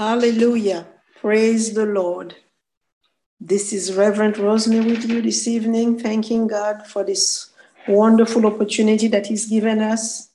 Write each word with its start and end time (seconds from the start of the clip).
Hallelujah. 0.00 0.86
Praise 1.20 1.74
the 1.74 1.84
Lord. 1.84 2.34
This 3.38 3.70
is 3.70 3.94
Reverend 3.94 4.38
Rosemary 4.38 4.92
with 4.92 5.04
you 5.04 5.20
this 5.20 5.46
evening, 5.46 5.98
thanking 5.98 6.46
God 6.46 6.86
for 6.86 7.04
this 7.04 7.50
wonderful 7.86 8.46
opportunity 8.46 9.08
that 9.08 9.26
He's 9.26 9.44
given 9.44 9.82
us 9.82 10.30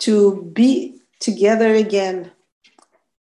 to 0.00 0.50
be 0.52 0.98
together 1.20 1.72
again 1.72 2.32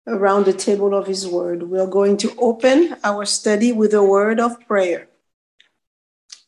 around 0.05 0.43
the 0.43 0.51
table 0.51 0.93
of 0.93 1.07
His 1.07 1.25
Word. 1.25 1.63
We're 1.63 1.87
going 1.87 2.17
to 2.17 2.35
open 2.37 2.97
our 3.05 3.23
study 3.23 3.71
with 3.71 3.93
a 3.93 4.03
word 4.03 4.41
of 4.41 4.59
prayer. 4.67 5.07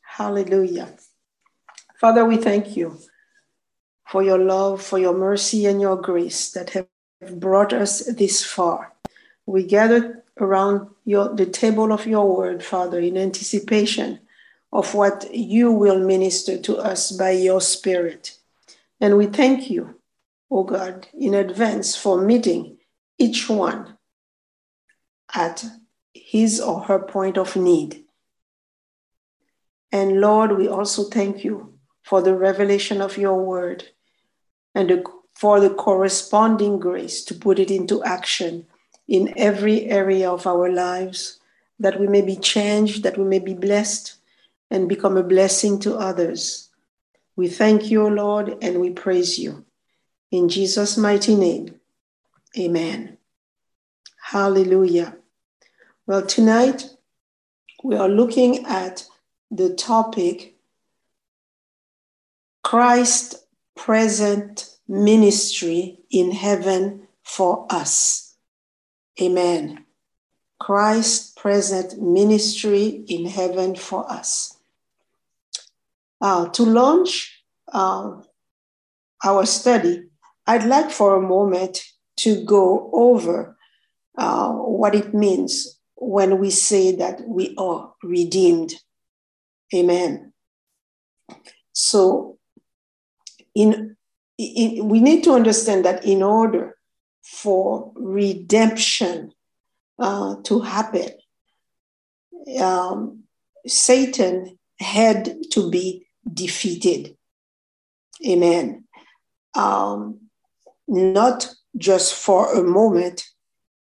Hallelujah. 0.01 0.89
Father, 1.95 2.25
we 2.25 2.35
thank 2.35 2.75
you 2.75 2.99
for 4.09 4.23
your 4.23 4.39
love, 4.39 4.81
for 4.81 4.99
your 4.99 5.17
mercy, 5.17 5.67
and 5.67 5.79
your 5.79 5.95
grace 5.95 6.51
that 6.51 6.71
have 6.71 6.89
brought 7.39 7.71
us 7.71 8.05
this 8.13 8.43
far. 8.43 8.91
We 9.45 9.63
gather 9.63 10.23
around 10.39 10.89
your, 11.05 11.35
the 11.35 11.45
table 11.45 11.91
of 11.91 12.07
your 12.07 12.35
word, 12.35 12.63
Father, 12.63 12.99
in 12.99 13.17
anticipation 13.17 14.19
of 14.71 14.93
what 14.93 15.33
you 15.33 15.71
will 15.71 15.99
minister 15.99 16.57
to 16.57 16.77
us 16.77 17.11
by 17.11 17.31
your 17.31 17.61
Spirit. 17.61 18.37
And 18.99 19.17
we 19.17 19.25
thank 19.25 19.69
you, 19.69 19.95
O 20.49 20.59
oh 20.59 20.63
God, 20.63 21.07
in 21.13 21.33
advance 21.33 21.95
for 21.95 22.21
meeting 22.21 22.77
each 23.17 23.49
one 23.49 23.97
at 25.33 25.65
his 26.13 26.59
or 26.61 26.81
her 26.81 26.99
point 26.99 27.37
of 27.37 27.55
need. 27.55 28.03
And 29.91 30.21
Lord, 30.21 30.57
we 30.57 30.67
also 30.67 31.03
thank 31.03 31.43
you 31.43 31.73
for 32.03 32.21
the 32.21 32.35
revelation 32.35 33.01
of 33.01 33.17
your 33.17 33.43
word 33.43 33.89
and 34.73 34.89
the, 34.89 35.03
for 35.35 35.59
the 35.59 35.69
corresponding 35.69 36.79
grace 36.79 37.23
to 37.25 37.33
put 37.33 37.59
it 37.59 37.69
into 37.69 38.03
action 38.03 38.67
in 39.11 39.33
every 39.35 39.87
area 39.87 40.31
of 40.31 40.47
our 40.47 40.71
lives, 40.71 41.37
that 41.77 41.99
we 41.99 42.07
may 42.07 42.21
be 42.21 42.37
changed, 42.37 43.03
that 43.03 43.17
we 43.17 43.25
may 43.25 43.39
be 43.39 43.53
blessed, 43.53 44.13
and 44.69 44.87
become 44.87 45.17
a 45.17 45.23
blessing 45.23 45.77
to 45.77 45.97
others. 45.97 46.69
We 47.35 47.49
thank 47.49 47.91
you, 47.91 48.03
O 48.03 48.07
Lord, 48.07 48.55
and 48.61 48.79
we 48.79 48.91
praise 48.91 49.37
you. 49.37 49.65
In 50.31 50.47
Jesus' 50.47 50.95
mighty 50.95 51.35
name, 51.35 51.75
amen. 52.57 53.17
Hallelujah. 54.23 55.17
Well, 56.07 56.25
tonight 56.25 56.89
we 57.83 57.97
are 57.97 58.07
looking 58.07 58.65
at 58.65 59.05
the 59.51 59.73
topic 59.73 60.55
Christ 62.63 63.45
present 63.75 64.77
ministry 64.87 65.99
in 66.09 66.31
heaven 66.31 67.09
for 67.23 67.67
us. 67.69 68.30
Amen. 69.19 69.85
Christ 70.59 71.35
present 71.37 71.99
ministry 72.01 73.03
in 73.07 73.25
heaven 73.25 73.75
for 73.75 74.09
us. 74.09 74.57
Uh, 76.21 76.47
to 76.49 76.63
launch 76.63 77.43
uh, 77.73 78.11
our 79.23 79.45
study, 79.45 80.03
I'd 80.45 80.65
like 80.65 80.91
for 80.91 81.15
a 81.15 81.21
moment 81.21 81.83
to 82.17 82.43
go 82.45 82.91
over 82.93 83.57
uh, 84.17 84.51
what 84.51 84.93
it 84.93 85.13
means 85.13 85.79
when 85.95 86.39
we 86.39 86.51
say 86.51 86.95
that 86.95 87.21
we 87.27 87.55
are 87.57 87.93
redeemed. 88.03 88.73
Amen. 89.73 90.33
So, 91.73 92.37
in, 93.55 93.95
in, 94.37 94.87
we 94.89 94.99
need 94.99 95.23
to 95.23 95.33
understand 95.33 95.85
that 95.85 96.05
in 96.05 96.21
order 96.21 96.77
for 97.23 97.91
redemption 97.95 99.31
uh, 99.99 100.35
to 100.43 100.59
happen. 100.61 101.09
Um, 102.59 103.23
Satan 103.67 104.57
had 104.79 105.35
to 105.51 105.69
be 105.69 106.07
defeated. 106.33 107.15
Amen. 108.27 108.85
Um, 109.55 110.19
not 110.87 111.53
just 111.77 112.15
for 112.15 112.53
a 112.53 112.63
moment, 112.63 113.23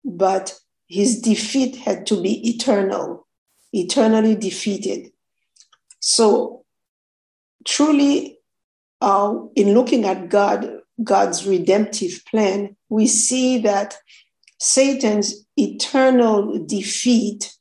but 0.05 0.59
his 0.87 1.21
defeat 1.21 1.77
had 1.77 2.07
to 2.07 2.21
be 2.21 2.49
eternal, 2.49 3.27
eternally 3.73 4.35
defeated. 4.35 5.11
So, 6.01 6.65
truly, 7.65 8.39
uh, 9.01 9.35
in 9.57 9.75
looking 9.75 10.05
at 10.05 10.29
God, 10.29 10.81
God's 11.03 11.47
redemptive 11.47 12.23
plan, 12.31 12.77
we 12.89 13.07
see 13.07 13.59
that 13.59 13.97
Satan's 14.61 15.45
eternal 15.57 16.65
defeat 16.65 17.55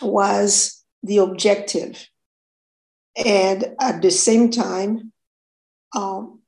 was 0.00 0.84
the 1.02 1.18
objective. 1.18 2.08
And 3.16 3.74
at 3.80 4.02
the 4.02 4.10
same 4.10 4.50
time, 4.50 5.12
um, 5.94 6.40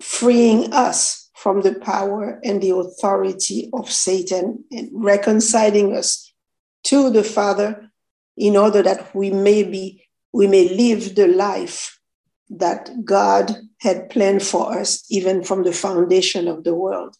freeing 0.00 0.72
us 0.72 1.30
from 1.34 1.62
the 1.62 1.74
power 1.74 2.40
and 2.42 2.62
the 2.62 2.74
authority 2.74 3.70
of 3.72 3.90
Satan 3.90 4.64
and 4.72 4.90
reconciling 4.92 5.96
us 5.96 6.32
to 6.84 7.10
the 7.10 7.22
Father 7.22 7.90
in 8.36 8.56
order 8.56 8.82
that 8.82 9.14
we 9.14 9.30
may 9.30 9.62
be, 9.62 10.02
we 10.32 10.46
may 10.46 10.68
live 10.68 11.14
the 11.14 11.28
life 11.28 11.97
that 12.50 12.90
God 13.04 13.54
had 13.80 14.10
planned 14.10 14.42
for 14.42 14.78
us 14.78 15.04
even 15.10 15.44
from 15.44 15.64
the 15.64 15.72
foundation 15.72 16.48
of 16.48 16.64
the 16.64 16.74
world. 16.74 17.16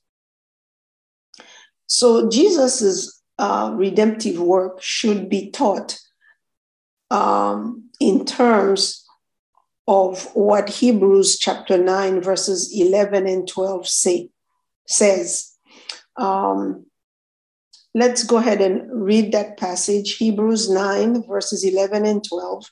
So 1.87 2.29
Jesus's 2.29 3.23
uh, 3.39 3.73
redemptive 3.75 4.41
work 4.41 4.83
should 4.83 5.29
be 5.29 5.51
taught 5.51 5.99
um, 7.11 7.89
in 8.01 8.25
terms 8.25 9.05
of 9.87 10.25
what 10.35 10.69
Hebrews 10.69 11.39
chapter 11.39 11.79
9, 11.79 12.21
verses 12.21 12.71
11 12.75 13.27
and 13.27 13.49
12 13.49 13.89
say, 13.89 14.29
says. 14.87 15.55
Um, 16.17 16.85
let's 17.95 18.23
go 18.23 18.37
ahead 18.37 18.61
and 18.61 18.83
read 18.93 19.33
that 19.33 19.57
passage, 19.57 20.17
Hebrews 20.17 20.69
9, 20.69 21.25
verses 21.27 21.65
11 21.65 22.05
and 22.05 22.23
12. 22.23 22.71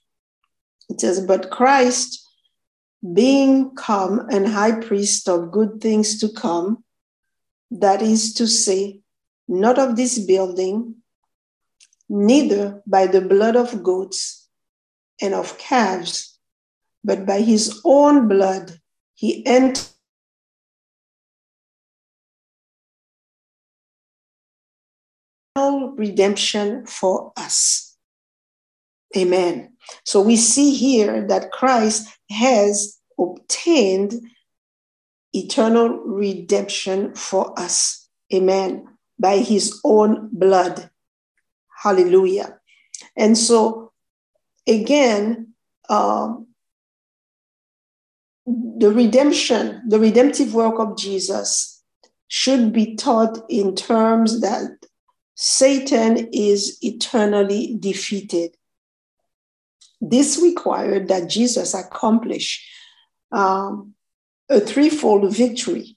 It 0.91 1.00
says, 1.00 1.21
But 1.21 1.50
Christ 1.50 2.25
being 3.15 3.75
come 3.75 4.27
and 4.31 4.49
high 4.49 4.81
priest 4.81 5.29
of 5.29 5.51
good 5.51 5.81
things 5.81 6.19
to 6.21 6.29
come, 6.29 6.84
that 7.71 8.03
is 8.03 8.34
to 8.34 8.47
say, 8.47 9.01
not 9.49 9.79
of 9.79 9.97
this 9.97 10.19
building, 10.19 10.97
neither 12.09 12.83
by 12.87 13.06
the 13.06 13.21
blood 13.21 13.56
of 13.56 13.83
goats 13.83 14.49
and 15.21 15.35
of 15.35 15.59
calves, 15.59 16.39
but 17.05 17.27
by 17.27 17.41
his 17.41 17.81
own 17.85 18.29
blood 18.29 18.81
he 19.15 19.45
entered. 19.47 19.87
redemption 25.97 26.87
for 26.87 27.33
us. 27.37 27.97
Amen. 29.17 29.75
So 30.05 30.21
we 30.21 30.37
see 30.37 30.75
here 30.75 31.27
that 31.29 31.53
Christ 31.53 32.09
has 32.31 32.99
obtained 33.19 34.15
eternal 35.33 35.89
redemption 35.89 37.15
for 37.15 37.59
us. 37.59 38.09
Amen. 38.33 38.87
By 39.19 39.39
his 39.39 39.81
own 39.85 40.29
blood. 40.33 40.91
Hallelujah. 41.83 42.59
And 43.17 43.37
so, 43.37 43.93
again, 44.67 45.55
um, 45.89 46.47
the 48.47 48.91
redemption, 48.91 49.83
the 49.89 49.99
redemptive 49.99 50.55
work 50.55 50.79
of 50.79 50.97
Jesus 50.97 51.83
should 52.29 52.73
be 52.73 52.97
taught 52.97 53.39
in 53.49 53.75
terms 53.75 54.41
that 54.41 54.87
Satan 55.35 56.29
is 56.32 56.79
eternally 56.82 57.77
defeated. 57.79 58.56
This 60.00 60.40
required 60.43 61.08
that 61.08 61.28
Jesus 61.28 61.75
accomplish 61.75 62.66
um, 63.32 63.94
a 64.48 64.60
threefold 64.60 65.34
victory, 65.34 65.96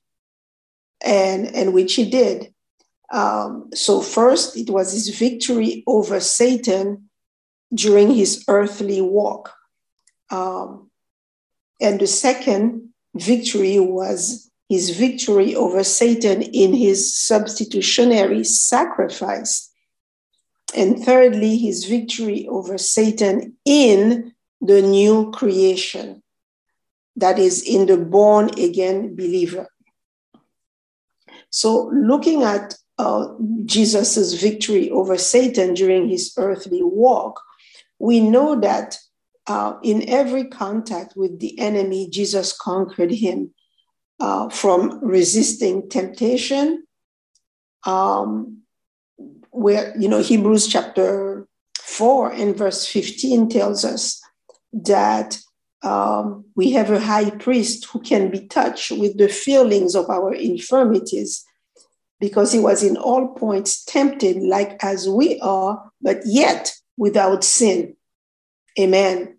and, 1.03 1.47
and 1.55 1.73
which 1.73 1.95
he 1.95 2.09
did. 2.09 2.53
Um, 3.11 3.69
so, 3.73 4.01
first, 4.01 4.57
it 4.57 4.69
was 4.69 4.93
his 4.93 5.09
victory 5.09 5.83
over 5.87 6.19
Satan 6.19 7.09
during 7.73 8.11
his 8.11 8.43
earthly 8.47 9.01
walk. 9.01 9.53
Um, 10.31 10.89
and 11.81 11.99
the 11.99 12.07
second 12.07 12.89
victory 13.15 13.79
was 13.79 14.49
his 14.67 14.91
victory 14.91 15.55
over 15.55 15.83
Satan 15.83 16.41
in 16.41 16.73
his 16.73 17.15
substitutionary 17.15 18.43
sacrifice 18.43 19.68
and 20.75 21.03
thirdly, 21.03 21.57
his 21.57 21.85
victory 21.85 22.47
over 22.47 22.77
Satan 22.77 23.57
in 23.65 24.33
the 24.61 24.81
new 24.81 25.31
creation, 25.31 26.21
that 27.15 27.39
is, 27.39 27.63
in 27.63 27.85
the 27.85 27.97
born 27.97 28.49
again 28.59 29.15
believer. 29.15 29.67
So, 31.49 31.91
looking 31.93 32.43
at 32.43 32.75
uh, 32.97 33.29
Jesus' 33.65 34.33
victory 34.33 34.89
over 34.91 35.17
Satan 35.17 35.73
during 35.73 36.09
his 36.09 36.33
earthly 36.37 36.83
walk, 36.83 37.41
we 37.97 38.19
know 38.19 38.59
that 38.59 38.97
uh, 39.47 39.73
in 39.83 40.07
every 40.07 40.45
contact 40.45 41.13
with 41.15 41.39
the 41.39 41.57
enemy, 41.59 42.09
Jesus 42.09 42.55
conquered 42.55 43.11
him 43.11 43.53
uh, 44.19 44.49
from 44.49 44.99
resisting 45.03 45.89
temptation. 45.89 46.83
Um, 47.85 48.59
where, 49.51 49.95
you 49.97 50.07
know, 50.07 50.21
Hebrews 50.21 50.67
chapter 50.67 51.47
4 51.79 52.31
and 52.31 52.55
verse 52.55 52.85
15 52.87 53.49
tells 53.49 53.83
us 53.83 54.21
that 54.73 55.39
um, 55.81 56.45
we 56.55 56.71
have 56.71 56.91
a 56.91 56.99
high 56.99 57.29
priest 57.29 57.85
who 57.85 58.01
can 58.01 58.29
be 58.29 58.47
touched 58.47 58.91
with 58.91 59.17
the 59.17 59.29
feelings 59.29 59.95
of 59.95 60.09
our 60.09 60.33
infirmities 60.33 61.45
because 62.19 62.51
he 62.51 62.59
was 62.59 62.83
in 62.83 62.97
all 62.97 63.29
points 63.29 63.83
tempted 63.85 64.37
like 64.43 64.77
as 64.83 65.07
we 65.07 65.39
are, 65.39 65.91
but 66.01 66.19
yet 66.25 66.73
without 66.97 67.43
sin. 67.43 67.95
Amen. 68.77 69.37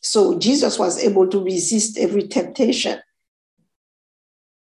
So 0.00 0.38
Jesus 0.38 0.78
was 0.78 1.02
able 1.02 1.28
to 1.28 1.42
resist 1.42 1.98
every 1.98 2.26
temptation. 2.26 3.00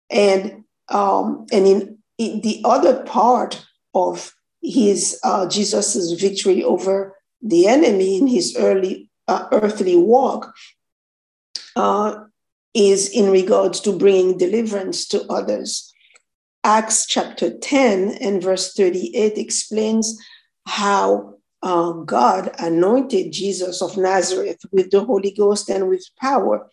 And 0.09 0.63
um, 0.89 1.45
and 1.51 1.65
in, 1.65 1.97
in 2.17 2.41
the 2.41 2.61
other 2.63 3.03
part 3.03 3.65
of 3.93 4.34
his 4.65 5.19
uh, 5.23 5.47
Jesus's 5.47 6.19
victory 6.19 6.63
over 6.63 7.15
the 7.41 7.67
enemy 7.67 8.17
in 8.17 8.27
his 8.27 8.55
early 8.57 9.09
uh, 9.27 9.47
earthly 9.51 9.95
walk 9.95 10.53
uh, 11.75 12.23
is 12.73 13.09
in 13.09 13.31
regards 13.31 13.79
to 13.81 13.97
bringing 13.97 14.37
deliverance 14.37 15.07
to 15.07 15.23
others. 15.31 15.93
Acts 16.63 17.05
chapter 17.05 17.55
10 17.55 18.17
and 18.21 18.41
verse 18.41 18.73
38 18.73 19.37
explains 19.37 20.19
how 20.65 21.35
uh, 21.61 21.91
God 21.91 22.51
anointed 22.59 23.31
Jesus 23.31 23.81
of 23.81 23.97
Nazareth 23.97 24.59
with 24.71 24.91
the 24.91 25.03
Holy 25.03 25.31
Ghost 25.31 25.69
and 25.69 25.87
with 25.89 26.05
power, 26.19 26.67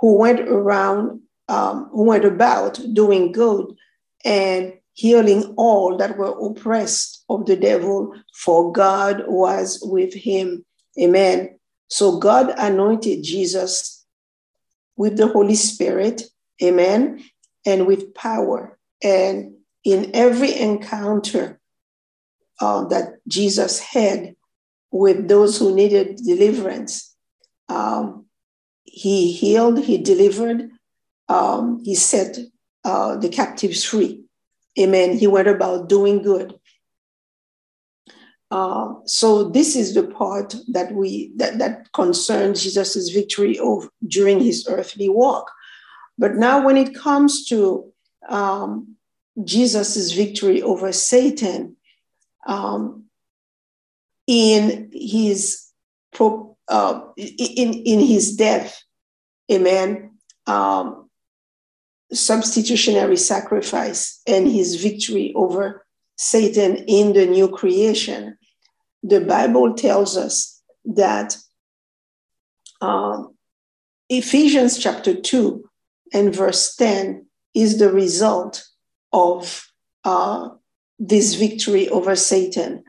who 0.00 0.16
went 0.16 0.40
around, 0.40 1.20
um, 1.48 1.88
who 1.90 2.04
went 2.04 2.24
about 2.24 2.80
doing 2.92 3.32
good 3.32 3.74
and 4.24 4.74
healing 4.94 5.54
all 5.56 5.96
that 5.96 6.16
were 6.16 6.34
oppressed 6.40 7.24
of 7.28 7.46
the 7.46 7.56
devil, 7.56 8.14
for 8.34 8.72
God 8.72 9.24
was 9.26 9.80
with 9.82 10.14
him. 10.14 10.64
Amen. 11.00 11.58
So 11.88 12.18
God 12.18 12.54
anointed 12.56 13.22
Jesus 13.22 14.04
with 14.96 15.16
the 15.16 15.26
Holy 15.26 15.56
Spirit, 15.56 16.22
amen, 16.62 17.24
and 17.66 17.86
with 17.86 18.14
power. 18.14 18.78
And 19.02 19.54
in 19.84 20.10
every 20.14 20.56
encounter 20.56 21.60
uh, 22.60 22.84
that 22.88 23.14
Jesus 23.26 23.80
had 23.80 24.36
with 24.90 25.28
those 25.28 25.58
who 25.58 25.74
needed 25.74 26.16
deliverance, 26.16 27.14
um, 27.68 28.26
he 28.84 29.32
healed, 29.32 29.82
he 29.82 29.98
delivered, 29.98 30.70
um, 31.28 31.82
he 31.84 31.96
set 31.96 32.38
uh, 32.84 33.16
the 33.16 33.28
captives 33.28 33.82
free. 33.82 34.23
Amen. 34.78 35.16
He 35.16 35.26
went 35.26 35.48
about 35.48 35.88
doing 35.88 36.22
good. 36.22 36.58
Uh, 38.50 38.94
so 39.04 39.48
this 39.48 39.74
is 39.74 39.94
the 39.94 40.04
part 40.04 40.54
that 40.68 40.92
we 40.92 41.32
that, 41.36 41.58
that 41.58 41.92
concerns 41.92 42.62
Jesus' 42.62 43.10
victory 43.10 43.58
over 43.58 43.88
during 44.06 44.40
his 44.40 44.66
earthly 44.68 45.08
walk. 45.08 45.50
But 46.18 46.36
now 46.36 46.64
when 46.64 46.76
it 46.76 46.94
comes 46.94 47.46
to 47.46 47.92
um, 48.28 48.96
Jesus' 49.42 50.12
victory 50.12 50.62
over 50.62 50.92
Satan 50.92 51.76
um, 52.46 53.04
in 54.26 54.90
his 54.92 55.66
uh, 56.68 57.00
in, 57.16 57.74
in 57.74 58.00
his 58.00 58.36
death, 58.36 58.80
amen, 59.50 60.12
um, 60.46 61.03
substitutionary 62.14 63.16
sacrifice 63.16 64.20
and 64.26 64.48
his 64.48 64.82
victory 64.82 65.32
over 65.34 65.84
Satan 66.16 66.76
in 66.86 67.12
the 67.12 67.26
new 67.26 67.48
creation, 67.48 68.38
the 69.02 69.20
Bible 69.20 69.74
tells 69.74 70.16
us 70.16 70.62
that 70.84 71.36
um, 72.80 73.34
Ephesians 74.08 74.78
chapter 74.78 75.14
2 75.14 75.68
and 76.12 76.34
verse 76.34 76.74
10 76.76 77.26
is 77.54 77.78
the 77.78 77.90
result 77.90 78.64
of 79.12 79.66
uh, 80.04 80.48
this 80.98 81.34
victory 81.34 81.88
over 81.88 82.14
Satan. 82.14 82.84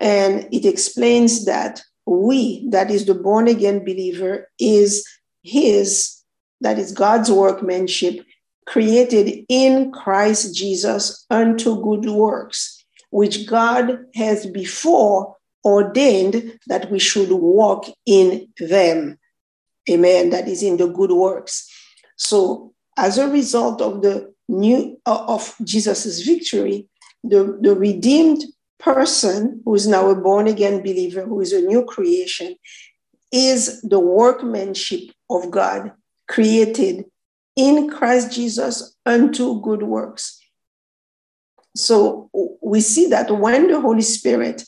And 0.00 0.48
it 0.52 0.64
explains 0.64 1.44
that 1.44 1.82
we, 2.06 2.68
that 2.70 2.90
is 2.90 3.06
the 3.06 3.14
born 3.14 3.48
again 3.48 3.80
believer, 3.80 4.48
is 4.58 5.06
his, 5.42 6.18
that 6.60 6.78
is 6.78 6.92
God's 6.92 7.30
workmanship, 7.30 8.24
created 8.66 9.44
in 9.48 9.92
Christ 9.92 10.54
Jesus 10.54 11.26
unto 11.30 11.82
good 11.82 12.08
works, 12.10 12.84
which 13.10 13.46
God 13.46 13.98
has 14.14 14.46
before 14.46 15.36
ordained 15.64 16.58
that 16.66 16.90
we 16.90 16.98
should 16.98 17.30
walk 17.30 17.86
in 18.06 18.48
them. 18.58 19.18
Amen. 19.90 20.30
That 20.30 20.48
is 20.48 20.62
in 20.62 20.76
the 20.76 20.88
good 20.88 21.12
works. 21.12 21.68
So, 22.16 22.72
as 22.96 23.18
a 23.18 23.28
result 23.28 23.80
of 23.80 24.02
the 24.02 24.32
new 24.48 25.00
uh, 25.06 25.24
of 25.26 25.54
Jesus's 25.64 26.22
victory, 26.22 26.86
the, 27.24 27.58
the 27.60 27.74
redeemed 27.74 28.44
person 28.78 29.62
who 29.64 29.74
is 29.74 29.86
now 29.86 30.08
a 30.10 30.14
born 30.14 30.46
again 30.46 30.80
believer, 30.82 31.22
who 31.22 31.40
is 31.40 31.52
a 31.52 31.62
new 31.62 31.84
creation, 31.84 32.54
is 33.32 33.80
the 33.82 34.00
workmanship 34.00 35.10
of 35.30 35.50
God 35.50 35.92
created 36.28 37.04
in 37.56 37.90
Christ 37.90 38.32
Jesus 38.32 38.96
unto 39.04 39.60
good 39.60 39.82
works. 39.82 40.40
So 41.76 42.30
we 42.60 42.80
see 42.80 43.06
that 43.08 43.30
when 43.30 43.68
the 43.68 43.80
Holy 43.80 44.02
Spirit 44.02 44.64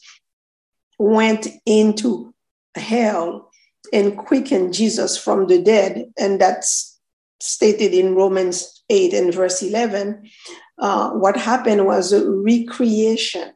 went 0.98 1.46
into 1.66 2.34
hell 2.74 3.50
and 3.92 4.16
quickened 4.16 4.74
Jesus 4.74 5.16
from 5.16 5.46
the 5.46 5.62
dead, 5.62 6.06
and 6.18 6.40
that's 6.40 6.98
stated 7.40 7.92
in 7.92 8.14
Romans 8.14 8.82
8 8.88 9.12
and 9.12 9.34
verse 9.34 9.62
11, 9.62 10.30
uh, 10.78 11.10
what 11.10 11.36
happened 11.36 11.86
was 11.86 12.12
a 12.12 12.28
recreation. 12.28 13.52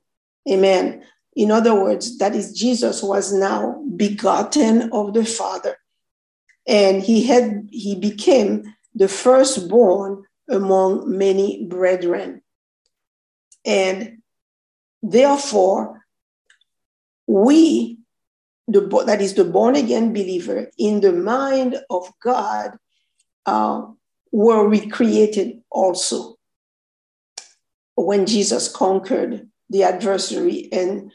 Amen. 0.48 1.02
In 1.34 1.50
other 1.50 1.74
words, 1.74 2.18
that 2.18 2.34
is, 2.34 2.52
Jesus 2.52 3.02
was 3.02 3.32
now 3.32 3.82
begotten 3.96 4.90
of 4.92 5.14
the 5.14 5.24
Father. 5.24 5.76
And 6.66 7.02
he 7.02 7.22
had 7.22 7.68
he 7.70 7.94
became 7.94 8.74
the 8.98 9.08
firstborn 9.08 10.24
among 10.50 11.16
many 11.16 11.64
brethren. 11.64 12.42
And 13.64 14.18
therefore, 15.02 16.04
we, 17.26 17.98
the, 18.66 18.80
that 19.06 19.20
is 19.20 19.34
the 19.34 19.44
born 19.44 19.76
again 19.76 20.12
believer, 20.12 20.70
in 20.76 21.00
the 21.00 21.12
mind 21.12 21.78
of 21.88 22.12
God, 22.20 22.76
uh, 23.46 23.82
were 24.32 24.68
recreated 24.68 25.60
also 25.70 26.36
when 27.94 28.26
Jesus 28.26 28.68
conquered 28.68 29.48
the 29.70 29.84
adversary 29.84 30.68
and 30.72 31.12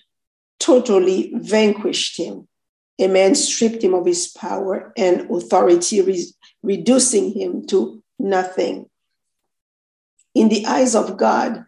totally 0.59 1.33
vanquished 1.35 2.17
him. 2.17 2.47
Amen. 3.01 3.35
Stripped 3.35 3.83
him 3.83 3.93
of 3.93 4.05
his 4.05 4.27
power 4.27 4.93
and 4.95 5.29
authority, 5.29 6.01
reducing 6.63 7.33
him 7.33 7.65
to 7.67 8.01
nothing. 8.17 8.89
In 10.33 10.49
the 10.49 10.65
eyes 10.65 10.95
of 10.95 11.17
God, 11.17 11.65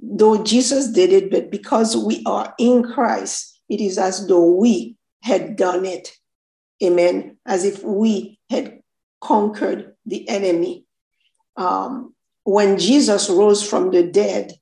though 0.00 0.42
Jesus 0.42 0.88
did 0.88 1.12
it, 1.12 1.30
but 1.30 1.50
because 1.50 1.96
we 1.96 2.22
are 2.24 2.54
in 2.58 2.82
Christ, 2.82 3.60
it 3.68 3.80
is 3.80 3.98
as 3.98 4.26
though 4.26 4.54
we 4.54 4.96
had 5.22 5.56
done 5.56 5.84
it. 5.84 6.16
Amen. 6.82 7.36
As 7.44 7.64
if 7.64 7.84
we 7.84 8.38
had 8.48 8.80
conquered 9.20 9.94
the 10.06 10.26
enemy. 10.28 10.86
Um, 11.56 12.14
when 12.44 12.78
Jesus 12.78 13.28
rose 13.28 13.68
from 13.68 13.90
the 13.90 14.02
dead, 14.02 14.54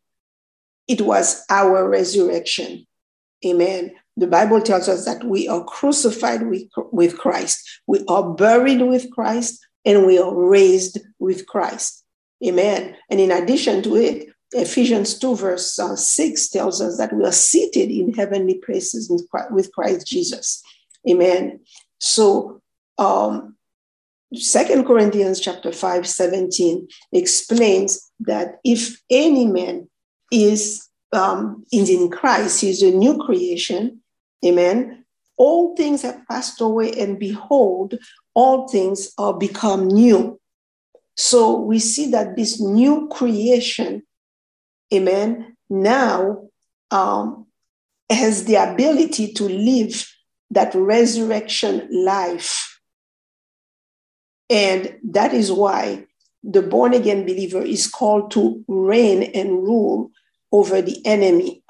it 0.89 1.01
was 1.01 1.45
our 1.49 1.89
resurrection. 1.89 2.87
Amen. 3.47 3.95
The 4.19 4.27
Bible 4.27 4.61
tells 4.61 4.89
us 4.89 5.05
that 5.05 5.23
we 5.23 5.47
are 5.47 5.63
crucified 5.63 6.49
with, 6.49 6.65
with 6.91 7.17
Christ, 7.19 7.81
we 7.87 8.05
are 8.09 8.35
buried 8.35 8.83
with 8.83 9.11
Christ, 9.13 9.65
and 9.85 10.07
we 10.07 10.19
are 10.19 10.35
raised 10.35 10.99
with 11.21 11.47
Christ. 11.47 12.05
Amen. 12.45 12.97
And 13.11 13.21
in 13.21 13.31
addition 13.31 13.83
to 13.85 13.97
it, 13.97 14.29
Ephesians 14.53 15.19
2, 15.19 15.37
verse 15.37 15.79
uh, 15.79 15.95
6 15.95 16.49
tells 16.49 16.81
us 16.81 16.99
that 16.99 17.13
we 17.13 17.25
are 17.25 17.33
seated 17.33 17.91
in 17.91 18.13
heavenly 18.13 18.55
places 18.59 19.09
with 19.51 19.73
Christ 19.73 20.07
Jesus. 20.07 20.63
Amen. 21.09 21.61
So, 22.01 22.61
um, 22.99 23.57
Second 24.35 24.85
Corinthians 24.85 25.41
chapter 25.41 25.73
5, 25.73 26.07
17 26.07 26.89
explains 27.13 28.11
that 28.21 28.59
if 28.65 29.01
any 29.09 29.47
man 29.47 29.89
is 30.33 30.89
um, 31.13 31.65
is 31.73 31.89
in 31.89 32.11
Christ, 32.11 32.61
he's 32.61 32.83
a 32.83 32.91
new 32.91 33.17
creation. 33.19 34.03
Amen. 34.45 35.05
All 35.37 35.77
things 35.77 36.03
have 36.03 36.27
passed 36.29 36.61
away, 36.61 36.93
and 36.93 37.19
behold, 37.19 37.95
all 38.35 38.69
things 38.69 39.13
are 39.19 39.35
become 39.35 39.87
new. 39.87 40.41
So 41.17 41.59
we 41.59 41.79
see 41.79 42.11
that 42.13 42.37
this 42.37 42.61
new 42.61 43.09
creation, 43.09 44.03
amen, 44.93 45.57
now 45.69 46.49
um, 46.91 47.47
has 48.11 48.45
the 48.45 48.57
ability 48.57 49.33
to 49.35 49.45
live 49.49 50.09
that 50.51 50.75
resurrection 50.75 51.89
life. 51.91 52.81
And 54.49 54.97
that 55.11 55.35
is 55.35 55.53
why 55.53 56.07
the 56.43 56.63
born 56.63 56.95
again 56.95 57.27
believer 57.27 57.63
is 57.63 57.87
called 57.87 58.31
to 58.33 58.65
reign 58.69 59.25
and 59.35 59.51
rule 59.51 60.11
over 60.53 60.81
the 60.81 61.05
enemy. 61.05 61.63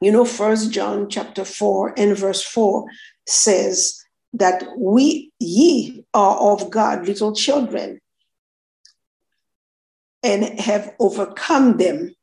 You 0.00 0.12
know, 0.12 0.24
First 0.24 0.72
John 0.72 1.10
chapter 1.10 1.44
4 1.44 1.94
and 1.98 2.16
verse 2.16 2.42
4 2.42 2.86
says 3.26 4.02
that 4.32 4.64
we, 4.78 5.30
ye 5.38 6.04
are 6.14 6.36
of 6.38 6.70
God, 6.70 7.06
little 7.06 7.34
children, 7.34 8.00
and 10.22 10.58
have 10.60 10.94
overcome 10.98 11.76
them, 11.76 12.14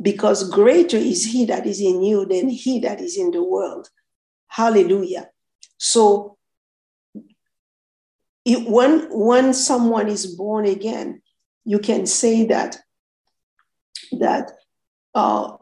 because 0.00 0.50
greater 0.50 0.96
is 0.96 1.26
he 1.26 1.44
that 1.44 1.64
is 1.66 1.80
in 1.80 2.02
you 2.02 2.26
than 2.26 2.48
he 2.48 2.80
that 2.80 3.00
is 3.00 3.16
in 3.16 3.30
the 3.30 3.42
world. 3.42 3.88
Hallelujah. 4.48 5.30
So 5.78 6.36
it, 8.44 8.68
when, 8.68 9.06
when 9.10 9.54
someone 9.54 10.08
is 10.08 10.26
born 10.26 10.66
again, 10.66 11.22
you 11.64 11.78
can 11.78 12.06
say 12.06 12.46
that, 12.46 12.78
that 14.18 14.50
uh, 15.14 15.56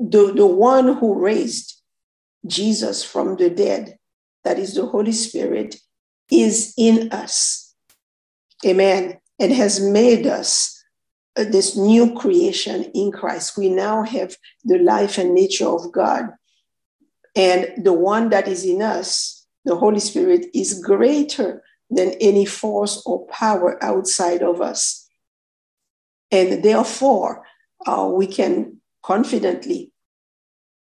the, 0.00 0.32
the 0.32 0.46
one 0.46 0.96
who 0.96 1.20
raised 1.20 1.80
Jesus 2.46 3.04
from 3.04 3.36
the 3.36 3.50
dead, 3.50 3.98
that 4.44 4.58
is 4.58 4.74
the 4.74 4.86
Holy 4.86 5.12
Spirit, 5.12 5.76
is 6.30 6.72
in 6.78 7.12
us. 7.12 7.74
Amen. 8.64 9.18
And 9.38 9.52
has 9.52 9.80
made 9.80 10.26
us 10.26 10.82
uh, 11.36 11.44
this 11.44 11.76
new 11.76 12.14
creation 12.14 12.84
in 12.94 13.12
Christ. 13.12 13.58
We 13.58 13.68
now 13.68 14.02
have 14.02 14.36
the 14.64 14.78
life 14.78 15.18
and 15.18 15.34
nature 15.34 15.68
of 15.68 15.92
God. 15.92 16.30
And 17.36 17.84
the 17.84 17.92
one 17.92 18.30
that 18.30 18.48
is 18.48 18.64
in 18.64 18.82
us, 18.82 19.46
the 19.64 19.76
Holy 19.76 20.00
Spirit, 20.00 20.46
is 20.54 20.82
greater 20.82 21.62
than 21.90 22.12
any 22.20 22.46
force 22.46 23.02
or 23.04 23.26
power 23.26 23.82
outside 23.84 24.42
of 24.42 24.60
us. 24.60 25.06
And 26.30 26.62
therefore, 26.62 27.44
uh, 27.86 28.08
we 28.12 28.26
can 28.26 28.80
confidently 29.02 29.89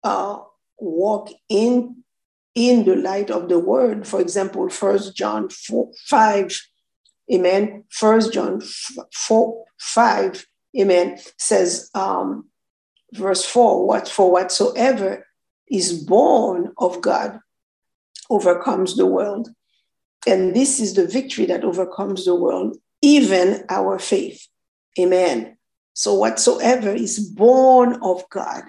uh, 0.03 0.39
walk 0.77 1.31
in, 1.49 2.03
in 2.55 2.85
the 2.85 2.95
light 2.95 3.29
of 3.29 3.49
the 3.49 3.59
word. 3.59 4.07
For 4.07 4.21
example, 4.21 4.69
First 4.69 5.15
John 5.15 5.49
4, 5.49 5.91
5, 6.07 6.61
amen. 7.33 7.83
First 7.89 8.33
John 8.33 8.61
4, 9.13 9.65
5, 9.77 10.45
amen, 10.79 11.19
says, 11.37 11.89
um, 11.93 12.49
verse 13.13 13.45
4, 13.45 13.85
what 13.85 14.07
for 14.07 14.31
whatsoever 14.31 15.25
is 15.69 15.93
born 16.03 16.73
of 16.77 17.01
God 17.01 17.39
overcomes 18.29 18.95
the 18.95 19.05
world. 19.05 19.49
And 20.27 20.55
this 20.55 20.79
is 20.79 20.95
the 20.95 21.07
victory 21.07 21.45
that 21.45 21.63
overcomes 21.63 22.25
the 22.25 22.35
world, 22.35 22.77
even 23.01 23.63
our 23.69 23.99
faith. 23.99 24.47
Amen. 24.99 25.57
So, 25.93 26.13
whatsoever 26.13 26.89
is 26.89 27.19
born 27.19 27.99
of 28.01 28.23
God, 28.29 28.63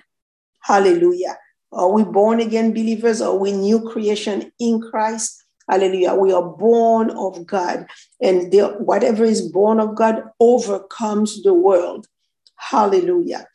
hallelujah. 0.62 1.37
Are 1.73 1.90
we 1.90 2.02
born 2.05 2.40
again 2.40 2.73
believers? 2.73 3.21
Are 3.21 3.37
we 3.37 3.52
new 3.52 3.81
creation 3.88 4.52
in 4.59 4.81
Christ? 4.81 5.45
Hallelujah. 5.69 6.14
We 6.14 6.33
are 6.33 6.43
born 6.43 7.11
of 7.11 7.47
God. 7.47 7.87
And 8.21 8.50
the, 8.50 8.71
whatever 8.79 9.25
is 9.25 9.40
born 9.40 9.79
of 9.79 9.95
God 9.95 10.25
overcomes 10.40 11.43
the 11.43 11.55
world. 11.55 12.07
Hallelujah. 12.57 13.47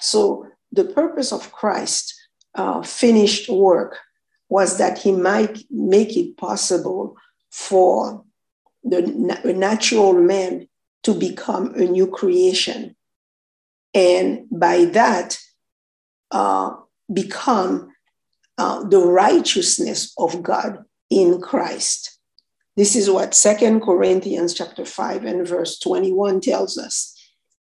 So, 0.00 0.46
the 0.72 0.84
purpose 0.84 1.32
of 1.32 1.52
Christ 1.52 2.14
uh, 2.54 2.82
finished 2.82 3.48
work 3.48 3.98
was 4.48 4.78
that 4.78 4.98
he 4.98 5.12
might 5.12 5.64
make 5.70 6.16
it 6.16 6.36
possible 6.36 7.16
for 7.50 8.24
the 8.84 9.02
natural 9.44 10.12
man 10.14 10.68
to 11.02 11.14
become 11.14 11.74
a 11.74 11.84
new 11.84 12.06
creation. 12.06 12.96
And 13.94 14.46
by 14.50 14.86
that, 14.86 15.38
uh, 16.30 16.74
become 17.12 17.92
uh, 18.58 18.84
the 18.84 18.98
righteousness 19.00 20.12
of 20.18 20.42
God 20.42 20.84
in 21.10 21.40
Christ. 21.40 22.18
This 22.76 22.94
is 22.94 23.10
what 23.10 23.34
Second 23.34 23.80
Corinthians 23.80 24.54
chapter 24.54 24.84
5 24.84 25.24
and 25.24 25.48
verse 25.48 25.78
21 25.78 26.40
tells 26.40 26.76
us 26.76 27.14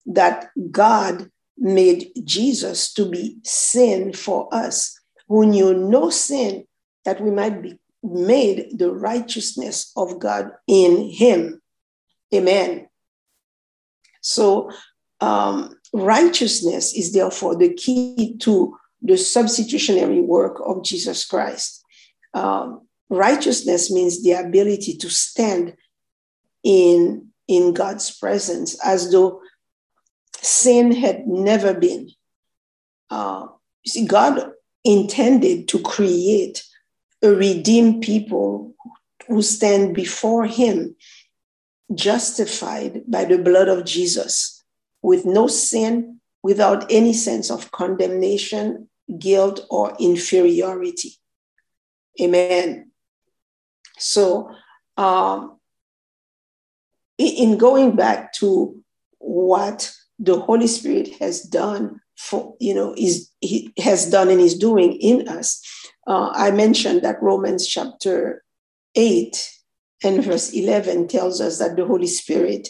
that 0.06 0.50
God 0.70 1.30
made 1.58 2.10
Jesus 2.24 2.92
to 2.94 3.08
be 3.08 3.38
sin 3.42 4.12
for 4.12 4.52
us 4.52 4.98
who 5.28 5.46
knew 5.46 5.74
no 5.74 6.10
sin 6.10 6.64
that 7.04 7.20
we 7.20 7.30
might 7.30 7.62
be 7.62 7.78
made 8.02 8.78
the 8.78 8.90
righteousness 8.90 9.92
of 9.96 10.18
God 10.18 10.52
in 10.66 11.10
him. 11.10 11.60
Amen. 12.34 12.88
So, 14.20 14.70
um, 15.20 15.76
righteousness 15.92 16.94
is 16.94 17.12
therefore 17.12 17.56
the 17.56 17.72
key 17.74 18.36
to 18.38 18.76
the 19.02 19.16
substitutionary 19.16 20.20
work 20.20 20.60
of 20.64 20.84
Jesus 20.84 21.24
Christ. 21.24 21.82
Um, 22.34 22.86
righteousness 23.08 23.90
means 23.90 24.22
the 24.22 24.32
ability 24.32 24.96
to 24.98 25.10
stand 25.10 25.76
in, 26.62 27.28
in 27.48 27.72
God's 27.72 28.10
presence 28.16 28.78
as 28.84 29.10
though 29.10 29.40
sin 30.40 30.92
had 30.92 31.26
never 31.26 31.74
been. 31.74 32.10
Uh, 33.08 33.48
you 33.82 33.90
see, 33.90 34.06
God 34.06 34.52
intended 34.84 35.68
to 35.68 35.78
create 35.80 36.64
a 37.22 37.30
redeemed 37.30 38.02
people 38.02 38.74
who 39.26 39.42
stand 39.42 39.94
before 39.94 40.46
Him 40.46 40.94
justified 41.94 43.02
by 43.08 43.24
the 43.24 43.38
blood 43.38 43.68
of 43.68 43.84
Jesus 43.84 44.59
with 45.02 45.24
no 45.24 45.46
sin, 45.46 46.20
without 46.42 46.90
any 46.90 47.12
sense 47.12 47.50
of 47.50 47.70
condemnation, 47.70 48.88
guilt, 49.18 49.66
or 49.70 49.94
inferiority. 49.98 51.12
Amen. 52.20 52.90
So, 53.98 54.50
um, 54.96 55.58
in 57.18 57.58
going 57.58 57.96
back 57.96 58.32
to 58.34 58.82
what 59.18 59.92
the 60.18 60.38
Holy 60.40 60.66
Spirit 60.66 61.16
has 61.18 61.42
done 61.42 62.00
for, 62.16 62.54
you 62.60 62.74
know, 62.74 62.94
is 62.96 63.30
he 63.40 63.72
has 63.78 64.10
done 64.10 64.28
and 64.28 64.40
is 64.40 64.56
doing 64.56 64.94
in 64.94 65.28
us, 65.28 65.62
uh, 66.06 66.30
I 66.34 66.50
mentioned 66.50 67.02
that 67.02 67.22
Romans 67.22 67.66
chapter 67.66 68.42
8 68.94 69.50
and 70.02 70.24
verse 70.24 70.52
11 70.52 71.08
tells 71.08 71.40
us 71.40 71.58
that 71.58 71.76
the 71.76 71.84
Holy 71.84 72.06
Spirit 72.06 72.68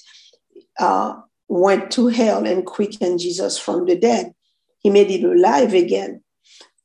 uh, 0.79 1.15
went 1.51 1.91
to 1.91 2.07
hell 2.07 2.47
and 2.47 2.65
quickened 2.65 3.19
Jesus 3.19 3.59
from 3.59 3.85
the 3.85 3.97
dead. 3.97 4.33
He 4.79 4.89
made 4.89 5.11
it 5.11 5.25
alive 5.25 5.75
again. 5.75 6.23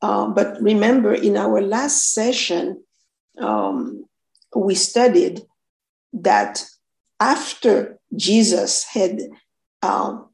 Uh, 0.02 0.28
but 0.28 0.60
remember, 0.60 1.14
in 1.14 1.38
our 1.38 1.62
last 1.62 2.14
session, 2.14 2.84
um, 3.38 4.06
we 4.56 4.74
studied 4.74 5.42
that 6.14 6.66
after 7.20 8.00
Jesus 8.16 8.84
had 8.86 9.22
um, 9.84 10.30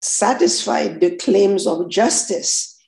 satisfied 0.00 1.00
the 1.00 1.16
claims 1.16 1.66
of 1.66 1.90
justice, 1.90 2.78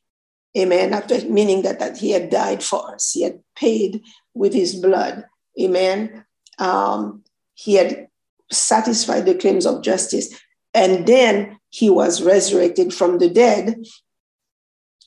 amen, 0.57 0.95
after 0.95 1.21
meaning 1.29 1.63
that, 1.63 1.81
that 1.81 1.99
he 1.99 2.13
had 2.13 2.31
died 2.31 2.63
for 2.63 2.95
us, 2.95 3.11
he 3.11 3.23
had 3.23 3.41
paid 3.57 4.03
with 4.35 4.55
his 4.55 4.77
blood, 4.77 5.25
amen. 5.61 6.25
Um, 6.61 7.25
he 7.55 7.75
had 7.75 8.09
satisfied 8.51 9.27
the 9.27 9.35
claims 9.35 9.67
of 9.67 9.83
justice, 9.83 10.35
and 10.75 11.07
then 11.07 11.59
he 11.71 11.91
was 11.91 12.23
resurrected 12.23 12.95
from 12.95 13.19
the 13.19 13.29
dead. 13.29 13.77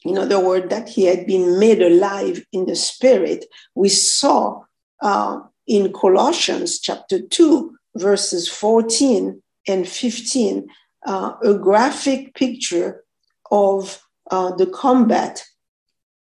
In 0.04 0.18
other 0.18 0.40
words, 0.40 0.70
that 0.70 0.90
he 0.90 1.06
had 1.06 1.26
been 1.26 1.60
made 1.60 1.82
alive 1.82 2.44
in 2.52 2.66
the 2.66 2.76
spirit. 2.76 3.46
We 3.76 3.90
saw 3.90 4.64
uh, 5.02 5.42
in 5.68 5.94
Colossians 5.94 6.80
chapter 6.80 7.22
2, 7.22 7.76
verses 7.96 8.48
14 8.48 9.42
and 9.68 9.88
15, 9.88 10.68
uh, 11.06 11.34
a 11.44 11.54
graphic 11.54 12.34
picture 12.36 13.04
of 13.52 14.02
uh, 14.30 14.56
the 14.56 14.66
combat 14.68 15.44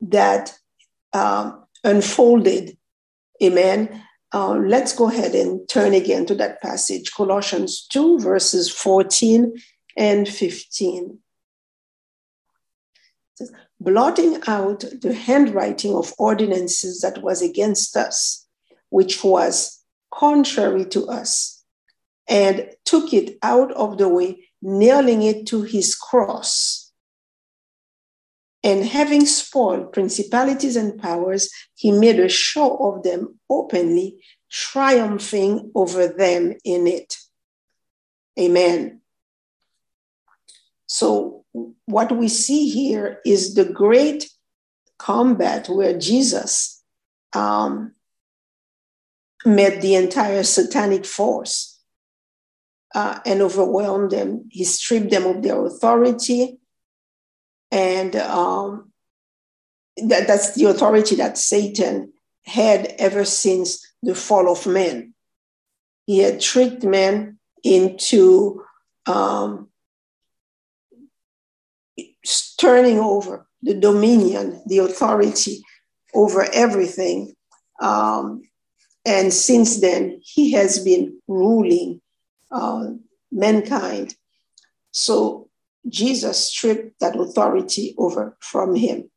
that 0.01 0.55
um, 1.13 1.65
unfolded. 1.85 2.77
Amen. 3.43 4.03
Uh, 4.33 4.55
let's 4.55 4.95
go 4.95 5.09
ahead 5.09 5.35
and 5.35 5.69
turn 5.69 5.93
again 5.93 6.25
to 6.27 6.35
that 6.37 6.63
passage, 6.63 7.13
Colossians 7.13 7.87
2, 7.89 8.21
verses 8.21 8.71
14 8.71 9.55
and 9.97 10.29
15. 10.29 11.19
blotting 13.81 14.39
out 14.47 14.85
the 15.01 15.15
handwriting 15.15 15.95
of 15.95 16.13
ordinances 16.19 17.01
that 17.01 17.23
was 17.23 17.41
against 17.43 17.97
us, 17.97 18.47
which 18.91 19.25
was 19.25 19.83
contrary 20.13 20.85
to 20.85 21.09
us, 21.09 21.65
and 22.29 22.69
took 22.85 23.13
it 23.13 23.39
out 23.43 23.73
of 23.73 23.99
the 23.99 24.09
way, 24.09 24.49
nailing 24.61 25.23
it 25.23 25.47
to 25.47 25.63
his 25.63 25.95
cross. 25.95 26.80
And 28.63 28.85
having 28.85 29.25
spoiled 29.25 29.93
principalities 29.93 30.77
and 30.77 31.01
powers, 31.01 31.51
he 31.75 31.93
made 31.93 32.21
a 32.21 32.29
show 32.29 32.77
of 32.77 33.03
them 33.03 33.39
openly, 33.49 34.23
triumphing 34.51 35.71
over 35.75 36.07
them 36.09 36.55
in 36.65 36.87
it. 36.87 37.17
Amen. 38.39 39.01
So, 40.87 41.45
what 41.87 42.17
we 42.17 42.29
see 42.29 42.69
here 42.69 43.21
is 43.25 43.55
the 43.55 43.65
great 43.65 44.31
combat 44.99 45.69
where 45.69 45.99
Jesus 45.99 46.83
um, 47.33 47.95
met 49.45 49.81
the 49.81 49.95
entire 49.95 50.43
satanic 50.43 51.07
force 51.07 51.81
uh, 52.95 53.21
and 53.25 53.41
overwhelmed 53.41 54.11
them. 54.11 54.47
He 54.51 54.65
stripped 54.65 55.11
them 55.11 55.27
of 55.27 55.43
their 55.43 55.65
authority. 55.65 56.60
And 57.71 58.17
um, 58.17 58.93
that, 59.97 60.27
that's 60.27 60.55
the 60.55 60.67
authority 60.67 61.17
that 61.17 61.39
Satan 61.39 62.13
had 62.45 62.95
ever 62.99 63.25
since 63.25 63.87
the 64.03 64.15
fall 64.15 64.51
of 64.51 64.67
man. 64.67 65.15
He 66.07 66.19
had 66.19 66.41
tricked 66.41 66.83
men 66.83 67.39
into 67.63 68.65
um, 69.07 69.69
turning 72.59 72.99
over 72.99 73.47
the 73.63 73.75
dominion, 73.75 74.63
the 74.67 74.79
authority 74.79 75.63
over 76.15 76.47
everything. 76.53 77.35
Um, 77.81 78.43
and 79.05 79.33
since 79.33 79.81
then, 79.81 80.21
he 80.23 80.53
has 80.53 80.83
been 80.83 81.21
ruling 81.29 82.01
uh, 82.51 82.89
mankind. 83.31 84.15
So 84.93 85.50
Jesus 85.89 86.47
stripped 86.47 87.01
that 87.01 87.19
authority 87.19 87.95
over 87.99 88.37
from 88.41 88.75
him. 88.75 89.11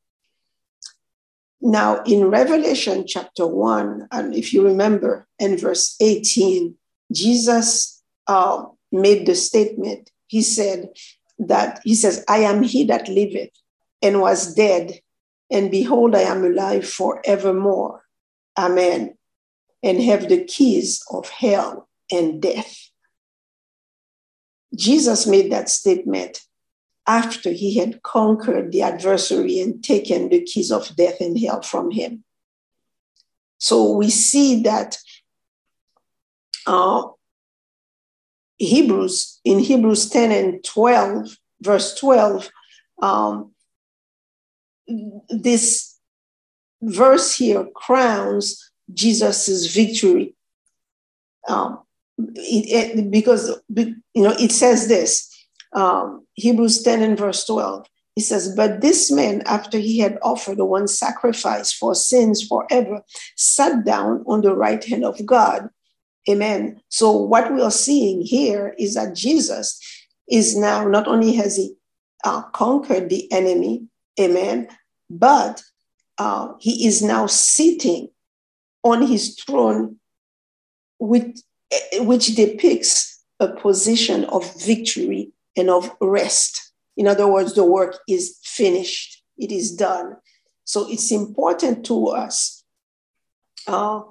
Now, 1.62 2.04
in 2.04 2.30
Revelation 2.30 3.06
chapter 3.08 3.48
1, 3.48 4.10
and 4.12 4.34
if 4.36 4.54
you 4.54 4.64
remember 4.64 5.28
in 5.40 5.58
verse 5.58 5.96
18, 6.02 6.76
Jesus 7.12 8.02
uh, 8.28 8.66
made 8.92 9.26
the 9.26 9.36
statement. 9.36 10.10
He 10.28 10.42
said, 10.42 10.90
that 11.40 11.80
he 11.84 11.96
says, 11.96 12.24
I 12.28 12.40
am 12.40 12.64
he 12.64 12.84
that 12.86 13.08
liveth 13.08 13.52
and 14.02 14.22
was 14.22 14.54
dead, 14.54 15.00
and 15.52 15.72
behold, 15.72 16.16
I 16.16 16.22
am 16.22 16.44
alive 16.44 16.88
forevermore. 16.88 18.04
Amen. 18.58 19.18
And 19.82 20.02
have 20.02 20.30
the 20.30 20.44
keys 20.44 21.04
of 21.12 21.30
hell 21.30 21.90
and 22.12 22.42
death. 22.42 22.90
Jesus 24.76 25.28
made 25.28 25.52
that 25.52 25.70
statement 25.70 26.42
after 27.08 27.52
he 27.52 27.78
had 27.78 28.02
conquered 28.04 28.72
the 28.72 28.82
adversary 28.82 29.60
and 29.60 29.84
taken 29.84 30.30
the 30.30 30.42
keys 30.42 30.72
of 30.72 30.96
death 30.96 31.20
and 31.20 31.38
hell 31.40 31.62
from 31.62 31.92
him. 31.92 32.24
So 33.58 33.92
we 33.92 34.10
see 34.10 34.62
that 34.64 34.98
uh, 36.66 37.04
Hebrews, 38.58 39.40
in 39.44 39.60
Hebrews 39.60 40.10
10 40.10 40.32
and 40.32 40.64
12, 40.64 41.38
verse 41.62 41.96
12, 41.96 42.50
um, 43.02 43.52
this 45.30 45.98
verse 46.82 47.36
here 47.36 47.66
crowns 47.76 48.72
Jesus's 48.94 49.74
victory. 49.74 50.36
Um, 51.48 51.80
it, 52.18 52.98
it, 52.98 53.12
because 53.12 53.50
you 53.68 53.96
know 54.16 54.36
it 54.40 54.52
says 54.52 54.88
this 54.88 55.33
um, 55.76 56.26
Hebrews 56.36 56.82
10 56.84 57.02
and 57.02 57.18
verse 57.18 57.46
12. 57.46 57.86
He 58.16 58.22
says, 58.22 58.56
But 58.56 58.82
this 58.82 59.12
man, 59.12 59.42
after 59.46 59.78
he 59.78 60.00
had 60.00 60.20
offered 60.22 60.60
one 60.60 60.88
sacrifice 60.88 61.74
for 61.74 61.96
sins 61.96 62.46
forever, 62.46 63.02
sat 63.36 63.84
down 63.86 64.24
on 64.28 64.42
the 64.42 64.56
right 64.56 64.84
hand 64.84 65.04
of 65.04 65.26
God 65.26 65.70
Amen. 66.30 66.82
So 66.90 67.12
what 67.12 67.54
we 67.54 67.62
are 67.62 67.72
seeing 67.72 68.22
here 68.22 68.76
is 68.78 68.94
that 68.96 69.16
Jesus 69.16 69.80
is 70.30 70.56
now 70.56 70.88
not 70.88 71.08
only 71.08 71.34
has 71.34 71.58
he 71.58 71.76
uh, 72.24 72.44
conquered 72.54 73.10
the 73.10 73.30
enemy, 73.32 73.88
amen, 74.20 74.70
but 75.10 75.62
uh, 76.18 76.54
he 76.60 76.88
is 76.88 77.02
now 77.02 77.26
sitting 77.26 78.10
on 78.84 79.06
his 79.06 79.36
throne, 79.36 79.98
with, 81.00 81.42
which 82.00 82.36
depicts 82.36 83.22
a 83.40 83.50
position 83.50 84.24
of 84.26 84.64
victory 84.64 85.33
and 85.56 85.70
of 85.70 85.92
rest. 86.02 86.74
In 86.98 87.08
other 87.08 87.28
words, 87.28 87.54
the 87.54 87.64
work 87.64 87.98
is 88.08 88.38
finished, 88.44 89.24
it 89.38 89.52
is 89.52 89.76
done. 89.76 90.18
So 90.66 90.90
it's 90.90 91.12
important 91.12 91.86
to 91.88 92.08
us 92.08 92.64
uh, 93.68 94.02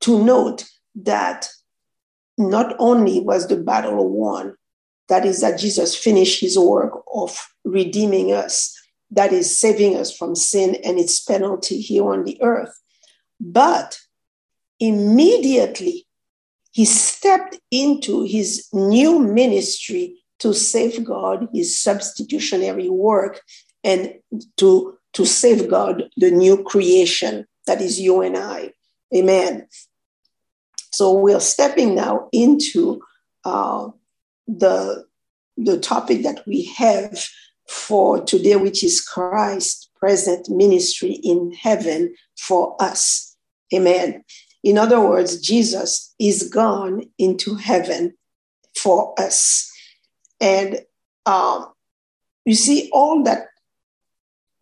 to 0.00 0.24
note 0.24 0.64
that 0.94 1.48
not 2.38 2.74
only 2.78 3.20
was 3.20 3.48
the 3.48 3.56
battle 3.56 4.08
won, 4.08 4.56
that 5.08 5.26
is, 5.26 5.40
that 5.40 5.58
Jesus 5.58 5.94
finished 5.94 6.40
his 6.40 6.58
work 6.58 7.02
of 7.12 7.38
redeeming 7.64 8.32
us, 8.32 8.76
that 9.10 9.32
is, 9.32 9.58
saving 9.58 9.96
us 9.96 10.16
from 10.16 10.34
sin 10.34 10.76
and 10.84 10.98
its 10.98 11.20
penalty 11.20 11.80
here 11.80 12.08
on 12.08 12.24
the 12.24 12.40
earth, 12.42 12.80
but 13.40 13.98
immediately 14.78 16.06
he 16.70 16.84
stepped 16.84 17.58
into 17.70 18.22
his 18.22 18.68
new 18.72 19.18
ministry 19.18 20.19
to 20.40 20.54
safeguard 20.54 21.48
his 21.52 21.78
substitutionary 21.78 22.88
work 22.88 23.40
and 23.84 24.14
to, 24.56 24.98
to 25.12 25.24
safeguard 25.24 26.10
the 26.16 26.30
new 26.30 26.62
creation 26.62 27.46
that 27.66 27.80
is 27.80 28.00
you 28.00 28.22
and 28.22 28.36
I. 28.36 28.72
Amen. 29.14 29.68
So 30.92 31.12
we're 31.12 31.40
stepping 31.40 31.94
now 31.94 32.28
into 32.32 33.00
uh, 33.44 33.88
the, 34.48 35.06
the 35.56 35.78
topic 35.78 36.22
that 36.22 36.46
we 36.46 36.64
have 36.76 37.18
for 37.68 38.20
today, 38.20 38.56
which 38.56 38.82
is 38.82 39.00
Christ 39.00 39.90
present 40.00 40.48
ministry 40.48 41.12
in 41.22 41.52
heaven 41.52 42.14
for 42.36 42.74
us. 42.80 43.36
Amen. 43.72 44.24
In 44.64 44.78
other 44.78 45.00
words, 45.00 45.40
Jesus 45.40 46.14
is 46.18 46.48
gone 46.48 47.04
into 47.18 47.54
heaven 47.54 48.14
for 48.74 49.14
us. 49.18 49.69
And 50.40 50.80
um, 51.26 51.72
you 52.44 52.54
see, 52.54 52.90
all 52.92 53.22
that 53.24 53.48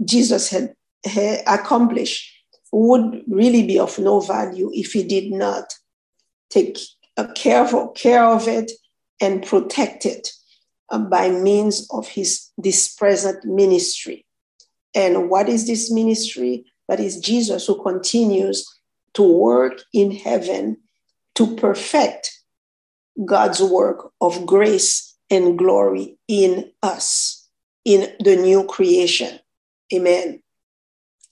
Jesus 0.05 0.51
had, 0.51 0.75
had 1.05 1.43
accomplished 1.47 2.31
would 2.73 3.23
really 3.29 3.67
be 3.67 3.79
of 3.79 3.99
no 3.99 4.21
value 4.21 4.71
if 4.75 4.93
he 4.93 5.03
did 5.03 5.33
not 5.33 5.73
take 6.51 6.79
a 7.17 7.27
careful 7.33 7.89
care 7.89 8.25
of 8.25 8.47
it 8.47 8.73
and 9.21 9.45
protect 9.45 10.07
it 10.07 10.29
uh, 10.91 10.99
by 10.99 11.31
means 11.31 11.89
of 11.91 12.09
his 12.09 12.51
this 12.59 12.95
present 12.95 13.45
ministry. 13.45 14.25
And 14.95 15.29
what 15.31 15.49
is 15.49 15.67
this 15.67 15.91
ministry? 15.91 16.65
That 16.89 17.01
is 17.01 17.21
Jesus 17.21 17.67
who 17.67 17.83
continues 17.83 18.67
to 19.15 19.23
work 19.23 19.83
in 19.93 20.11
heaven 20.11 20.79
to 21.35 21.55
perfect 21.57 22.31
God's 23.25 23.63
work 23.63 24.11
of 24.21 24.47
grace 24.47 25.08
and 25.31 25.59
glory 25.59 26.19
in 26.29 26.71
us, 26.83 27.49
in 27.85 28.13
the 28.21 28.37
new 28.37 28.65
creation. 28.65 29.39
Amen. 29.93 30.43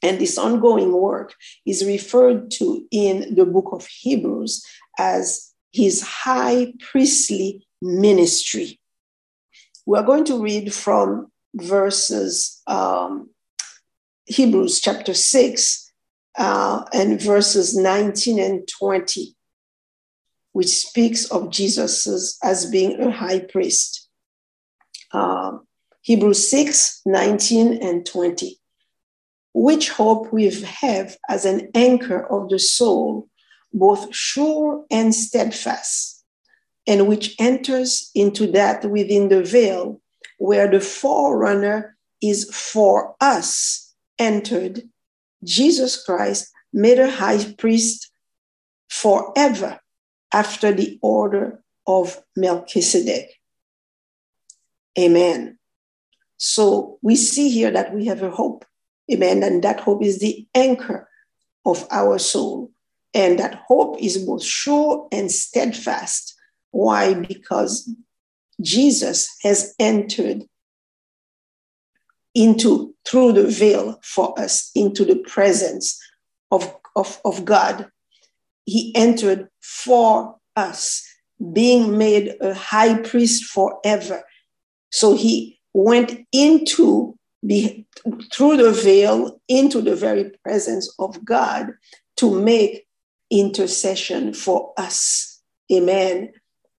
And 0.02 0.18
this 0.18 0.38
ongoing 0.38 0.92
work 0.92 1.34
is 1.64 1.84
referred 1.84 2.50
to 2.52 2.86
in 2.90 3.34
the 3.34 3.46
book 3.46 3.68
of 3.72 3.86
Hebrews 3.86 4.64
as 4.98 5.52
his 5.72 6.02
high 6.02 6.72
priestly 6.80 7.66
ministry. 7.82 8.78
We're 9.84 10.02
going 10.02 10.24
to 10.26 10.42
read 10.42 10.72
from 10.72 11.30
verses 11.54 12.60
um, 12.66 13.30
Hebrews 14.26 14.80
chapter 14.80 15.14
6 15.14 15.92
uh, 16.38 16.84
and 16.92 17.20
verses 17.20 17.76
19 17.76 18.38
and 18.38 18.68
20, 18.68 19.35
which 20.56 20.70
speaks 20.70 21.26
of 21.26 21.50
Jesus 21.50 22.38
as 22.42 22.64
being 22.64 22.98
a 22.98 23.10
high 23.10 23.40
priest. 23.40 24.08
Uh, 25.12 25.58
Hebrews 26.00 26.48
6 26.50 27.02
19 27.04 27.82
and 27.82 28.06
20. 28.06 28.58
Which 29.52 29.90
hope 29.90 30.32
we 30.32 30.44
have 30.48 31.18
as 31.28 31.44
an 31.44 31.68
anchor 31.74 32.26
of 32.32 32.48
the 32.48 32.58
soul 32.58 33.28
both 33.74 34.14
sure 34.14 34.86
and 34.90 35.14
steadfast, 35.14 36.24
and 36.86 37.06
which 37.06 37.34
enters 37.38 38.10
into 38.14 38.50
that 38.52 38.90
within 38.90 39.28
the 39.28 39.42
veil, 39.42 40.00
where 40.38 40.70
the 40.70 40.80
forerunner 40.80 41.98
is 42.22 42.48
for 42.50 43.14
us 43.20 43.94
entered, 44.18 44.88
Jesus 45.44 46.02
Christ 46.02 46.50
made 46.72 46.98
a 46.98 47.10
high 47.10 47.44
priest 47.58 48.10
forever 48.88 49.80
after 50.36 50.70
the 50.70 50.98
order 51.00 51.62
of 51.86 52.22
Melchizedek. 52.36 53.30
Amen. 54.98 55.58
So 56.36 56.98
we 57.00 57.16
see 57.16 57.48
here 57.48 57.70
that 57.70 57.94
we 57.94 58.04
have 58.04 58.22
a 58.22 58.30
hope. 58.30 58.66
Amen. 59.10 59.42
And 59.42 59.64
that 59.64 59.80
hope 59.80 60.04
is 60.04 60.18
the 60.18 60.46
anchor 60.54 61.08
of 61.64 61.86
our 61.90 62.18
soul. 62.18 62.70
And 63.14 63.38
that 63.38 63.62
hope 63.66 63.96
is 63.98 64.18
both 64.18 64.44
sure 64.44 65.08
and 65.10 65.32
steadfast. 65.32 66.34
Why? 66.70 67.14
Because 67.14 67.90
Jesus 68.60 69.34
has 69.42 69.74
entered 69.78 70.44
into 72.34 72.94
through 73.06 73.32
the 73.32 73.46
veil 73.46 73.98
for 74.02 74.38
us 74.38 74.70
into 74.74 75.06
the 75.06 75.16
presence 75.16 75.98
of, 76.50 76.76
of, 76.94 77.18
of 77.24 77.46
God. 77.46 77.90
He 78.66 78.94
entered 78.94 79.48
for 79.62 80.36
us, 80.54 81.02
being 81.52 81.96
made 81.96 82.36
a 82.40 82.52
high 82.52 83.00
priest 83.00 83.44
forever. 83.44 84.22
So 84.90 85.16
he 85.16 85.58
went 85.72 86.26
into 86.32 87.16
the 87.42 87.84
through 88.32 88.56
the 88.56 88.72
veil 88.72 89.40
into 89.48 89.80
the 89.80 89.94
very 89.94 90.30
presence 90.42 90.92
of 90.98 91.24
God 91.24 91.72
to 92.16 92.40
make 92.40 92.86
intercession 93.30 94.32
for 94.32 94.72
us. 94.76 95.42
Amen. 95.72 96.32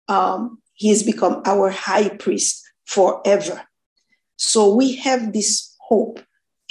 Um, 0.07 0.59
he's 0.73 1.03
become 1.03 1.41
our 1.45 1.69
high 1.69 2.09
priest 2.09 2.63
forever. 2.85 3.61
So 4.37 4.73
we 4.73 4.95
have 4.97 5.33
this 5.33 5.75
hope. 5.79 6.19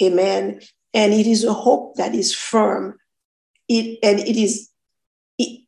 Amen. 0.01 0.61
And 0.93 1.13
it 1.13 1.27
is 1.27 1.43
a 1.43 1.53
hope 1.53 1.95
that 1.95 2.15
is 2.15 2.33
firm. 2.33 2.97
It 3.67 3.99
and 4.01 4.19
it 4.19 4.37
is 4.37 4.69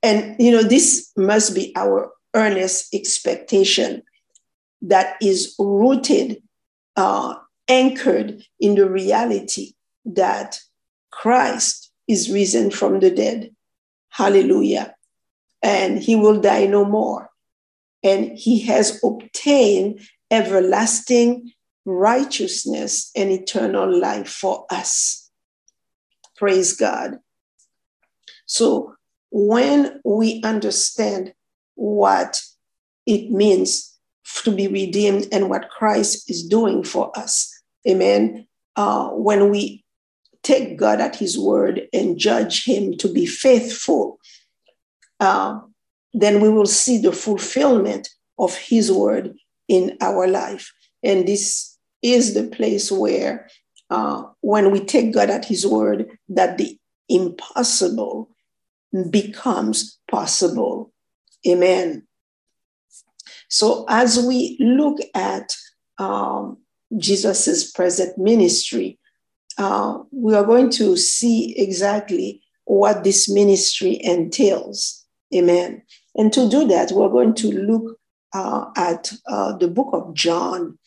and 0.01 0.35
you 0.39 0.51
know 0.51 0.63
this 0.63 1.11
must 1.15 1.53
be 1.53 1.73
our 1.75 2.11
earnest 2.33 2.93
expectation 2.93 4.03
that 4.81 5.15
is 5.21 5.55
rooted 5.59 6.41
uh, 6.95 7.35
anchored 7.67 8.43
in 8.59 8.75
the 8.75 8.89
reality 8.89 9.73
that 10.05 10.59
Christ 11.11 11.91
is 12.07 12.29
risen 12.29 12.71
from 12.71 12.99
the 12.99 13.11
dead. 13.11 13.55
Hallelujah. 14.09 14.95
And 15.61 16.01
he 16.01 16.15
will 16.15 16.39
die 16.39 16.65
no 16.65 16.85
more. 16.85 17.29
And 18.03 18.37
he 18.37 18.61
has 18.61 19.01
obtained 19.03 20.01
everlasting 20.31 21.51
righteousness 21.85 23.11
and 23.15 23.29
eternal 23.29 23.99
life 23.99 24.29
for 24.29 24.65
us. 24.71 25.29
Praise 26.37 26.75
God. 26.75 27.19
So 28.45 28.95
when 29.31 29.99
we 30.03 30.41
understand 30.43 31.33
what 31.75 32.41
it 33.05 33.31
means 33.31 33.97
to 34.43 34.51
be 34.51 34.67
redeemed 34.67 35.27
and 35.31 35.49
what 35.49 35.69
Christ 35.69 36.29
is 36.29 36.47
doing 36.47 36.83
for 36.83 37.17
us, 37.17 37.53
amen, 37.87 38.47
uh, 38.75 39.09
when 39.09 39.49
we 39.49 39.83
take 40.43 40.77
God 40.77 41.01
at 41.01 41.15
his 41.15 41.37
word 41.37 41.87
and 41.93 42.17
judge 42.17 42.65
him 42.65 42.97
to 42.97 43.11
be 43.11 43.25
faithful, 43.25 44.19
uh, 45.19 45.59
then 46.13 46.41
we 46.41 46.49
will 46.49 46.65
see 46.65 46.97
the 46.97 47.11
fulfillment 47.11 48.09
of 48.37 48.55
his 48.55 48.91
word 48.91 49.35
in 49.67 49.97
our 50.01 50.27
life. 50.27 50.71
And 51.03 51.27
this 51.27 51.77
is 52.01 52.33
the 52.33 52.47
place 52.47 52.91
where, 52.91 53.49
uh, 53.89 54.23
when 54.41 54.71
we 54.71 54.79
take 54.79 55.13
God 55.13 55.29
at 55.29 55.45
his 55.45 55.65
word, 55.67 56.17
that 56.29 56.57
the 56.57 56.77
impossible 57.09 58.29
becomes 59.09 59.99
possible. 60.09 60.91
Amen. 61.47 62.07
So 63.49 63.85
as 63.89 64.23
we 64.23 64.57
look 64.59 64.99
at 65.15 65.55
um, 65.97 66.57
Jesus's 66.97 67.71
present 67.71 68.17
ministry, 68.17 68.99
uh, 69.57 69.99
we 70.11 70.35
are 70.35 70.45
going 70.45 70.69
to 70.71 70.95
see 70.95 71.57
exactly 71.57 72.41
what 72.65 73.03
this 73.03 73.29
ministry 73.29 73.99
entails. 74.03 75.05
Amen. 75.35 75.81
And 76.15 76.31
to 76.33 76.49
do 76.49 76.67
that, 76.67 76.91
we're 76.91 77.09
going 77.09 77.33
to 77.35 77.51
look 77.51 77.97
uh, 78.33 78.65
at 78.75 79.11
uh, 79.27 79.57
the 79.57 79.67
book 79.67 79.89
of 79.93 80.13
John, 80.13 80.77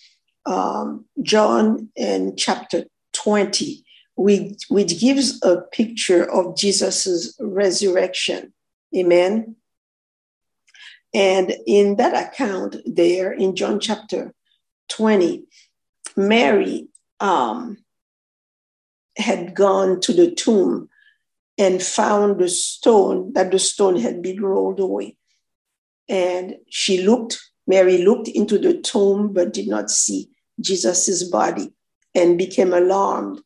um, 0.47 1.05
John 1.23 1.91
and 1.97 2.39
chapter 2.39 2.85
20, 3.13 3.85
which, 4.17 5.01
gives 5.01 5.43
a 5.43 5.63
picture 5.73 6.31
of 6.31 6.57
Jesus's 6.57 7.37
resurrection. 7.41 8.53
Amen. 8.97 9.57
And 11.15 11.55
in 11.67 11.97
that 11.97 12.29
account, 12.29 12.77
there 12.87 13.33
in 13.33 13.55
John 13.55 13.81
chapter 13.81 14.35
20, 14.89 15.45
Mary 16.17 16.89
um, 17.21 17.79
had 19.17 19.55
gone 19.55 20.01
to 20.01 20.13
the 20.13 20.31
tomb 20.31 20.89
and 21.59 21.83
found 21.83 22.41
the 22.41 22.49
stone, 22.49 23.33
that 23.35 23.51
the 23.51 23.59
stone 23.59 23.97
had 23.97 24.23
been 24.23 24.43
rolled 24.43 24.81
away. 24.81 25.17
And 26.09 26.57
she 26.69 27.03
looked, 27.03 27.41
Mary 27.67 27.99
looked 27.99 28.29
into 28.29 28.59
the 28.59 28.81
tomb, 28.81 29.33
but 29.33 29.53
did 29.53 29.69
not 29.69 29.91
see 29.91 30.31
Jesus's 30.61 31.25
body 31.25 31.73
and 32.15 32.39
became 32.39 32.73
alarmed. 32.73 33.41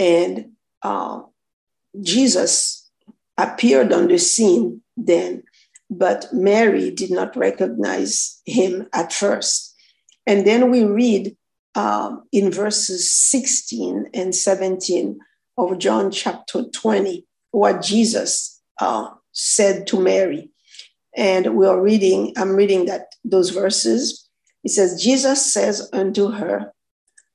And 0.00 0.52
uh, 0.82 1.20
Jesus 2.00 2.90
appeared 3.36 3.92
on 3.92 4.08
the 4.08 4.18
scene 4.18 4.80
then, 4.96 5.42
but 5.90 6.26
Mary 6.32 6.90
did 6.90 7.10
not 7.10 7.36
recognize 7.36 8.40
him 8.46 8.88
at 8.94 9.12
first. 9.12 9.74
And 10.26 10.46
then 10.46 10.70
we 10.70 10.84
read 10.84 11.36
um, 11.74 12.24
in 12.32 12.50
verses 12.50 13.12
16 13.12 14.06
and 14.14 14.34
17 14.34 15.18
of 15.58 15.78
John 15.78 16.10
chapter 16.10 16.64
20 16.64 17.26
what 17.50 17.82
Jesus 17.82 18.60
uh, 18.80 19.10
said 19.32 19.86
to 19.88 20.00
Mary. 20.00 20.50
And 21.16 21.56
we 21.56 21.66
are 21.66 21.80
reading, 21.80 22.32
I'm 22.36 22.54
reading 22.54 22.86
that 22.86 23.14
those 23.22 23.50
verses. 23.50 24.28
It 24.64 24.70
says, 24.70 25.02
Jesus 25.02 25.52
says 25.52 25.90
unto 25.92 26.30
her, 26.30 26.72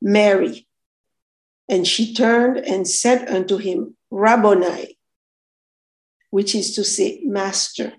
Mary. 0.01 0.65
And 1.67 1.87
she 1.87 2.13
turned 2.13 2.57
and 2.57 2.87
said 2.87 3.27
unto 3.27 3.57
him, 3.57 3.95
Rabboni, 4.11 4.97
which 6.29 6.53
is 6.53 6.75
to 6.75 6.83
say, 6.83 7.21
Master. 7.23 7.93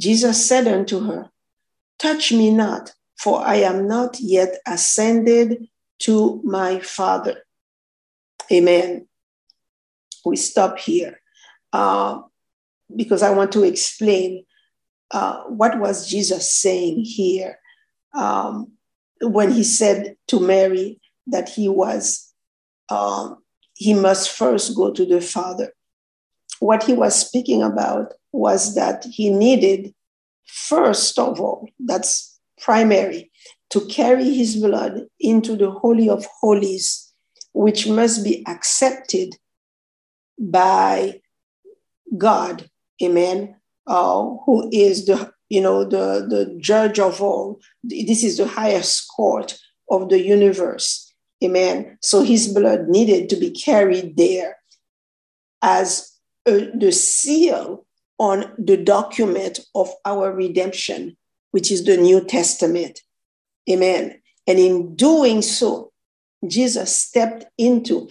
Jesus 0.00 0.44
said 0.44 0.66
unto 0.66 1.00
her, 1.00 1.30
Touch 1.98 2.32
me 2.32 2.50
not, 2.50 2.92
for 3.18 3.46
I 3.46 3.56
am 3.56 3.86
not 3.86 4.18
yet 4.18 4.56
ascended 4.66 5.68
to 6.00 6.40
my 6.42 6.80
Father. 6.80 7.42
Amen. 8.50 9.06
We 10.24 10.36
stop 10.36 10.78
here 10.78 11.20
uh, 11.72 12.22
because 12.94 13.22
I 13.22 13.30
want 13.30 13.52
to 13.52 13.62
explain 13.62 14.44
uh, 15.10 15.42
what 15.44 15.78
was 15.78 16.08
Jesus 16.08 16.52
saying 16.52 17.04
here 17.04 17.58
um, 18.14 18.72
when 19.20 19.52
he 19.52 19.62
said 19.62 20.16
to 20.28 20.40
Mary 20.40 21.00
that 21.26 21.48
he 21.48 21.68
was 21.68 22.29
um, 22.90 23.42
he 23.74 23.94
must 23.94 24.30
first 24.30 24.76
go 24.76 24.92
to 24.92 25.06
the 25.06 25.20
Father. 25.20 25.72
What 26.58 26.82
he 26.82 26.92
was 26.92 27.14
speaking 27.14 27.62
about 27.62 28.12
was 28.32 28.74
that 28.74 29.04
he 29.04 29.30
needed 29.30 29.94
first 30.50 31.18
of 31.18 31.40
all, 31.40 31.68
that's 31.78 32.38
primary 32.60 33.30
to 33.70 33.80
carry 33.86 34.34
his 34.34 34.56
blood 34.56 35.06
into 35.20 35.56
the 35.56 35.70
Holy 35.70 36.08
of 36.08 36.26
Holies, 36.40 37.12
which 37.52 37.88
must 37.88 38.24
be 38.24 38.44
accepted 38.46 39.36
by 40.38 41.20
God, 42.18 42.68
amen, 43.02 43.56
uh, 43.86 44.22
who 44.44 44.68
is 44.72 45.06
the 45.06 45.32
you 45.48 45.60
know 45.60 45.84
the, 45.84 46.26
the 46.28 46.56
judge 46.60 46.98
of 46.98 47.20
all. 47.20 47.60
This 47.82 48.22
is 48.22 48.36
the 48.36 48.46
highest 48.46 49.08
court 49.16 49.58
of 49.90 50.08
the 50.08 50.20
universe. 50.20 51.09
Amen. 51.42 51.98
So 52.02 52.22
his 52.22 52.48
blood 52.48 52.88
needed 52.88 53.28
to 53.30 53.36
be 53.36 53.50
carried 53.50 54.16
there 54.16 54.58
as 55.62 56.18
a, 56.46 56.70
the 56.74 56.92
seal 56.92 57.86
on 58.18 58.52
the 58.58 58.76
document 58.76 59.60
of 59.74 59.90
our 60.04 60.32
redemption 60.32 61.16
which 61.50 61.70
is 61.70 61.84
the 61.84 61.96
New 61.96 62.24
Testament. 62.24 63.00
Amen. 63.68 64.20
And 64.46 64.58
in 64.58 64.94
doing 64.96 65.42
so, 65.42 65.92
Jesus 66.46 66.94
stepped 66.94 67.44
into 67.58 68.08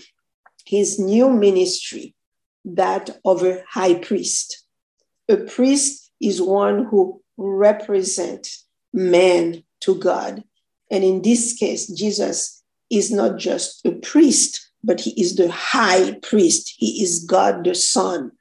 his 0.66 1.00
new 1.00 1.30
ministry, 1.30 2.16
that 2.64 3.20
of 3.26 3.44
a 3.44 3.64
high 3.68 3.96
priest. 3.96 4.66
A 5.28 5.38
priest 5.38 6.12
is 6.22 6.42
one 6.42 6.86
who 6.86 7.22
represents 7.38 8.68
man 8.94 9.64
to 9.82 9.96
God. 9.96 10.44
And 10.92 11.04
in 11.04 11.22
this 11.22 11.54
case, 11.54 11.88
Jesus 11.88 12.59
is 12.90 13.12
not 13.12 13.38
just 13.38 13.86
a 13.86 13.92
priest, 13.92 14.72
but 14.84 15.02
he 15.02 15.20
is 15.20 15.36
the 15.36 15.52
high 15.52 16.14
priest. 16.22 16.74
He 16.78 17.04
is 17.04 17.24
God 17.26 17.64
the 17.64 17.76
Son, 17.76 18.32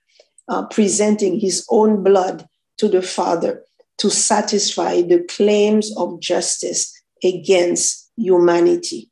uh, 0.48 0.66
presenting 0.66 1.40
his 1.40 1.66
own 1.70 2.02
blood 2.02 2.46
to 2.78 2.88
the 2.88 3.02
Father 3.02 3.62
to 3.98 4.10
satisfy 4.10 5.02
the 5.02 5.24
claims 5.24 5.94
of 5.96 6.20
justice 6.20 6.94
against 7.24 8.10
humanity. 8.16 9.10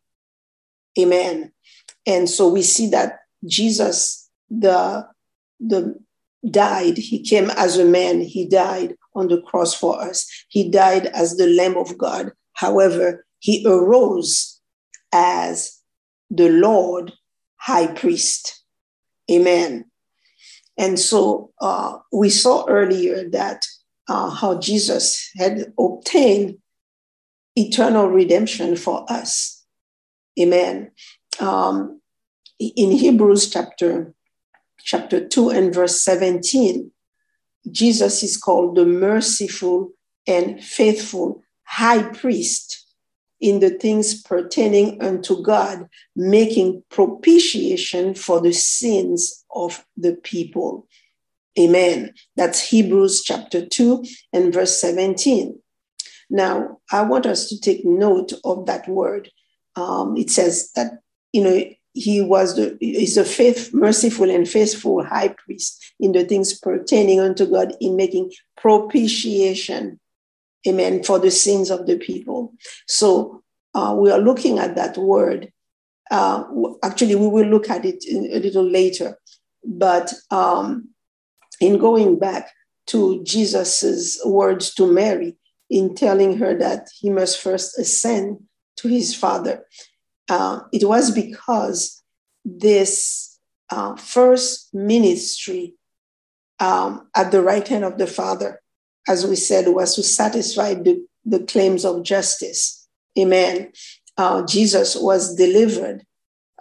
Amen. 0.99 1.53
And 2.07 2.31
so 2.31 2.49
we 2.49 2.63
see 2.63 2.89
that 2.91 3.19
Jesus, 3.45 4.31
the, 4.49 5.07
the 5.59 5.97
died, 6.49 6.97
he 6.97 7.23
came 7.23 7.51
as 7.51 7.77
a 7.79 7.85
man, 7.85 8.21
he 8.21 8.47
died 8.49 8.95
on 9.15 9.29
the 9.29 9.41
cross 9.43 9.75
for 9.75 10.01
us. 10.01 10.27
He 10.49 10.71
died 10.71 11.07
as 11.07 11.37
the 11.37 11.49
Lamb 11.49 11.77
of 11.77 11.99
God. 11.99 12.33
However, 12.53 13.27
he 13.41 13.65
arose 13.67 14.56
as 15.13 15.81
the 16.31 16.49
Lord 16.49 17.13
high 17.57 17.87
priest. 17.87 18.63
Amen. 19.31 19.87
And 20.79 20.99
so 20.99 21.53
uh, 21.61 21.99
we 22.13 22.31
saw 22.31 22.67
earlier 22.69 23.29
that 23.31 23.63
uh, 24.09 24.31
how 24.31 24.59
Jesus 24.59 25.31
had 25.37 25.73
obtained 25.79 26.59
eternal 27.57 28.09
redemption 28.09 28.77
for 28.77 29.11
us. 29.11 29.65
Amen. 30.39 30.91
Um, 31.41 32.01
in 32.59 32.91
Hebrews 32.91 33.51
chapter 33.51 34.15
chapter 34.85 35.27
2 35.27 35.51
and 35.51 35.75
verse 35.75 36.01
17, 36.03 36.91
Jesus 37.73 38.23
is 38.23 38.37
called 38.37 38.77
the 38.77 38.87
merciful 38.87 39.91
and 40.27 40.63
faithful 40.63 41.43
high 41.65 42.03
priest 42.03 42.86
in 43.47 43.61
the 43.61 43.71
things 43.71 44.23
pertaining 44.23 45.01
unto 45.03 45.43
God, 45.43 45.89
making 46.15 46.83
propitiation 46.91 48.15
for 48.15 48.41
the 48.41 48.53
sins 48.53 49.45
of 49.55 49.85
the 49.97 50.15
people. 50.15 50.87
Amen. 51.59 52.13
That's 52.37 52.61
Hebrews 52.61 53.23
chapter 53.23 53.65
2 53.65 54.05
and 54.33 54.53
verse 54.53 54.79
17. 54.81 55.59
Now, 56.29 56.81
I 56.91 57.03
want 57.03 57.25
us 57.25 57.49
to 57.49 57.61
take 57.61 57.85
note 57.85 58.33
of 58.45 58.67
that 58.67 58.89
word. 58.89 59.31
Um, 59.77 60.17
it 60.17 60.31
says 60.31 60.71
that, 60.75 60.99
you 61.33 61.43
know, 61.43 61.63
he 61.95 62.21
was 62.21 62.57
the 62.57 62.77
is 62.81 63.17
a 63.17 63.25
faith, 63.25 63.73
merciful 63.73 64.31
and 64.31 64.47
faithful 64.47 65.03
high 65.03 65.29
priest 65.29 65.95
in 65.99 66.13
the 66.13 66.25
things 66.25 66.59
pertaining 66.59 67.21
unto 67.21 67.47
God 67.47 67.75
in 67.81 67.97
making 67.97 68.33
propitiation, 68.57 69.99
amen, 70.67 71.03
for 71.03 71.19
the 71.19 71.31
sins 71.31 71.71
of 71.71 71.87
the 71.87 71.97
people. 71.97 72.53
So 72.87 73.43
uh, 73.75 73.95
we 73.99 74.11
are 74.11 74.19
looking 74.19 74.59
at 74.59 74.77
that 74.77 74.97
word. 74.97 75.53
Uh, 76.11 76.45
actually, 76.83 77.15
we 77.15 77.27
will 77.27 77.47
look 77.47 77.69
at 77.69 77.85
it 77.85 78.05
a 78.09 78.39
little 78.39 78.69
later, 78.69 79.19
but 79.65 80.13
um, 80.31 80.89
in 81.61 81.79
going 81.79 82.19
back 82.19 82.51
to 82.89 83.23
Jesus's 83.25 84.21
words 84.25 84.73
to 84.75 84.91
Mary 84.91 85.37
in 85.69 85.95
telling 85.95 86.39
her 86.39 86.57
that 86.57 86.89
he 86.95 87.11
must 87.11 87.41
first 87.41 87.77
ascend 87.79 88.39
to 88.77 88.89
his 88.89 89.15
Father 89.15 89.65
uh, 90.29 90.61
it 90.73 90.87
was 90.87 91.11
because 91.11 92.03
this 92.45 93.39
uh, 93.71 93.97
first 93.97 94.75
ministry 94.75 95.75
um, 96.59 97.09
at 97.15 97.31
the 97.31 97.43
right 97.43 97.67
hand 97.67 97.85
of 97.85 97.99
the 97.99 98.07
Father, 98.07 98.61
as 99.09 99.27
we 99.27 99.37
said, 99.37 99.69
was 99.69 99.95
to 99.95 100.03
satisfy 100.03 100.75
the, 100.75 101.05
the 101.25 101.41
claims 101.41 101.85
of 101.85 102.03
justice. 102.03 102.87
Amen. 103.19 103.73
Uh, 104.17 104.45
Jesus 104.45 104.97
was 104.97 105.35
delivered 105.35 106.05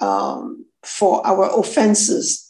um, 0.01 0.65
for 0.84 1.25
our 1.25 1.58
offenses. 1.60 2.49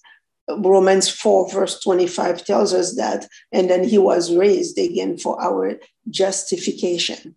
Romans 0.50 1.10
4, 1.10 1.52
verse 1.52 1.80
25 1.80 2.46
tells 2.46 2.74
us 2.74 2.96
that, 2.96 3.28
and 3.52 3.70
then 3.70 3.84
he 3.84 3.98
was 3.98 4.36
raised 4.36 4.78
again 4.78 5.18
for 5.18 5.42
our 5.42 5.76
justification. 6.10 7.36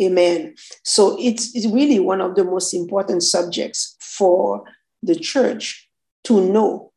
Amen. 0.00 0.56
So 0.82 1.16
it's, 1.20 1.54
it's 1.54 1.66
really 1.66 2.00
one 2.00 2.20
of 2.20 2.34
the 2.34 2.44
most 2.44 2.74
important 2.74 3.22
subjects 3.22 3.96
for 4.00 4.64
the 5.02 5.14
church 5.14 5.88
to 6.24 6.40
know 6.40 6.92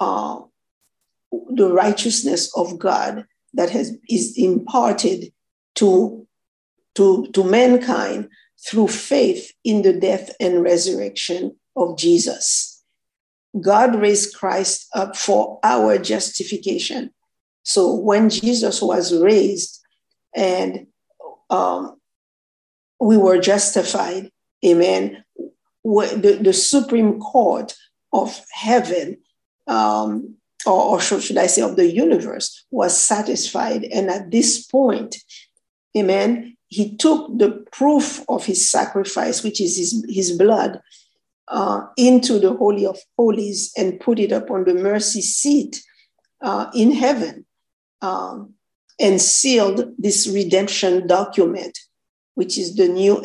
uh, 0.00 0.40
the 1.50 1.72
righteousness 1.72 2.50
of 2.56 2.78
God 2.78 3.26
that 3.54 3.70
has 3.70 3.96
is 4.08 4.34
imparted 4.36 5.32
to, 5.76 6.26
to, 6.94 7.26
to 7.32 7.44
mankind 7.44 8.28
through 8.66 8.88
faith 8.88 9.52
in 9.64 9.82
the 9.82 9.92
death 9.92 10.30
and 10.40 10.62
resurrection 10.62 11.56
of 11.76 11.98
Jesus. 11.98 12.82
God 13.60 13.94
raised 13.94 14.34
Christ 14.34 14.88
up 14.94 15.16
for 15.16 15.60
our 15.62 15.98
justification. 15.98 17.10
So 17.62 17.94
when 17.94 18.28
Jesus 18.30 18.82
was 18.82 19.14
raised 19.14 19.80
and 20.34 20.86
um, 21.50 21.96
we 23.00 23.16
were 23.16 23.38
justified. 23.38 24.30
Amen. 24.64 25.24
The, 25.84 26.38
the 26.40 26.52
Supreme 26.52 27.20
Court 27.20 27.74
of 28.12 28.40
heaven, 28.50 29.18
um, 29.66 30.36
or, 30.66 30.96
or 30.96 31.00
should 31.00 31.38
I 31.38 31.46
say, 31.46 31.62
of 31.62 31.76
the 31.76 31.90
universe, 31.90 32.64
was 32.70 32.98
satisfied. 32.98 33.84
And 33.84 34.10
at 34.10 34.30
this 34.30 34.66
point, 34.66 35.16
amen, 35.96 36.56
he 36.68 36.96
took 36.96 37.38
the 37.38 37.64
proof 37.72 38.24
of 38.28 38.44
his 38.44 38.68
sacrifice, 38.68 39.42
which 39.42 39.60
is 39.60 39.76
his, 39.76 40.04
his 40.08 40.38
blood, 40.38 40.80
uh, 41.48 41.82
into 41.96 42.38
the 42.38 42.54
Holy 42.54 42.86
of 42.86 42.98
Holies 43.18 43.72
and 43.76 44.00
put 44.00 44.18
it 44.18 44.32
up 44.32 44.50
on 44.50 44.64
the 44.64 44.74
mercy 44.74 45.20
seat 45.20 45.82
uh, 46.42 46.70
in 46.74 46.92
heaven 46.92 47.44
um, 48.00 48.54
and 48.98 49.20
sealed 49.20 49.94
this 49.98 50.26
redemption 50.26 51.06
document 51.06 51.78
which 52.34 52.58
is 52.58 52.76
the 52.76 52.88
New 52.88 53.22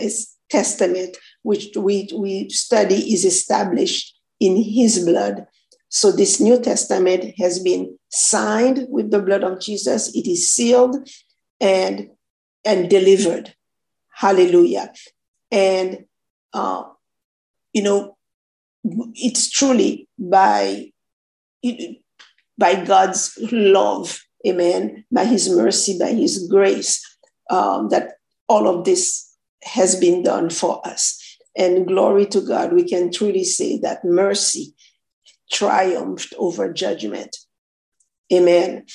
Testament, 0.50 1.18
which 1.44 1.76
we, 1.76 2.10
we 2.16 2.50
study 2.50 3.14
is 3.14 3.26
established 3.26 4.16
in 4.40 4.56
his 4.56 5.04
blood. 5.06 5.46
So 5.90 6.12
this 6.12 6.40
New 6.40 6.62
Testament 6.62 7.34
has 7.40 7.60
been 7.60 7.98
signed 8.10 8.86
with 8.90 9.12
the 9.12 9.22
blood 9.22 9.44
of 9.44 9.60
Jesus. 9.60 10.16
It 10.16 10.28
is 10.28 10.50
sealed 10.50 11.10
and, 11.60 12.10
and 12.64 12.90
delivered. 12.90 13.54
Hallelujah. 14.14 14.94
And, 15.52 16.06
uh, 16.54 16.84
you 17.74 17.82
know, 17.82 18.18
it's 19.16 19.50
truly 19.50 20.08
by, 20.18 20.92
by 22.58 22.86
God's 22.86 23.38
love, 23.52 24.22
amen, 24.48 25.06
by 25.12 25.26
his 25.26 25.50
mercy, 25.50 25.98
by 25.98 26.14
his 26.14 26.48
grace, 26.48 27.04
um, 27.50 27.90
that 27.90 28.14
all 28.48 28.68
of 28.68 28.86
this 28.86 29.36
has 29.64 29.96
been 29.96 30.24
done 30.24 30.50
for 30.50 30.86
us. 30.88 31.38
And 31.58 31.88
glory 31.88 32.26
to 32.28 32.42
God, 32.42 32.74
we 32.74 32.88
can 32.88 33.12
truly 33.12 33.44
say 33.44 33.80
that 33.80 34.06
mercy 34.06 34.74
triumphed 35.52 36.34
over 36.38 36.72
judgment. 36.72 37.36
Amen. 38.32 38.86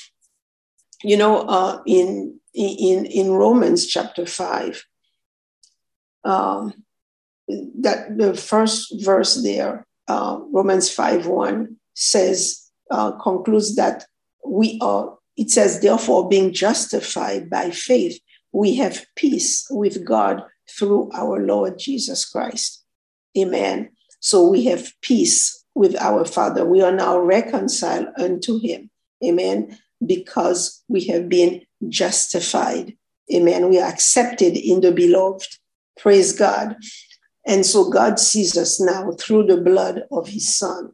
You 1.03 1.17
know, 1.17 1.41
uh, 1.43 1.83
in, 1.87 2.39
in, 2.55 3.07
in 3.07 3.33
Romans 3.33 3.87
chapter 3.87 4.27
5, 4.27 4.85
um, 6.25 6.73
that 7.49 8.17
the 8.17 8.35
first 8.35 9.05
verse 9.05 9.43
there, 9.43 9.87
uh, 10.09 10.39
Romans 10.53 10.91
5 10.91 11.27
1, 11.27 11.77
says, 11.95 12.71
uh, 12.91 13.13
concludes 13.13 13.77
that 13.77 14.07
we 14.47 14.79
are, 14.83 15.19
it 15.37 15.51
says, 15.51 15.81
therefore, 15.81 16.29
being 16.29 16.53
justified 16.53 17.51
by 17.51 17.71
faith, 17.71 18.19
we 18.53 18.77
have 18.77 19.05
peace 19.17 19.67
with 19.71 20.05
God 20.05 20.43
through 20.71 21.11
our 21.13 21.41
Lord 21.41 21.79
Jesus 21.79 22.25
Christ. 22.25 22.85
Amen. 23.37 23.91
So 24.21 24.47
we 24.49 24.65
have 24.67 24.93
peace 25.03 25.64
with 25.75 25.97
our 25.97 26.25
Father. 26.25 26.65
We 26.65 26.83
are 26.83 26.93
now 26.93 27.19
reconciled 27.19 28.09
unto 28.19 28.61
him. 28.61 28.91
Amen. 29.25 29.79
Because 30.05 30.83
we 30.89 31.05
have 31.07 31.29
been 31.29 31.63
justified. 31.89 32.97
Amen. 33.33 33.69
We 33.69 33.81
are 33.81 33.89
accepted 33.89 34.57
in 34.57 34.81
the 34.81 34.93
beloved. 34.93 35.59
Praise 35.99 36.33
God. 36.33 36.77
And 37.47 37.65
so 37.65 37.91
God 37.91 38.19
sees 38.19 38.57
us 38.57 38.81
now 38.81 39.13
through 39.13 39.45
the 39.45 39.57
blood 39.57 40.05
of 40.11 40.29
his 40.29 40.55
son. 40.55 40.93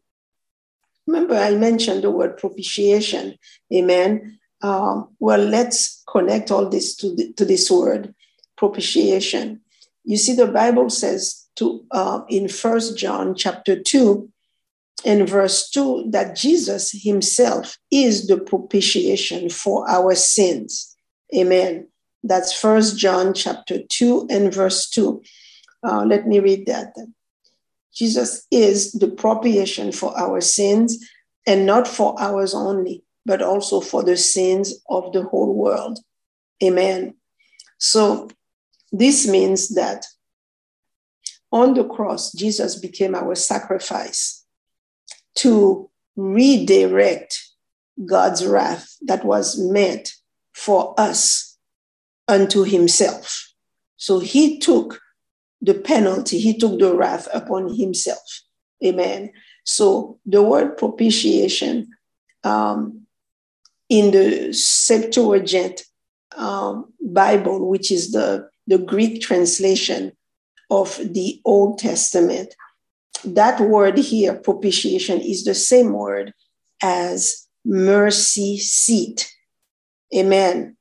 Remember, 1.07 1.35
I 1.35 1.55
mentioned 1.57 2.05
the 2.05 2.11
word 2.11 2.37
propitiation. 2.37 3.37
Amen. 3.75 4.39
Uh, 4.63 5.03
well, 5.19 5.41
let's 5.41 6.03
connect 6.09 6.51
all 6.51 6.69
this 6.69 6.95
to, 6.97 7.15
the, 7.15 7.33
to 7.35 7.45
this 7.45 7.71
word, 7.71 8.15
propitiation. 8.57 9.61
You 10.05 10.17
see, 10.17 10.35
the 10.35 10.47
Bible 10.47 10.91
says 10.91 11.49
to 11.57 11.85
uh, 11.91 12.23
in 12.29 12.49
First 12.49 12.97
John 12.97 13.35
chapter 13.35 13.81
2, 13.81 14.30
in 15.05 15.27
verse 15.27 15.69
2 15.71 16.07
that 16.11 16.37
Jesus 16.37 16.91
himself 16.93 17.79
is 17.91 18.27
the 18.27 18.39
propitiation 18.39 19.49
for 19.49 19.89
our 19.89 20.15
sins. 20.15 20.97
Amen. 21.35 21.87
That's 22.23 22.53
First 22.53 22.99
John 22.99 23.33
chapter 23.35 23.79
2 23.89 24.27
and 24.31 24.53
verse 24.53 24.89
2. 24.91 25.23
Uh, 25.83 26.05
let 26.05 26.27
me 26.27 26.41
read 26.41 26.67
that. 26.67 26.95
Jesus 27.95 28.47
is 28.51 28.93
the 28.93 29.09
propitiation 29.09 29.93
for 29.93 30.17
our 30.19 30.41
sins, 30.41 30.99
and 31.47 31.67
not 31.67 31.89
for 31.89 32.15
ours 32.21 32.55
only, 32.55 33.03
but 33.27 33.43
also 33.43 33.81
for 33.81 34.03
the 34.03 34.17
sins 34.17 34.75
of 34.89 35.13
the 35.13 35.23
whole 35.23 35.55
world. 35.55 35.99
Amen. 36.63 37.15
So 37.79 38.29
this 38.93 39.27
means 39.27 39.71
that 39.71 40.05
on 41.51 41.75
the 41.75 41.85
cross, 41.85 42.33
Jesus 42.33 42.77
became 42.77 43.15
our 43.15 43.35
sacrifice 43.35 44.40
to 45.41 45.89
redirect 46.17 47.39
God's 48.05 48.45
wrath 48.47 48.97
that 49.03 49.25
was 49.25 49.59
meant 49.59 50.11
for 50.55 50.95
us 50.99 51.57
unto 52.29 52.65
himself. 52.65 53.53
So 53.97 54.19
he 54.19 54.59
took 54.59 55.01
the 55.63 55.75
penalty, 55.75 56.39
he 56.39 56.57
took 56.57 56.79
the 56.79 56.95
wrath 56.95 57.27
upon 57.33 57.75
himself. 57.75 58.43
Amen. 58.85 59.33
So 59.65 60.19
the 60.27 60.43
word 60.43 60.77
propitiation 60.77 61.89
um, 62.45 63.07
in 63.89 64.11
the 64.11 64.53
Septuagint 64.53 65.85
um, 66.37 66.93
Bible, 67.01 67.69
which 67.69 67.91
is 67.91 68.13
the, 68.13 68.49
the 68.67 68.79
Greek 68.79 69.23
translation 69.23 70.13
of 70.71 70.99
the 71.03 71.41
Old 71.45 71.79
Testament, 71.79 72.55
that 73.25 73.61
word 73.61 73.99
here, 73.99 74.35
propitiation, 74.35 75.21
is 75.21 75.45
the 75.45 75.55
same 75.55 75.93
word 75.93 76.33
as 76.83 77.47
mercy 77.65 78.59
seat. 78.59 79.31
Amen. 80.15 80.77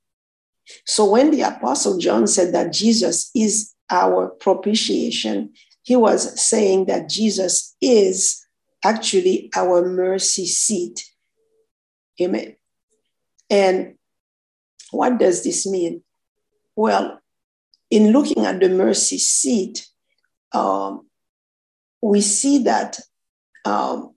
So 0.86 1.06
when 1.06 1.32
the 1.32 1.42
Apostle 1.42 1.98
John 1.98 2.28
said 2.28 2.54
that 2.54 2.74
Jesus 2.74 3.32
is 3.36 3.74
our 3.90 4.30
propitiation, 4.30 5.54
he 5.84 5.96
was 5.96 6.40
saying 6.40 6.86
that 6.86 7.10
Jesus 7.10 7.76
is 7.82 8.46
actually 8.84 9.50
our 9.56 9.88
mercy 9.88 10.46
seat. 10.46 11.04
Amen. 12.22 12.56
And 13.50 13.96
what 14.92 15.18
does 15.18 15.44
this 15.44 15.68
mean? 15.68 16.04
Well, 16.76 17.20
in 17.90 18.12
looking 18.12 18.46
at 18.46 18.60
the 18.60 18.70
mercy 18.70 19.18
seat, 19.18 19.88
um, 20.54 21.09
we 22.02 22.22
see 22.22 22.64
that 22.64 23.00
um, 23.66 24.14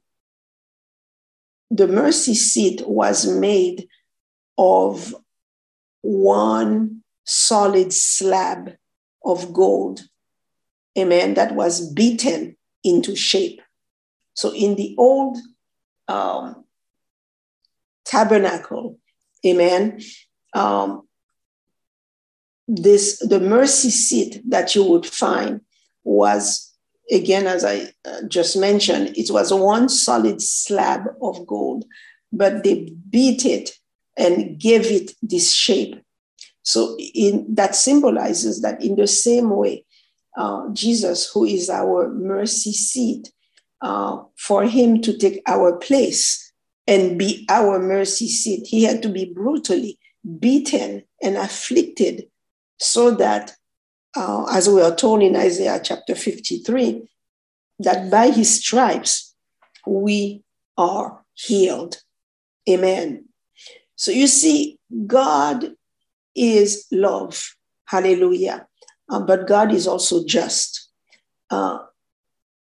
the 1.71 1.89
mercy 1.89 2.35
seat 2.35 2.83
was 2.87 3.27
made 3.27 3.89
of 4.59 5.15
one 6.03 7.03
solid 7.25 7.93
slab 7.93 8.73
of 9.25 9.53
gold, 9.53 10.03
amen, 10.99 11.35
that 11.35 11.55
was 11.55 11.93
beaten 11.93 12.57
into 12.85 13.17
shape. 13.17 13.61
So 14.35 14.53
in 14.55 14.75
the 14.77 14.95
old 14.99 15.39
um, 16.09 16.65
tabernacle, 18.05 18.99
amen, 19.47 20.01
um, 20.55 21.09
this 22.69 23.19
the 23.19 23.41
mercy 23.41 23.91
seat 23.91 24.41
that 24.49 24.75
you 24.75 24.85
would 24.85 25.05
find 25.05 25.61
was 26.05 26.72
again 27.11 27.47
as 27.47 27.65
i 27.65 27.83
uh, 28.05 28.23
just 28.29 28.57
mentioned 28.57 29.17
it 29.17 29.31
was 29.31 29.53
one 29.53 29.89
solid 29.89 30.41
slab 30.41 31.03
of 31.21 31.47
gold 31.47 31.85
but 32.33 32.65
they 32.65 32.93
beat 33.11 33.45
it 33.45 33.71
and 34.17 34.59
gave 34.59 34.91
it 34.91 35.13
this 35.23 35.53
shape. 35.53 36.01
So 36.63 36.97
in 36.99 37.47
that 37.55 37.75
symbolizes 37.75 38.63
that 38.63 38.83
in 38.83 38.97
the 38.97 39.07
same 39.07 39.51
way 39.51 39.85
uh, 40.37 40.69
jesus 40.73 41.31
who 41.31 41.45
is 41.45 41.69
our 41.69 42.09
mercy 42.09 42.73
seat 42.73 43.31
uh, 43.83 44.23
for 44.39 44.65
him 44.65 45.03
to 45.03 45.17
take 45.19 45.43
our 45.47 45.77
place 45.77 46.53
and 46.87 47.19
be 47.19 47.45
our 47.51 47.79
mercy 47.79 48.29
seat 48.29 48.67
he 48.67 48.85
had 48.85 49.03
to 49.03 49.11
be 49.11 49.27
brutally 49.35 49.99
beaten 50.39 51.03
and 51.21 51.37
afflicted 51.37 52.25
so 52.83 53.13
that, 53.13 53.55
uh, 54.17 54.47
as 54.53 54.69
we 54.69 54.83
are 54.83 54.95
told 54.95 55.23
in 55.23 55.37
Isaiah 55.37 55.81
chapter 55.83 56.15
53, 56.15 57.09
that 57.79 58.11
by 58.11 58.31
his 58.31 58.61
stripes 58.61 59.35
we 59.87 60.43
are 60.77 61.25
healed. 61.35 62.03
Amen. 62.69 63.27
So 63.97 64.11
you 64.11 64.27
see, 64.27 64.79
God 65.07 65.75
is 66.35 66.87
love. 66.91 67.55
Hallelujah. 67.87 68.67
Uh, 69.09 69.21
but 69.21 69.47
God 69.47 69.73
is 69.73 69.87
also 69.87 70.25
just. 70.25 70.91
Uh, 71.51 71.79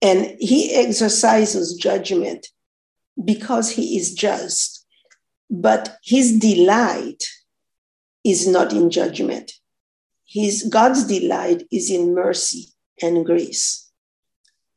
and 0.02 0.36
he 0.38 0.74
exercises 0.74 1.74
judgment 1.74 2.48
because 3.24 3.70
he 3.70 3.96
is 3.96 4.14
just. 4.14 4.86
But 5.50 5.96
his 6.02 6.38
delight 6.38 7.22
is 8.24 8.46
not 8.46 8.72
in 8.72 8.90
judgment. 8.90 9.52
His 10.32 10.62
God's 10.62 11.04
delight 11.04 11.64
is 11.70 11.90
in 11.90 12.14
mercy 12.14 12.68
and 13.02 13.26
grace. 13.26 13.90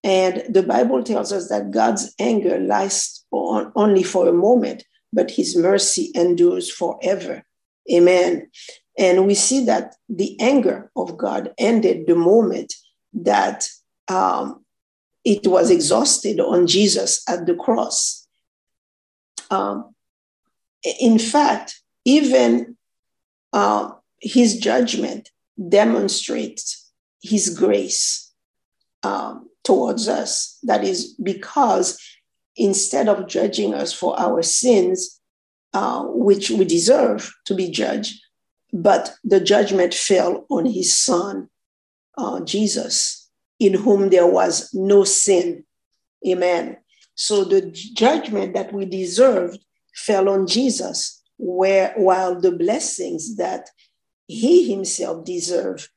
And 0.04 0.44
the 0.50 0.64
Bible 0.64 1.02
tells 1.02 1.32
us 1.32 1.48
that 1.48 1.72
God's 1.72 2.14
anger 2.20 2.60
lasts 2.60 3.26
on, 3.32 3.72
only 3.74 4.04
for 4.04 4.28
a 4.28 4.34
moment, 4.34 4.84
but 5.14 5.32
his 5.32 5.56
mercy 5.56 6.12
endures 6.14 6.70
forever. 6.70 7.44
Amen. 7.90 8.50
And 8.98 9.26
we 9.26 9.34
see 9.34 9.64
that 9.64 9.96
the 10.10 10.38
anger 10.42 10.92
of 10.94 11.16
God 11.16 11.54
ended 11.58 12.06
the 12.06 12.16
moment 12.16 12.74
that 13.14 13.66
um, 14.10 14.66
it 15.24 15.48
was 15.48 15.72
exhausted 15.72 16.42
on 16.42 16.68
Jesus 16.68 17.24
at 17.30 17.46
the 17.46 17.56
cross. 17.56 18.28
Um, 19.50 19.96
in 21.00 21.18
fact, 21.18 21.82
even 22.04 22.76
uh, 23.54 23.92
his 24.20 24.60
judgment 24.60 25.30
demonstrates 25.70 26.92
his 27.22 27.58
grace 27.58 28.34
um, 29.04 29.50
towards 29.64 30.08
us. 30.08 30.58
That 30.64 30.84
is 30.84 31.14
because 31.22 32.00
instead 32.56 33.10
of 33.10 33.28
judging 33.28 33.74
us 33.74 33.94
for 33.94 34.20
our 34.20 34.42
sins, 34.42 35.20
uh, 35.74 36.04
which 36.04 36.50
we 36.50 36.66
deserve 36.66 37.34
to 37.46 37.54
be 37.54 37.70
judged, 37.70 38.22
but 38.72 39.16
the 39.24 39.40
judgment 39.40 39.94
fell 39.94 40.46
on 40.50 40.66
his 40.66 40.96
son, 40.96 41.50
uh, 42.18 42.40
Jesus, 42.42 43.30
in 43.60 43.74
whom 43.74 44.10
there 44.10 44.28
was 44.28 44.74
no 44.74 45.04
sin. 45.04 45.66
Amen. 46.28 46.78
So 47.16 47.44
the 47.44 47.62
judgment 47.72 48.54
that 48.54 48.74
we 48.74 48.86
deserved 48.86 49.60
fell 49.94 50.30
on 50.30 50.48
Jesus, 50.48 51.22
where 51.38 51.94
while 51.96 52.40
the 52.40 52.52
blessings 52.52 53.38
that 53.38 53.70
he 54.28 54.70
himself 54.70 55.26
deserved 55.26 55.90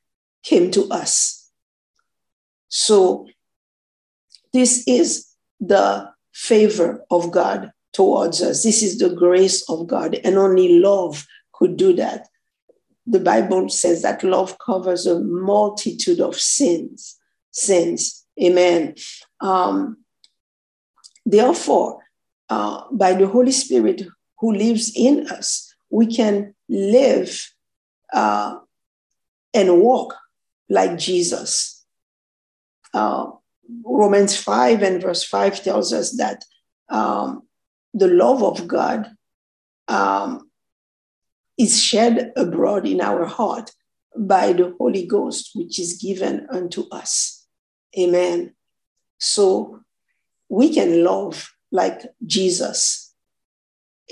came 0.42 0.70
to 0.70 0.88
us. 0.90 1.50
So 2.68 3.26
this 4.52 4.84
is 4.86 5.26
the 5.60 6.10
favor 6.32 7.04
of 7.10 7.30
God 7.30 7.72
towards 7.92 8.42
us. 8.42 8.62
This 8.62 8.82
is 8.82 8.98
the 8.98 9.10
grace 9.10 9.68
of 9.68 9.86
God, 9.86 10.14
and 10.24 10.36
only 10.36 10.78
love 10.78 11.26
could 11.52 11.76
do 11.76 11.92
that. 11.94 12.28
The 13.06 13.20
Bible 13.20 13.68
says 13.68 14.02
that 14.02 14.22
love 14.22 14.58
covers 14.58 15.06
a 15.06 15.18
multitude 15.20 16.20
of 16.20 16.38
sins. 16.38 17.18
Sins. 17.50 18.26
Amen. 18.42 18.94
Um, 19.40 19.98
therefore, 21.24 22.02
uh, 22.50 22.82
by 22.92 23.14
the 23.14 23.26
Holy 23.26 23.52
Spirit 23.52 24.06
who 24.38 24.52
lives 24.52 24.92
in 24.94 25.26
us, 25.28 25.74
we 25.90 26.06
can 26.06 26.54
live 26.68 27.50
uh, 28.12 28.59
and 29.54 29.80
walk 29.80 30.14
like 30.68 30.98
Jesus. 30.98 31.84
Uh, 32.94 33.30
Romans 33.84 34.36
5 34.36 34.82
and 34.82 35.02
verse 35.02 35.24
5 35.24 35.62
tells 35.62 35.92
us 35.92 36.16
that 36.16 36.44
um, 36.88 37.42
the 37.94 38.09
love 38.09 38.42
of 38.42 38.66
God 38.66 39.11
um, 39.88 40.50
is 41.59 41.82
shed 41.82 42.32
abroad 42.36 42.86
in 42.86 43.00
our 43.00 43.26
heart 43.26 43.70
by 44.16 44.52
the 44.52 44.74
Holy 44.78 45.06
Ghost, 45.06 45.50
which 45.54 45.78
is 45.78 46.00
given 46.02 46.46
unto 46.50 46.88
us. 46.90 47.46
Amen. 47.98 48.54
So 49.18 49.80
we 50.48 50.72
can 50.72 51.04
love 51.04 51.52
like 51.70 52.02
Jesus. 52.24 53.14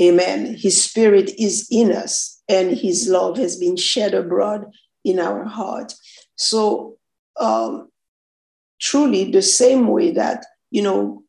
Amen. 0.01 0.57
His 0.57 0.82
spirit 0.82 1.30
is 1.38 1.66
in 1.70 1.92
us 1.92 2.36
and 2.49 2.76
his 2.76 3.09
love 3.09 3.36
has 3.38 3.57
been 3.57 3.76
shed 3.76 4.14
abroad 4.14 4.66
in 5.05 5.18
our 5.18 5.44
heart. 5.44 5.94
So, 6.36 6.97
um, 7.38 7.90
truly, 8.80 9.30
the 9.30 9.42
same 9.42 9.88
way 9.88 10.12
that, 10.12 10.44
you 10.70 10.82
know, 10.82 11.22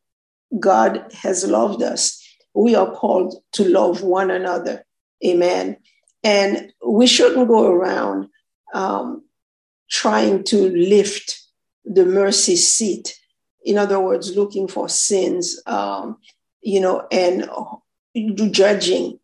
God 0.58 1.12
has 1.12 1.44
loved 1.44 1.82
us, 1.82 2.22
we 2.54 2.74
are 2.74 2.90
called 2.90 3.42
to 3.52 3.64
love 3.64 4.02
one 4.02 4.30
another. 4.30 4.84
Amen. 5.24 5.76
And 6.24 6.72
we 6.84 7.06
shouldn't 7.06 7.48
go 7.48 7.66
around 7.66 8.28
um, 8.74 9.24
trying 9.90 10.44
to 10.44 10.70
lift 10.70 11.40
the 11.84 12.04
mercy 12.04 12.56
seat 12.56 13.18
in 13.68 13.76
other 13.76 14.00
words, 14.00 14.34
looking 14.34 14.66
for 14.66 14.88
sins, 14.88 15.60
um, 15.66 16.16
you 16.62 16.80
know, 16.80 17.06
and 17.10 17.48
judging 18.50 19.18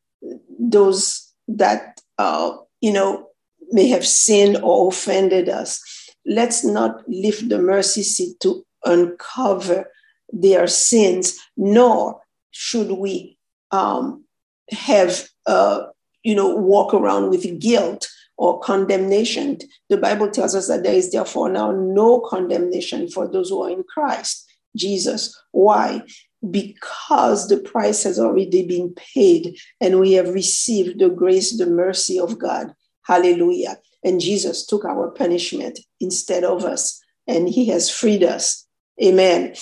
those 0.58 1.23
that, 1.48 2.00
uh, 2.18 2.56
you 2.80 2.92
know, 2.92 3.28
may 3.70 3.88
have 3.88 4.06
sinned 4.06 4.58
or 4.62 4.88
offended 4.88 5.48
us. 5.48 5.80
Let's 6.26 6.64
not 6.64 7.08
lift 7.08 7.48
the 7.48 7.58
mercy 7.58 8.02
seat 8.02 8.40
to 8.40 8.64
uncover 8.84 9.90
their 10.32 10.66
sins, 10.66 11.38
nor 11.56 12.20
should 12.50 12.92
we 12.92 13.38
um, 13.70 14.24
have, 14.70 15.28
uh, 15.46 15.86
you 16.22 16.34
know, 16.34 16.54
walk 16.54 16.94
around 16.94 17.30
with 17.30 17.60
guilt 17.60 18.08
or 18.36 18.60
condemnation. 18.60 19.58
The 19.88 19.96
Bible 19.96 20.30
tells 20.30 20.54
us 20.54 20.68
that 20.68 20.82
there 20.82 20.94
is 20.94 21.12
therefore 21.12 21.50
now 21.50 21.70
no 21.72 22.20
condemnation 22.20 23.08
for 23.08 23.28
those 23.28 23.50
who 23.50 23.62
are 23.62 23.70
in 23.70 23.84
Christ 23.84 24.46
Jesus. 24.76 25.40
Why? 25.52 26.02
Because 26.50 27.48
the 27.48 27.58
price 27.58 28.02
has 28.02 28.18
already 28.18 28.66
been 28.66 28.94
paid 28.94 29.56
and 29.80 30.00
we 30.00 30.12
have 30.12 30.28
received 30.28 30.98
the 30.98 31.08
grace, 31.08 31.56
the 31.56 31.66
mercy 31.66 32.18
of 32.18 32.38
God. 32.38 32.74
Hallelujah. 33.06 33.78
And 34.02 34.20
Jesus 34.20 34.66
took 34.66 34.84
our 34.84 35.10
punishment 35.10 35.78
instead 36.00 36.44
of 36.44 36.64
us 36.64 37.00
and 37.26 37.48
he 37.48 37.66
has 37.66 37.90
freed 37.90 38.22
us. 38.22 38.66
Amen. 39.02 39.54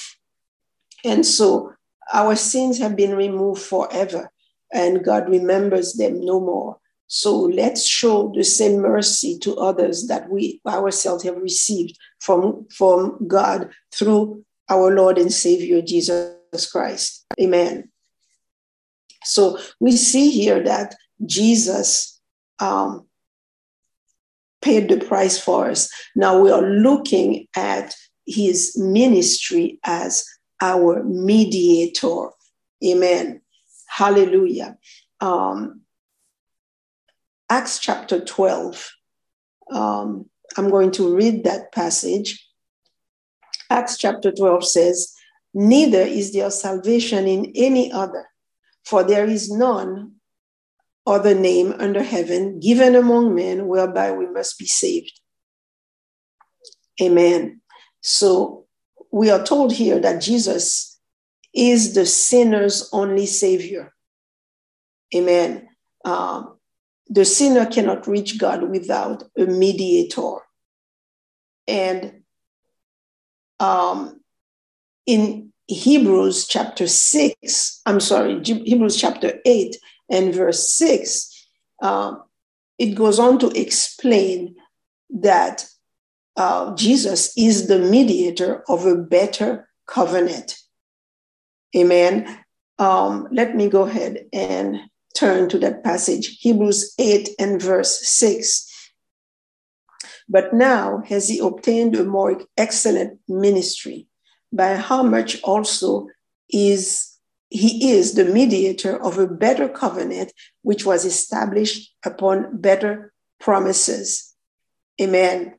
And 1.05 1.25
so 1.25 1.73
our 2.13 2.37
sins 2.37 2.79
have 2.79 2.97
been 2.97 3.17
removed 3.17 3.63
forever 3.63 4.31
and 4.73 5.05
God 5.05 5.29
remembers 5.29 5.95
them 5.95 6.21
no 6.25 6.41
more. 6.41 6.79
So 7.07 7.37
let's 7.41 7.85
show 7.85 8.33
the 8.35 8.43
same 8.43 8.81
mercy 8.81 9.39
to 9.41 9.57
others 9.57 10.07
that 10.07 10.31
we 10.31 10.61
ourselves 10.67 11.25
have 11.25 11.37
received 11.37 11.99
from, 12.21 12.67
from 12.71 13.19
God 13.29 13.71
through 13.93 14.45
our 14.69 14.95
Lord 14.95 15.19
and 15.19 15.33
Savior 15.33 15.83
Jesus 15.83 16.37
Christ. 16.53 17.25
Amen. 17.41 17.89
So 19.25 19.59
we 19.81 19.93
see 19.93 20.31
here 20.31 20.63
that 20.63 20.95
Jesus 21.25 22.21
um, 22.59 23.07
paid 24.61 24.89
the 24.89 24.99
price 25.05 25.39
for 25.39 25.71
us. 25.71 25.91
Now 26.15 26.39
we 26.39 26.51
are 26.51 26.63
looking 26.63 27.47
at 27.57 27.95
his 28.27 28.77
ministry 28.77 29.79
as 29.85 30.25
our 30.61 31.03
mediator. 31.05 32.29
Amen. 32.85 33.41
Hallelujah. 33.89 34.77
Um, 35.21 35.83
Acts 37.51 37.79
chapter 37.79 38.21
12. 38.21 38.91
Um, 39.71 40.29
I'm 40.57 40.71
going 40.71 40.91
to 40.93 41.15
read 41.15 41.45
that 41.45 41.73
passage. 41.73 42.47
Acts 43.71 43.97
chapter 43.97 44.31
12 44.31 44.67
says, 44.67 45.15
Neither 45.55 46.01
is 46.01 46.33
there 46.33 46.51
salvation 46.51 47.27
in 47.27 47.53
any 47.55 47.93
other, 47.93 48.27
for 48.85 49.05
there 49.05 49.27
is 49.27 49.51
none 49.51 50.13
other 51.07 51.35
name 51.35 51.75
under 51.79 52.03
heaven 52.03 52.61
given 52.61 52.95
among 52.95 53.35
men 53.35 53.67
whereby 53.67 54.13
we 54.13 54.27
must 54.27 54.59
be 54.59 54.67
saved. 54.67 55.21
Amen. 57.01 57.61
So 58.01 58.67
we 59.11 59.31
are 59.31 59.45
told 59.45 59.73
here 59.73 59.99
that 60.01 60.23
Jesus 60.23 60.99
is 61.55 61.95
the 61.95 62.07
sinner's 62.07 62.89
only 62.93 63.27
savior. 63.27 63.93
Amen. 65.15 65.69
Um, 66.05 66.59
the 67.09 67.25
sinner 67.25 67.67
cannot 67.67 68.07
reach 68.07 68.39
God 68.39 68.71
without 68.71 69.25
a 69.37 69.45
mediator. 69.45 70.37
And 71.69 72.23
um, 73.61 74.22
in 75.07 75.53
Hebrews 75.67 76.47
chapter 76.47 76.87
6, 76.87 77.81
I'm 77.87 78.01
sorry, 78.01 78.43
Hebrews 78.43 78.97
chapter 78.97 79.41
8 79.45 79.77
and 80.11 80.35
verse 80.35 80.73
6, 80.75 81.47
uh, 81.83 82.15
it 82.79 82.95
goes 82.95 83.19
on 83.19 83.39
to 83.41 83.49
explain 83.51 84.57
that 85.11 85.67
uh, 86.37 86.75
Jesus 86.75 87.33
is 87.37 87.69
the 87.69 87.79
mediator 87.79 88.65
of 88.69 88.87
a 88.87 88.97
better 88.97 89.69
covenant. 89.87 90.57
Amen. 91.77 92.39
Um, 92.79 93.29
let 93.31 93.55
me 93.55 93.69
go 93.69 93.83
ahead 93.83 94.25
and 94.33 94.81
turn 95.15 95.49
to 95.51 95.59
that 95.59 95.85
passage, 95.85 96.39
Hebrews 96.41 96.95
8 96.99 97.31
and 97.39 97.61
verse 97.61 98.01
6. 98.09 98.69
But 100.29 100.55
now 100.55 101.03
has 101.07 101.29
he 101.29 101.39
obtained 101.39 101.95
a 101.97 102.05
more 102.05 102.41
excellent 102.57 103.21
ministry, 103.29 104.09
by 104.53 104.75
how 104.75 105.03
much 105.03 105.41
also 105.43 106.09
is 106.51 107.09
he 107.51 107.93
is 107.93 108.15
the 108.15 108.25
mediator 108.25 109.03
of 109.03 109.19
a 109.19 109.27
better 109.27 109.69
covenant, 109.69 110.33
which 110.63 110.87
was 110.87 111.05
established 111.05 111.95
upon 112.05 112.57
better 112.59 113.13
promises. 113.41 114.35
Amen. 115.01 115.55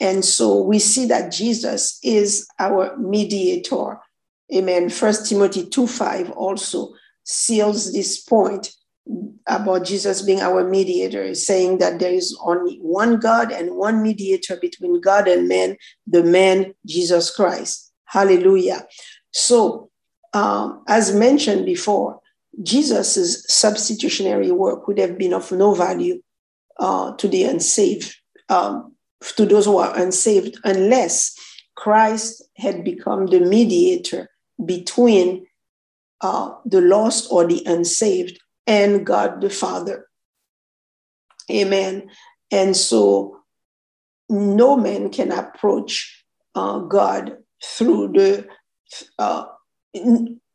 And 0.00 0.24
so 0.24 0.62
we 0.62 0.78
see 0.78 1.06
that 1.06 1.32
Jesus 1.32 1.98
is 2.02 2.46
our 2.58 2.96
mediator. 2.98 3.98
Amen. 4.54 4.90
First 4.90 5.26
Timothy 5.28 5.66
2 5.66 5.86
5 5.86 6.32
also 6.32 6.92
seals 7.24 7.92
this 7.92 8.20
point 8.20 8.72
about 9.46 9.84
Jesus 9.84 10.22
being 10.22 10.40
our 10.40 10.68
mediator 10.68 11.34
saying 11.34 11.78
that 11.78 11.98
there 11.98 12.12
is 12.12 12.36
only 12.44 12.76
one 12.76 13.18
God 13.18 13.50
and 13.50 13.76
one 13.76 14.02
mediator 14.02 14.56
between 14.56 15.00
God 15.00 15.28
and 15.28 15.48
man, 15.48 15.76
the 16.06 16.22
man 16.22 16.74
Jesus 16.86 17.34
Christ. 17.34 17.91
Hallelujah. 18.12 18.86
So, 19.30 19.88
um, 20.34 20.84
as 20.86 21.14
mentioned 21.14 21.64
before, 21.64 22.20
Jesus' 22.62 23.46
substitutionary 23.48 24.50
work 24.50 24.86
would 24.86 24.98
have 24.98 25.16
been 25.16 25.32
of 25.32 25.50
no 25.50 25.72
value 25.72 26.20
uh, 26.78 27.16
to 27.16 27.26
the 27.26 27.44
unsaved, 27.44 28.14
um, 28.50 28.94
to 29.36 29.46
those 29.46 29.64
who 29.64 29.78
are 29.78 29.98
unsaved, 29.98 30.58
unless 30.62 31.34
Christ 31.74 32.42
had 32.58 32.84
become 32.84 33.28
the 33.28 33.40
mediator 33.40 34.28
between 34.62 35.46
uh, 36.20 36.50
the 36.66 36.82
lost 36.82 37.28
or 37.30 37.46
the 37.46 37.62
unsaved 37.64 38.38
and 38.66 39.06
God 39.06 39.40
the 39.40 39.48
Father. 39.48 40.06
Amen. 41.50 42.10
And 42.50 42.76
so 42.76 43.38
no 44.28 44.76
man 44.76 45.08
can 45.08 45.32
approach 45.32 46.24
uh, 46.54 46.80
God 46.80 47.38
through 47.64 48.12
the, 48.12 48.46
uh, 49.18 49.44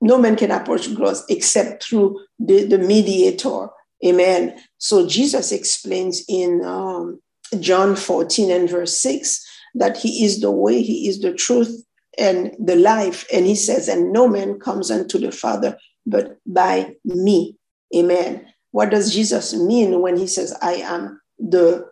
no 0.01 0.18
man 0.18 0.36
can 0.36 0.51
approach 0.51 0.93
God 0.95 1.16
except 1.30 1.84
through 1.84 2.20
the, 2.39 2.66
the 2.66 2.78
mediator. 2.78 3.68
Amen. 4.05 4.60
So 4.78 5.08
Jesus 5.08 5.51
explains 5.51 6.24
in 6.28 6.64
um, 6.64 7.20
John 7.60 7.95
14 7.95 8.51
and 8.51 8.70
verse 8.70 8.97
6 8.99 9.43
that 9.76 9.97
he 9.97 10.26
is 10.26 10.41
the 10.41 10.51
way, 10.51 10.82
he 10.82 11.08
is 11.08 11.22
the 11.22 11.34
truth, 11.34 11.84
and 12.18 12.55
the 12.60 12.76
life. 12.76 13.26
And 13.34 13.45
he 13.45 13.55
says, 13.55 13.88
and 13.88 14.12
no 14.12 14.28
man 14.28 14.60
comes 14.60 14.91
unto 14.91 15.18
the 15.18 15.32
Father 15.32 15.78
but 16.08 16.38
by 16.45 16.95
me. 17.03 17.58
Amen. 17.95 18.47
What 18.72 18.89
does 18.89 19.14
Jesus 19.14 19.53
mean 19.53 20.01
when 20.01 20.18
he 20.18 20.28
says, 20.28 20.58
I 20.62 20.74
am 20.74 21.22
the 21.38 21.86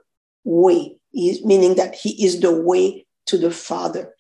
way? 0.44 0.98
He's 1.12 1.46
meaning 1.46 1.76
that 1.76 1.96
he 1.96 2.26
is 2.26 2.40
the 2.40 2.60
way 2.60 3.06
to 3.28 3.38
the 3.38 3.52
Father. 3.52 4.14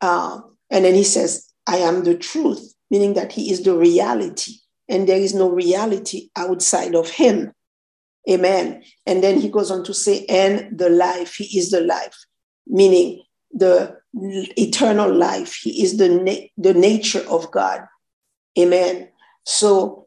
Uh, 0.00 0.40
and 0.70 0.84
then 0.84 0.94
he 0.94 1.04
says, 1.04 1.50
I 1.66 1.78
am 1.78 2.04
the 2.04 2.16
truth, 2.16 2.74
meaning 2.90 3.14
that 3.14 3.32
he 3.32 3.50
is 3.50 3.62
the 3.62 3.76
reality. 3.76 4.54
And 4.88 5.08
there 5.08 5.18
is 5.18 5.34
no 5.34 5.50
reality 5.50 6.30
outside 6.36 6.94
of 6.94 7.10
him. 7.10 7.52
Amen. 8.28 8.82
And 9.06 9.22
then 9.22 9.40
he 9.40 9.48
goes 9.48 9.70
on 9.70 9.84
to 9.84 9.94
say, 9.94 10.24
and 10.28 10.76
the 10.76 10.90
life, 10.90 11.34
he 11.34 11.58
is 11.58 11.70
the 11.70 11.80
life, 11.80 12.16
meaning 12.66 13.22
the 13.52 13.96
eternal 14.14 15.12
life. 15.12 15.54
He 15.54 15.82
is 15.82 15.96
the, 15.96 16.08
na- 16.08 16.46
the 16.56 16.74
nature 16.74 17.24
of 17.28 17.50
God. 17.50 17.86
Amen. 18.58 19.08
So 19.44 20.06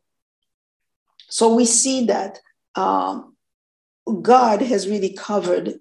so 1.30 1.54
we 1.54 1.66
see 1.66 2.06
that 2.08 2.40
um, 2.76 3.36
God 4.22 4.62
has 4.62 4.90
really 4.90 5.14
covered 5.14 5.76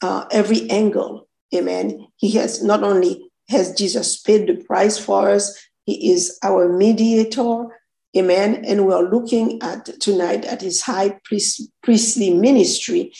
uh, 0.00 0.26
every 0.30 0.70
angle. 0.70 1.28
Amen. 1.54 2.06
He 2.16 2.30
has 2.32 2.62
not 2.62 2.82
only 2.82 3.30
has 3.52 3.74
Jesus 3.74 4.20
paid 4.20 4.48
the 4.48 4.56
price 4.64 4.98
for 4.98 5.30
us, 5.30 5.68
he 5.84 6.12
is 6.12 6.38
our 6.42 6.68
mediator. 6.68 7.66
Amen. 8.16 8.64
And 8.66 8.86
we 8.86 8.92
are 8.92 9.04
looking 9.04 9.62
at 9.62 9.86
tonight 10.00 10.44
at 10.44 10.60
his 10.60 10.82
high 10.82 11.18
priest, 11.24 11.62
priestly 11.82 12.34
ministry, 12.34 13.12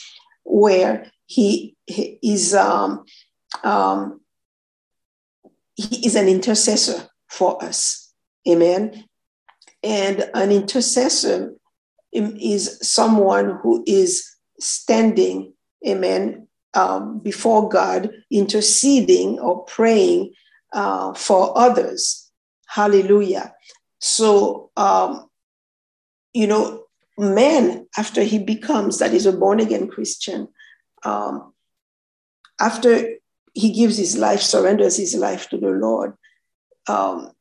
where 0.45 1.11
he, 1.27 1.77
he 1.87 2.19
is 2.23 2.55
um, 2.55 3.05
um, 3.65 4.21
he 5.75 6.07
is 6.07 6.15
an 6.15 6.29
intercessor 6.29 7.09
for 7.29 7.63
us. 7.65 8.13
Amen. 8.49 9.05
And 9.83 10.31
an 10.35 10.53
intercessor 10.53 11.55
is 12.13 12.79
someone 12.83 13.59
who 13.63 13.83
is 13.87 14.29
standing, 14.61 15.55
amen, 15.87 16.49
um, 16.75 17.19
before 17.19 17.69
God, 17.69 18.11
interceding 18.31 19.39
or 19.39 19.65
praying 19.65 20.33
uh, 20.73 21.13
for 21.15 21.57
others. 21.57 22.31
Hallelujah. 22.67 23.55
So, 23.99 24.71
um, 24.77 25.29
you 26.33 26.47
know, 26.47 26.85
man, 27.19 27.87
after 27.97 28.23
he 28.23 28.39
becomes, 28.39 28.99
that 28.99 29.13
is 29.13 29.27
a 29.27 29.33
born 29.33 29.61
again 29.61 29.89
Christian, 29.89 30.49
um, 31.05 31.53
after 32.59 33.17
he 33.55 33.73
gives 33.73 33.99
his 33.99 34.17
life, 34.17 34.41
surrenders 34.41 34.97
his 34.97 35.15
life 35.15 35.49
to 35.51 35.59
the 35.59 35.71
Lord, 35.71 36.15
um, 36.89 37.33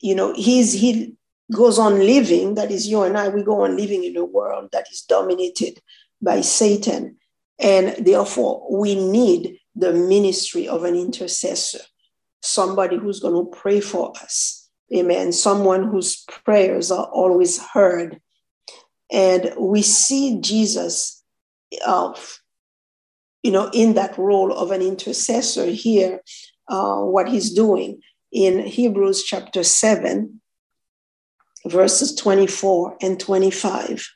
you 0.00 0.14
know, 0.14 0.34
he's, 0.34 0.72
he 0.74 1.14
goes 1.52 1.78
on 1.78 1.98
living, 1.98 2.54
that 2.56 2.70
is 2.70 2.86
you 2.86 3.02
and 3.02 3.16
I, 3.16 3.28
we 3.28 3.42
go 3.42 3.64
on 3.64 3.76
living 3.76 4.04
in 4.04 4.16
a 4.16 4.24
world 4.24 4.68
that 4.72 4.86
is 4.90 5.00
dominated 5.02 5.80
by 6.20 6.42
Satan. 6.42 7.16
And 7.58 8.04
therefore, 8.04 8.66
we 8.70 8.94
need 8.94 9.58
the 9.74 9.92
ministry 9.92 10.68
of 10.68 10.84
an 10.84 10.94
intercessor, 10.94 11.80
somebody 12.42 12.96
who's 12.96 13.20
going 13.20 13.34
to 13.34 13.50
pray 13.56 13.80
for 13.80 14.12
us. 14.22 14.68
Amen. 14.94 15.32
Someone 15.32 15.84
whose 15.84 16.24
prayers 16.44 16.90
are 16.90 17.06
always 17.06 17.62
heard. 17.62 18.20
And 19.10 19.52
we 19.58 19.82
see 19.82 20.40
Jesus, 20.40 21.22
uh, 21.84 22.14
you 23.42 23.50
know, 23.50 23.70
in 23.72 23.94
that 23.94 24.16
role 24.18 24.52
of 24.52 24.70
an 24.70 24.82
intercessor 24.82 25.66
here, 25.66 26.20
uh, 26.68 26.96
what 27.00 27.28
he's 27.28 27.52
doing 27.52 28.00
in 28.32 28.60
Hebrews 28.60 29.22
chapter 29.22 29.62
7, 29.62 30.40
verses 31.66 32.14
24 32.14 32.96
and 33.00 33.18
25, 33.18 34.06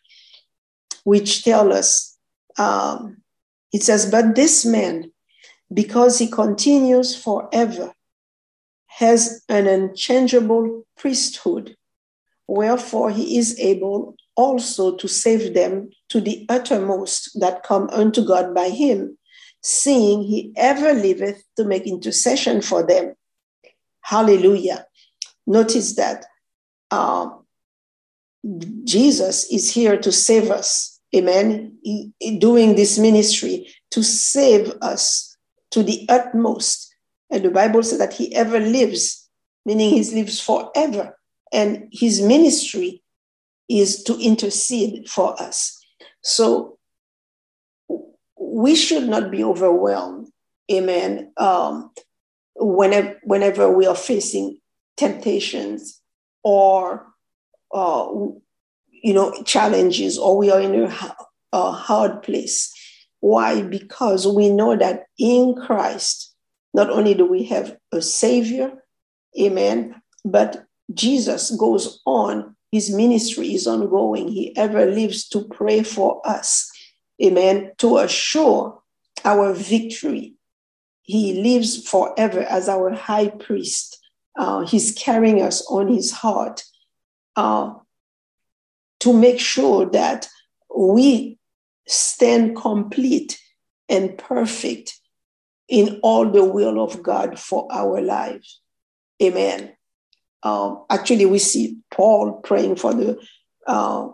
which 1.05 1.45
tell 1.45 1.72
us, 1.72 2.16
um, 2.59 3.18
it 3.73 3.83
says, 3.83 4.11
But 4.11 4.35
this 4.35 4.64
man, 4.64 5.12
because 5.73 6.19
he 6.19 6.29
continues 6.29 7.14
forever, 7.14 7.93
has 8.87 9.45
an 9.49 9.66
unchangeable 9.66 10.87
priesthood, 10.97 11.77
wherefore 12.47 13.11
he 13.11 13.37
is 13.39 13.59
able 13.61 14.16
also 14.35 14.95
to 14.97 15.09
save 15.09 15.53
them 15.55 15.91
to 16.09 16.21
the 16.21 16.47
uttermost 16.49 17.39
that 17.41 17.62
come 17.62 17.89
unto 17.91 18.25
God 18.25 18.55
by 18.55 18.71
him, 18.71 19.19
seeing 19.62 20.23
he 20.23 20.53
ever 20.57 20.95
liveth 20.95 21.43
to 21.57 21.64
make 21.64 21.87
intercession 21.87 22.62
for 22.62 22.83
them. 22.87 23.14
Hallelujah. 24.01 24.87
Notice 25.47 25.97
that 25.97 26.25
uh, 26.91 27.31
Jesus 28.85 29.51
is 29.53 29.73
here 29.73 29.99
to 29.99 30.12
save 30.12 30.51
us. 30.51 30.97
Amen. 31.15 31.79
Doing 32.39 32.75
this 32.75 32.99
ministry 32.99 33.69
to 33.91 34.03
save 34.03 34.73
us 34.83 35.37
to 35.71 35.83
the 35.83 36.07
utmost. 36.09 36.95
And 37.31 37.45
the 37.45 37.51
Bible 37.51 37.83
says 37.83 37.99
that 37.99 38.15
he 38.15 38.35
ever 38.35 38.59
lives, 38.59 39.29
meaning 39.65 39.91
he 39.91 40.15
lives 40.15 40.41
forever. 40.41 41.19
And 41.53 41.89
his 41.93 42.21
ministry 42.21 43.03
is 43.69 44.03
to 44.05 44.19
intercede 44.19 45.09
for 45.09 45.41
us. 45.41 45.83
So 46.23 46.79
we 48.39 48.75
should 48.75 49.09
not 49.09 49.31
be 49.31 49.45
overwhelmed, 49.45 50.29
amen, 50.71 51.33
um, 51.37 51.91
whenever, 52.57 53.19
whenever 53.23 53.71
we 53.71 53.87
are 53.87 53.95
facing 53.95 54.59
temptations 54.97 56.01
or 56.43 57.07
uh, 57.73 58.07
you 59.03 59.14
know 59.14 59.32
challenges 59.44 60.18
or 60.18 60.36
we 60.36 60.51
are 60.51 60.61
in 60.61 60.84
a, 60.84 61.16
a 61.53 61.72
hard 61.72 62.22
place. 62.22 62.74
Why? 63.20 63.62
Because 63.62 64.26
we 64.26 64.49
know 64.49 64.76
that 64.76 65.05
in 65.18 65.55
christ 65.55 66.34
not 66.74 66.90
only 66.90 67.14
do 67.14 67.26
we 67.26 67.44
have 67.44 67.76
a 67.92 68.01
savior 68.01 68.72
amen 69.40 70.01
but 70.24 70.64
jesus 70.94 71.51
goes 71.53 72.01
on 72.07 72.55
his 72.70 72.90
ministry 72.90 73.55
is 73.55 73.66
ongoing. 73.66 74.28
He 74.28 74.57
ever 74.57 74.86
lives 74.86 75.26
to 75.28 75.44
pray 75.44 75.82
for 75.82 76.26
us 76.26 76.70
amen 77.22 77.72
to 77.78 77.99
assure 77.99 78.80
our 79.24 79.53
victory. 79.53 80.34
He 81.03 81.42
lives 81.42 81.88
forever 81.88 82.40
as 82.40 82.68
our 82.68 82.92
high 82.92 83.28
priest. 83.28 83.99
Uh, 84.38 84.61
he's 84.61 84.92
carrying 84.92 85.42
us 85.42 85.66
on 85.68 85.88
his 85.88 86.12
heart. 86.12 86.62
Uh, 87.34 87.74
to 89.01 89.12
make 89.12 89.40
sure 89.40 89.86
that 89.86 90.28
we 90.74 91.38
stand 91.86 92.57
complete 92.57 93.40
and 93.88 94.16
perfect 94.18 94.99
in 95.68 96.01
all 96.03 96.30
the 96.30 96.44
will 96.44 96.82
of 96.82 97.03
God 97.03 97.38
for 97.38 97.68
our 97.70 98.01
lives. 98.01 98.61
Amen. 99.22 99.72
Um, 100.42 100.84
actually, 100.88 101.26
we 101.26 101.38
see 101.38 101.78
Paul 101.90 102.40
praying 102.42 102.76
for 102.76 102.94
the 102.94 103.20
uh, 103.66 104.09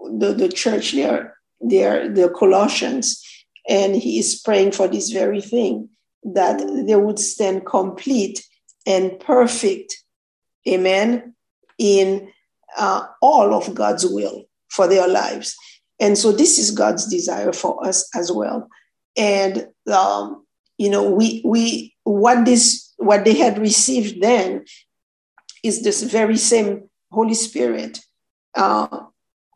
the, 0.00 0.32
the 0.32 0.48
church 0.48 0.92
there, 0.92 1.36
there, 1.60 2.08
the 2.08 2.28
Colossians, 2.28 3.22
and 3.68 3.96
he 3.96 4.18
is 4.18 4.40
praying 4.44 4.72
for 4.72 4.88
this 4.88 5.10
very 5.10 5.40
thing 5.40 5.88
that 6.22 6.58
they 6.86 6.96
would 6.96 7.18
stand 7.18 7.66
complete 7.66 8.44
and 8.86 9.18
perfect. 9.20 9.96
Amen 10.68 11.34
in 11.78 12.32
uh, 12.76 13.06
all 13.22 13.54
of 13.54 13.74
God's 13.74 14.04
will 14.06 14.44
for 14.68 14.86
their 14.86 15.08
lives. 15.08 15.56
And 16.00 16.16
so 16.16 16.32
this 16.32 16.58
is 16.58 16.70
God's 16.70 17.06
desire 17.06 17.52
for 17.52 17.84
us 17.86 18.08
as 18.14 18.30
well. 18.30 18.68
And 19.16 19.68
um, 19.92 20.44
you 20.76 20.90
know, 20.90 21.10
we 21.10 21.42
we 21.44 21.94
what 22.04 22.44
this 22.44 22.92
what 22.98 23.24
they 23.24 23.34
had 23.34 23.58
received 23.58 24.22
then 24.22 24.64
is 25.62 25.82
this 25.82 26.02
very 26.02 26.36
same 26.36 26.88
Holy 27.10 27.34
Spirit 27.34 28.00
uh, 28.54 29.00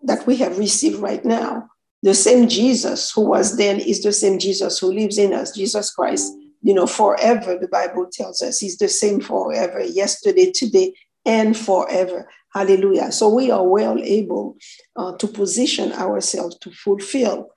that 0.03 0.27
we 0.27 0.37
have 0.37 0.59
received 0.59 0.99
right 0.99 1.25
now. 1.25 1.69
The 2.03 2.15
same 2.15 2.49
Jesus 2.49 3.13
who 3.13 3.23
was 3.23 3.57
then 3.57 3.79
is 3.79 4.03
the 4.03 4.13
same 4.13 4.41
Jesus 4.41 4.81
who 4.81 4.93
lives 4.93 5.19
in 5.19 5.33
us, 5.33 5.55
Jesus 5.55 5.93
Christ. 5.93 6.33
You 6.63 6.75
know, 6.75 6.87
forever. 6.87 7.59
The 7.59 7.69
Bible 7.69 8.09
tells 8.13 8.43
us 8.43 8.59
He's 8.59 8.79
the 8.79 8.89
same 8.89 9.21
forever, 9.21 9.83
yesterday, 9.85 10.51
today, 10.53 10.95
and 11.25 11.57
forever. 11.57 12.29
Hallelujah. 12.55 13.13
So 13.13 13.29
we 13.29 13.51
are 13.51 13.67
well 13.67 13.99
able 14.03 14.57
uh, 14.97 15.17
to 15.17 15.27
position 15.27 15.93
ourselves 15.93 16.59
to 16.59 16.71
fulfill 16.71 17.49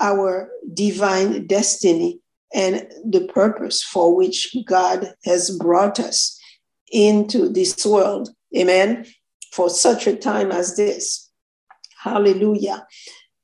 our 0.00 0.50
divine 0.72 1.46
destiny 1.46 2.20
and 2.54 2.90
the 3.04 3.26
purpose 3.32 3.82
for 3.82 4.14
which 4.14 4.56
God 4.64 5.12
has 5.24 5.50
brought 5.58 5.98
us 5.98 6.40
into 6.92 7.48
this 7.48 7.84
world. 7.84 8.30
Amen. 8.56 9.06
For 9.52 9.68
such 9.68 10.06
a 10.06 10.16
time 10.16 10.52
as 10.52 10.76
this. 10.76 11.30
Hallelujah. 12.00 12.86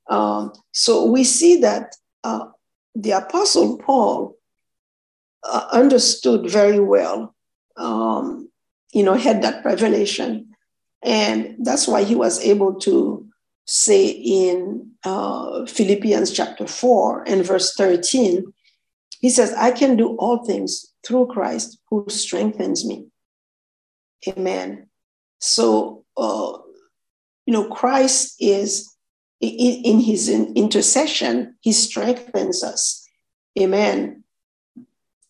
Um, 0.09 0.53
so 0.71 1.05
we 1.05 1.23
see 1.23 1.59
that 1.59 1.95
uh, 2.23 2.45
the 2.95 3.11
Apostle 3.11 3.77
Paul 3.79 4.37
uh, 5.43 5.67
understood 5.71 6.49
very 6.49 6.79
well 6.79 7.35
um, 7.77 8.49
you 8.93 9.03
know, 9.03 9.13
had 9.15 9.41
that 9.43 9.63
revelation. 9.65 10.54
And 11.05 11.55
that's 11.59 11.87
why 11.87 12.03
he 12.03 12.15
was 12.15 12.43
able 12.43 12.75
to 12.81 13.27
say 13.65 14.07
in 14.07 14.91
uh, 15.03 15.65
Philippians 15.67 16.31
chapter 16.31 16.67
4 16.67 17.23
and 17.27 17.45
verse 17.45 17.75
13, 17.75 18.43
he 19.21 19.29
says, 19.29 19.53
I 19.53 19.71
can 19.71 19.95
do 19.95 20.15
all 20.17 20.45
things 20.45 20.93
through 21.05 21.27
Christ 21.27 21.79
who 21.89 22.05
strengthens 22.09 22.85
me. 22.85 23.05
Amen. 24.27 24.89
So, 25.39 26.05
uh, 26.17 26.57
you 27.45 27.53
know, 27.53 27.69
Christ 27.69 28.35
is 28.39 28.95
in, 29.39 29.83
in 29.83 29.99
his 29.99 30.29
intercession, 30.29 31.55
he 31.61 31.71
strengthens 31.71 32.63
us. 32.63 33.07
Amen. 33.59 34.23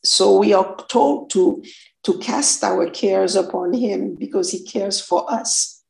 So 0.03 0.37
we 0.37 0.53
are 0.53 0.75
told 0.87 1.29
to 1.31 1.63
to 2.05 2.17
cast 2.19 2.63
our 2.63 2.89
cares 2.89 3.35
upon 3.35 3.73
him 3.73 4.15
because 4.15 4.51
he 4.51 4.63
cares 4.63 5.01
for 5.01 5.29
us. 5.31 5.83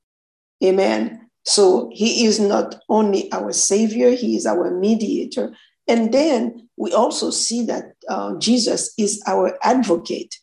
Amen. 0.63 1.29
So 1.43 1.89
he 1.93 2.25
is 2.25 2.39
not 2.39 2.81
only 2.89 3.31
our 3.33 3.51
savior, 3.51 4.11
he 4.11 4.35
is 4.35 4.45
our 4.45 4.71
mediator. 4.71 5.55
And 5.87 6.13
then 6.13 6.69
we 6.77 6.93
also 6.93 7.29
see 7.29 7.65
that 7.65 7.93
uh, 8.09 8.37
Jesus 8.39 8.93
is 8.97 9.21
our 9.27 9.57
advocate. 9.61 10.35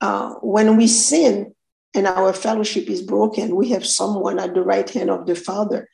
Uh, 0.00 0.34
when 0.40 0.76
we 0.76 0.86
sin 0.86 1.54
and 1.94 2.06
our 2.06 2.32
fellowship 2.32 2.88
is 2.88 3.02
broken, 3.02 3.56
we 3.56 3.68
have 3.68 3.86
someone 3.86 4.38
at 4.38 4.54
the 4.54 4.62
right 4.62 4.88
hand 4.88 5.10
of 5.10 5.26
the 5.26 5.36
Father 5.36 5.88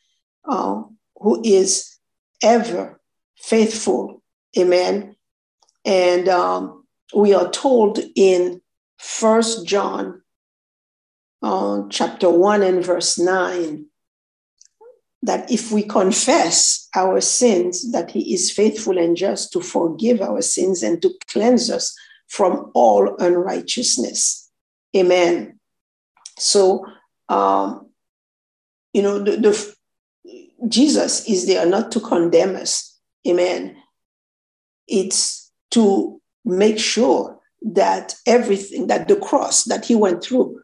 uh, 0.48 0.82
who 1.16 1.42
is 1.44 1.98
ever 2.42 3.00
faithful. 3.36 4.22
Amen. 4.56 5.16
And 5.84 6.28
um, 6.28 6.84
we 7.14 7.34
are 7.34 7.50
told 7.50 7.98
in 8.14 8.62
First 9.04 9.66
John 9.66 10.22
uh, 11.42 11.82
chapter 11.90 12.30
1 12.30 12.62
and 12.62 12.82
verse 12.82 13.18
9 13.18 13.84
that 15.22 15.50
if 15.50 15.70
we 15.70 15.82
confess 15.82 16.88
our 16.96 17.20
sins, 17.20 17.92
that 17.92 18.10
he 18.10 18.32
is 18.32 18.50
faithful 18.50 18.96
and 18.96 19.14
just 19.14 19.52
to 19.52 19.60
forgive 19.60 20.22
our 20.22 20.40
sins 20.40 20.82
and 20.82 21.02
to 21.02 21.12
cleanse 21.30 21.70
us 21.70 21.94
from 22.28 22.70
all 22.72 23.14
unrighteousness. 23.18 24.50
Amen. 24.96 25.60
So, 26.38 26.86
um, 27.28 27.90
you 28.94 29.02
know, 29.02 29.18
the, 29.18 29.36
the 29.36 29.74
Jesus 30.66 31.28
is 31.28 31.46
there 31.46 31.66
not 31.66 31.92
to 31.92 32.00
condemn 32.00 32.56
us. 32.56 32.98
Amen. 33.28 33.76
It's 34.88 35.52
to 35.72 36.22
make 36.44 36.78
sure 36.78 37.33
that 37.64 38.14
everything, 38.26 38.86
that 38.88 39.08
the 39.08 39.16
cross 39.16 39.64
that 39.64 39.84
he 39.84 39.94
went 39.94 40.22
through, 40.22 40.60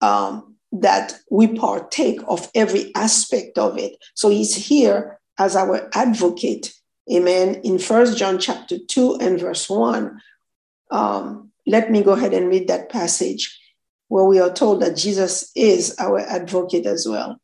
um, 0.00 0.56
that 0.72 1.14
we 1.30 1.46
partake 1.46 2.20
of 2.26 2.50
every 2.54 2.92
aspect 2.96 3.56
of 3.58 3.78
it. 3.78 3.96
So 4.14 4.28
he's 4.28 4.54
here 4.54 5.20
as 5.38 5.54
our 5.56 5.88
advocate. 5.94 6.74
Amen. 7.12 7.60
In 7.62 7.78
First 7.78 8.18
John 8.18 8.38
chapter 8.38 8.76
2 8.78 9.18
and 9.20 9.38
verse 9.38 9.70
1. 9.70 10.20
Um, 10.90 11.50
let 11.66 11.90
me 11.90 12.02
go 12.02 12.12
ahead 12.12 12.34
and 12.34 12.48
read 12.48 12.68
that 12.68 12.90
passage 12.90 13.60
where 14.08 14.24
we 14.24 14.38
are 14.38 14.52
told 14.52 14.82
that 14.82 14.96
Jesus 14.96 15.50
is 15.54 15.94
our 15.98 16.20
advocate 16.20 16.86
as 16.86 17.06
well. 17.08 17.40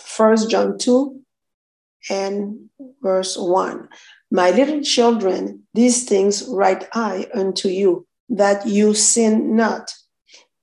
First 0.00 0.50
John 0.50 0.78
2 0.78 1.20
and 2.10 2.68
verse 3.02 3.36
1. 3.36 3.88
My 4.30 4.50
little 4.50 4.82
children, 4.82 5.66
these 5.74 6.04
things 6.08 6.44
write 6.48 6.88
I 6.92 7.28
unto 7.34 7.68
you, 7.68 8.06
that 8.28 8.66
you 8.66 8.94
sin 8.94 9.56
not. 9.56 9.94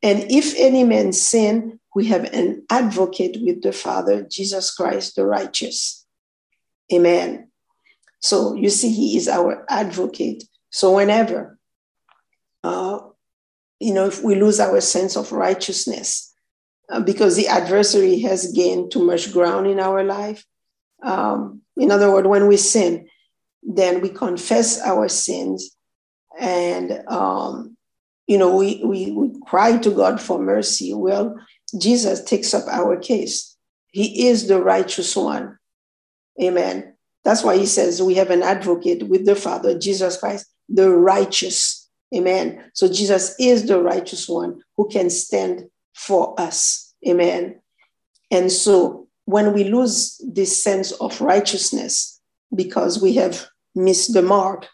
And 0.03 0.31
if 0.31 0.53
any 0.57 0.83
man 0.83 1.13
sin, 1.13 1.79
we 1.95 2.05
have 2.07 2.25
an 2.25 2.63
advocate 2.69 3.37
with 3.41 3.63
the 3.63 3.71
Father, 3.71 4.23
Jesus 4.23 4.73
Christ 4.73 5.15
the 5.15 5.25
righteous. 5.25 6.05
Amen. 6.93 7.49
So 8.19 8.53
you 8.55 8.69
see, 8.69 8.91
he 8.91 9.17
is 9.17 9.27
our 9.27 9.65
advocate. 9.69 10.43
So 10.69 10.95
whenever, 10.95 11.57
uh, 12.63 12.99
you 13.79 13.93
know, 13.93 14.07
if 14.07 14.23
we 14.23 14.35
lose 14.35 14.59
our 14.59 14.81
sense 14.81 15.15
of 15.15 15.31
righteousness, 15.31 16.33
uh, 16.89 16.99
because 16.99 17.35
the 17.35 17.47
adversary 17.47 18.19
has 18.19 18.51
gained 18.51 18.91
too 18.91 19.03
much 19.03 19.31
ground 19.31 19.67
in 19.67 19.79
our 19.79 20.03
life. 20.03 20.45
Um, 21.03 21.61
in 21.77 21.91
other 21.91 22.11
words, 22.11 22.27
when 22.27 22.47
we 22.47 22.57
sin, 22.57 23.07
then 23.63 24.01
we 24.01 24.09
confess 24.09 24.79
our 24.81 25.07
sins 25.07 25.74
and 26.39 27.03
um, 27.07 27.77
you 28.27 28.37
know 28.37 28.55
we, 28.55 28.81
we, 28.83 29.11
we 29.11 29.31
cry 29.45 29.77
to 29.77 29.91
god 29.91 30.21
for 30.21 30.39
mercy. 30.39 30.93
Well 30.93 31.35
jesus 31.79 32.23
takes 32.23 32.53
up 32.53 32.67
our 32.69 32.97
case. 32.97 33.55
He 33.91 34.27
is 34.27 34.47
the 34.47 34.61
righteous 34.61 35.15
one. 35.15 35.57
Amen. 36.41 36.95
That's 37.23 37.43
why 37.43 37.57
he 37.57 37.65
says 37.65 38.01
we 38.01 38.15
have 38.15 38.29
an 38.29 38.43
advocate 38.43 39.07
with 39.07 39.25
the 39.25 39.35
father 39.35 39.77
jesus 39.77 40.17
christ 40.17 40.47
the 40.69 40.89
righteous. 40.89 41.89
Amen. 42.15 42.71
So 42.73 42.87
jesus 42.91 43.35
is 43.39 43.67
the 43.67 43.81
righteous 43.81 44.27
one 44.27 44.61
who 44.77 44.87
can 44.89 45.09
stand 45.09 45.65
for 45.93 46.39
us. 46.39 46.93
Amen. 47.07 47.61
And 48.31 48.51
so 48.51 49.07
when 49.25 49.53
we 49.53 49.65
lose 49.65 50.21
this 50.25 50.63
sense 50.63 50.91
of 50.93 51.19
righteousness 51.21 52.19
because 52.55 53.01
we 53.01 53.13
have 53.13 53.47
missed 53.73 54.13
the 54.13 54.21
mark, 54.21 54.67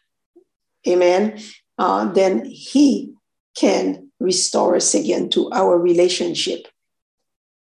amen, 0.88 1.40
uh, 1.78 2.12
then 2.12 2.46
He 2.46 3.14
can 3.56 4.12
restore 4.20 4.76
us 4.76 4.94
again 4.94 5.30
to 5.30 5.50
our 5.52 5.78
relationship. 5.78 6.68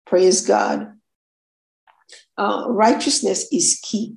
Praise 0.06 0.44
God. 0.46 0.92
Uh, 2.36 2.64
righteousness 2.68 3.46
is 3.52 3.80
key 3.82 4.16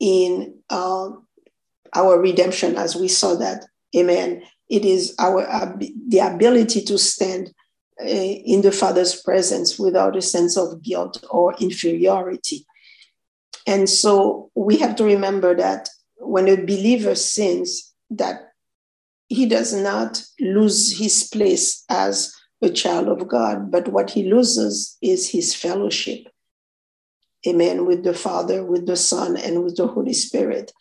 in 0.00 0.58
uh, 0.70 1.10
our 1.94 2.20
redemption, 2.20 2.76
as 2.76 2.96
we 2.96 3.08
saw 3.08 3.34
that. 3.34 3.66
Amen. 3.96 4.42
It 4.68 4.84
is 4.84 5.14
our 5.18 5.76
the 6.08 6.18
ability 6.18 6.82
to 6.82 6.98
stand 6.98 7.52
uh, 8.00 8.06
in 8.06 8.62
the 8.62 8.72
Father's 8.72 9.20
presence 9.20 9.78
without 9.78 10.16
a 10.16 10.22
sense 10.22 10.56
of 10.56 10.82
guilt 10.82 11.22
or 11.30 11.54
inferiority. 11.60 12.66
And 13.66 13.88
so 13.88 14.50
we 14.54 14.76
have 14.78 14.96
to 14.96 15.04
remember 15.04 15.54
that 15.56 15.88
when 16.18 16.48
a 16.48 16.56
believer 16.56 17.14
sins, 17.14 17.92
that 18.10 18.52
he 19.28 19.46
does 19.46 19.72
not 19.72 20.22
lose 20.40 20.98
his 20.98 21.28
place 21.32 21.84
as 21.88 22.34
a 22.62 22.70
child 22.70 23.08
of 23.08 23.28
God, 23.28 23.70
but 23.70 23.88
what 23.88 24.10
he 24.10 24.30
loses 24.30 24.96
is 25.02 25.30
his 25.30 25.54
fellowship. 25.54 26.26
Amen. 27.46 27.86
With 27.86 28.04
the 28.04 28.14
Father, 28.14 28.64
with 28.64 28.86
the 28.86 28.96
Son, 28.96 29.36
and 29.36 29.62
with 29.62 29.76
the 29.76 29.86
Holy 29.86 30.14
Spirit. 30.14 30.72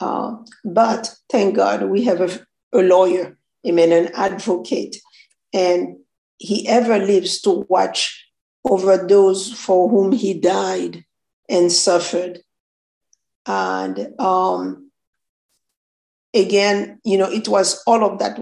Uh, 0.00 0.36
but 0.64 1.14
thank 1.30 1.56
God 1.56 1.88
we 1.88 2.04
have 2.04 2.20
a, 2.20 2.78
a 2.78 2.82
lawyer, 2.82 3.36
amen, 3.66 3.92
an 3.92 4.12
advocate, 4.14 4.96
and 5.52 5.96
he 6.38 6.68
ever 6.68 6.98
lives 6.98 7.40
to 7.42 7.66
watch 7.68 8.24
over 8.64 8.96
those 8.98 9.52
for 9.52 9.88
whom 9.88 10.12
he 10.12 10.34
died 10.34 11.04
and 11.48 11.72
suffered. 11.72 12.40
And 13.46 14.12
um, 14.18 14.90
again, 16.34 17.00
you 17.04 17.18
know, 17.18 17.30
it 17.30 17.48
was 17.48 17.82
all 17.86 18.04
of 18.04 18.18
that, 18.18 18.38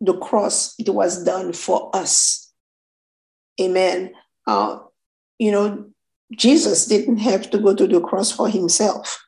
the 0.00 0.16
cross, 0.18 0.74
it 0.78 0.90
was 0.90 1.24
done 1.24 1.52
for 1.52 1.94
us. 1.94 2.52
Amen. 3.60 4.12
Uh, 4.46 4.78
you 5.38 5.50
know, 5.50 5.86
Jesus 6.32 6.86
didn't 6.86 7.18
have 7.18 7.50
to 7.50 7.58
go 7.58 7.74
to 7.74 7.86
the 7.86 8.00
cross 8.00 8.30
for 8.30 8.48
himself. 8.48 9.22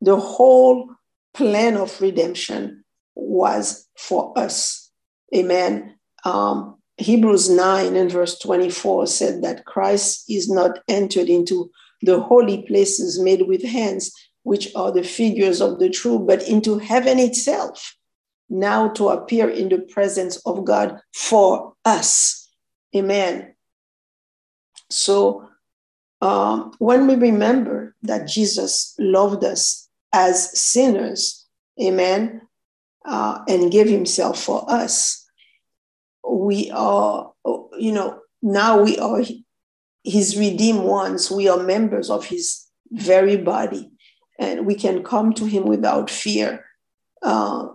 The 0.00 0.16
whole 0.16 0.90
plan 1.34 1.76
of 1.76 2.00
redemption 2.00 2.84
was 3.14 3.86
for 3.96 4.36
us. 4.38 4.90
Amen. 5.34 5.96
Um, 6.24 6.76
Hebrews 6.98 7.48
9 7.48 7.96
and 7.96 8.10
verse 8.10 8.38
24 8.38 9.06
said 9.06 9.42
that 9.42 9.64
Christ 9.64 10.24
is 10.28 10.50
not 10.50 10.80
entered 10.88 11.28
into 11.28 11.70
the 12.02 12.20
holy 12.20 12.62
places 12.62 13.20
made 13.20 13.42
with 13.42 13.64
hands, 13.64 14.12
which 14.48 14.74
are 14.74 14.90
the 14.90 15.02
figures 15.02 15.60
of 15.60 15.78
the 15.78 15.90
true, 15.90 16.18
but 16.18 16.42
into 16.48 16.78
heaven 16.78 17.18
itself, 17.18 17.94
now 18.48 18.88
to 18.88 19.10
appear 19.10 19.46
in 19.50 19.68
the 19.68 19.78
presence 19.78 20.38
of 20.46 20.64
God 20.64 20.98
for 21.14 21.74
us. 21.84 22.48
Amen. 22.96 23.54
So 24.88 25.46
um, 26.22 26.72
when 26.78 27.06
we 27.06 27.14
remember 27.16 27.94
that 28.02 28.26
Jesus 28.26 28.94
loved 28.98 29.44
us 29.44 29.88
as 30.14 30.58
sinners, 30.58 31.46
amen, 31.78 32.40
uh, 33.04 33.44
and 33.46 33.70
gave 33.70 33.88
himself 33.88 34.42
for 34.42 34.64
us, 34.70 35.26
we 36.26 36.70
are, 36.70 37.32
you 37.78 37.92
know, 37.92 38.20
now 38.42 38.82
we 38.82 38.98
are 38.98 39.20
his 40.04 40.38
redeemed 40.38 40.84
ones, 40.84 41.30
we 41.30 41.48
are 41.48 41.62
members 41.62 42.08
of 42.08 42.24
his 42.24 42.64
very 42.90 43.36
body, 43.36 43.90
and 44.38 44.66
we 44.66 44.74
can 44.74 45.02
come 45.02 45.32
to 45.34 45.44
him 45.44 45.64
without 45.64 46.10
fear 46.10 46.64
uh, 47.22 47.68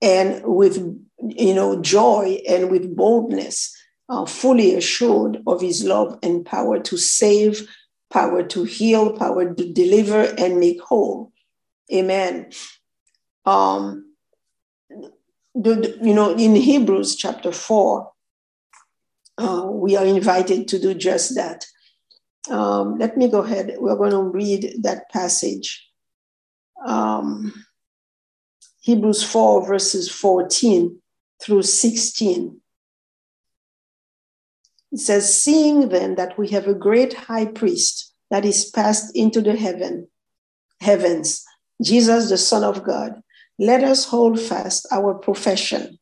and 0.00 0.42
with 0.44 0.76
you 1.18 1.54
know 1.54 1.80
joy 1.80 2.40
and 2.48 2.70
with 2.70 2.96
boldness, 2.96 3.76
uh, 4.08 4.24
fully 4.26 4.74
assured 4.74 5.42
of 5.46 5.60
his 5.60 5.84
love 5.84 6.18
and 6.22 6.44
power 6.44 6.80
to 6.80 6.96
save, 6.96 7.68
power 8.10 8.42
to 8.42 8.64
heal, 8.64 9.16
power 9.16 9.54
to 9.54 9.72
deliver 9.72 10.22
and 10.38 10.58
make 10.58 10.80
whole. 10.80 11.32
Amen. 11.92 12.50
Um, 13.44 14.14
the, 15.54 15.74
the, 15.74 15.98
you 16.02 16.14
know, 16.14 16.34
in 16.34 16.54
Hebrews 16.54 17.16
chapter 17.16 17.52
4, 17.52 18.10
uh, 19.38 19.66
we 19.66 19.96
are 19.96 20.06
invited 20.06 20.68
to 20.68 20.78
do 20.78 20.94
just 20.94 21.34
that. 21.34 21.66
Um, 22.50 22.98
let 22.98 23.16
me 23.16 23.28
go 23.28 23.40
ahead. 23.40 23.74
We're 23.78 23.96
going 23.96 24.10
to 24.10 24.22
read 24.22 24.74
that 24.82 25.10
passage. 25.10 25.88
Um, 26.84 27.52
Hebrews 28.80 29.22
4, 29.22 29.66
verses 29.66 30.10
14 30.10 31.00
through 31.40 31.62
16. 31.62 32.60
It 34.92 34.98
says, 34.98 35.42
Seeing 35.42 35.88
then 35.88 36.16
that 36.16 36.36
we 36.38 36.48
have 36.48 36.66
a 36.66 36.74
great 36.74 37.14
high 37.14 37.46
priest 37.46 38.12
that 38.30 38.44
is 38.44 38.68
passed 38.70 39.16
into 39.16 39.40
the 39.40 39.56
heaven, 39.56 40.08
heavens, 40.80 41.44
Jesus, 41.82 42.28
the 42.28 42.38
Son 42.38 42.64
of 42.64 42.82
God, 42.82 43.22
let 43.58 43.84
us 43.84 44.06
hold 44.06 44.40
fast 44.40 44.86
our 44.90 45.14
profession. 45.14 45.98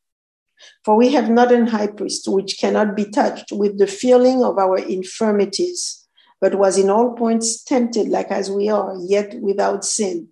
For 0.84 0.97
we 0.97 1.12
have 1.12 1.30
not 1.30 1.53
an 1.53 1.66
high 1.66 1.88
priest 1.88 2.26
which 2.28 2.59
cannot 2.59 2.97
be 2.97 3.05
touched 3.05 3.53
with 3.53 3.78
the 3.78 3.86
feeling 3.86 4.43
of 4.43 4.59
our 4.59 4.78
infirmities, 4.78 5.99
but 6.41 6.55
was 6.55 6.78
in 6.78 6.91
all 6.91 7.12
points 7.12 7.62
tempted 7.62 8.09
like 8.09 8.30
as 8.30 8.51
we 8.51 8.68
are, 8.68 8.97
yet 8.99 9.34
without 9.41 9.84
sin. 9.84 10.28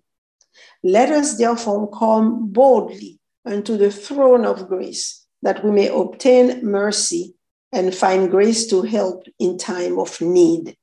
Let 0.83 1.11
us 1.11 1.37
therefore 1.37 1.89
come 1.91 2.51
boldly 2.51 3.19
unto 3.45 3.77
the 3.77 3.91
throne 3.91 4.45
of 4.45 4.67
grace, 4.67 5.25
that 5.41 5.63
we 5.63 5.71
may 5.71 5.87
obtain 5.87 6.65
mercy 6.65 7.35
and 7.71 7.93
find 7.93 8.31
grace 8.31 8.67
to 8.67 8.81
help 8.81 9.25
in 9.37 9.57
time 9.57 9.99
of 9.99 10.19
need. 10.21 10.75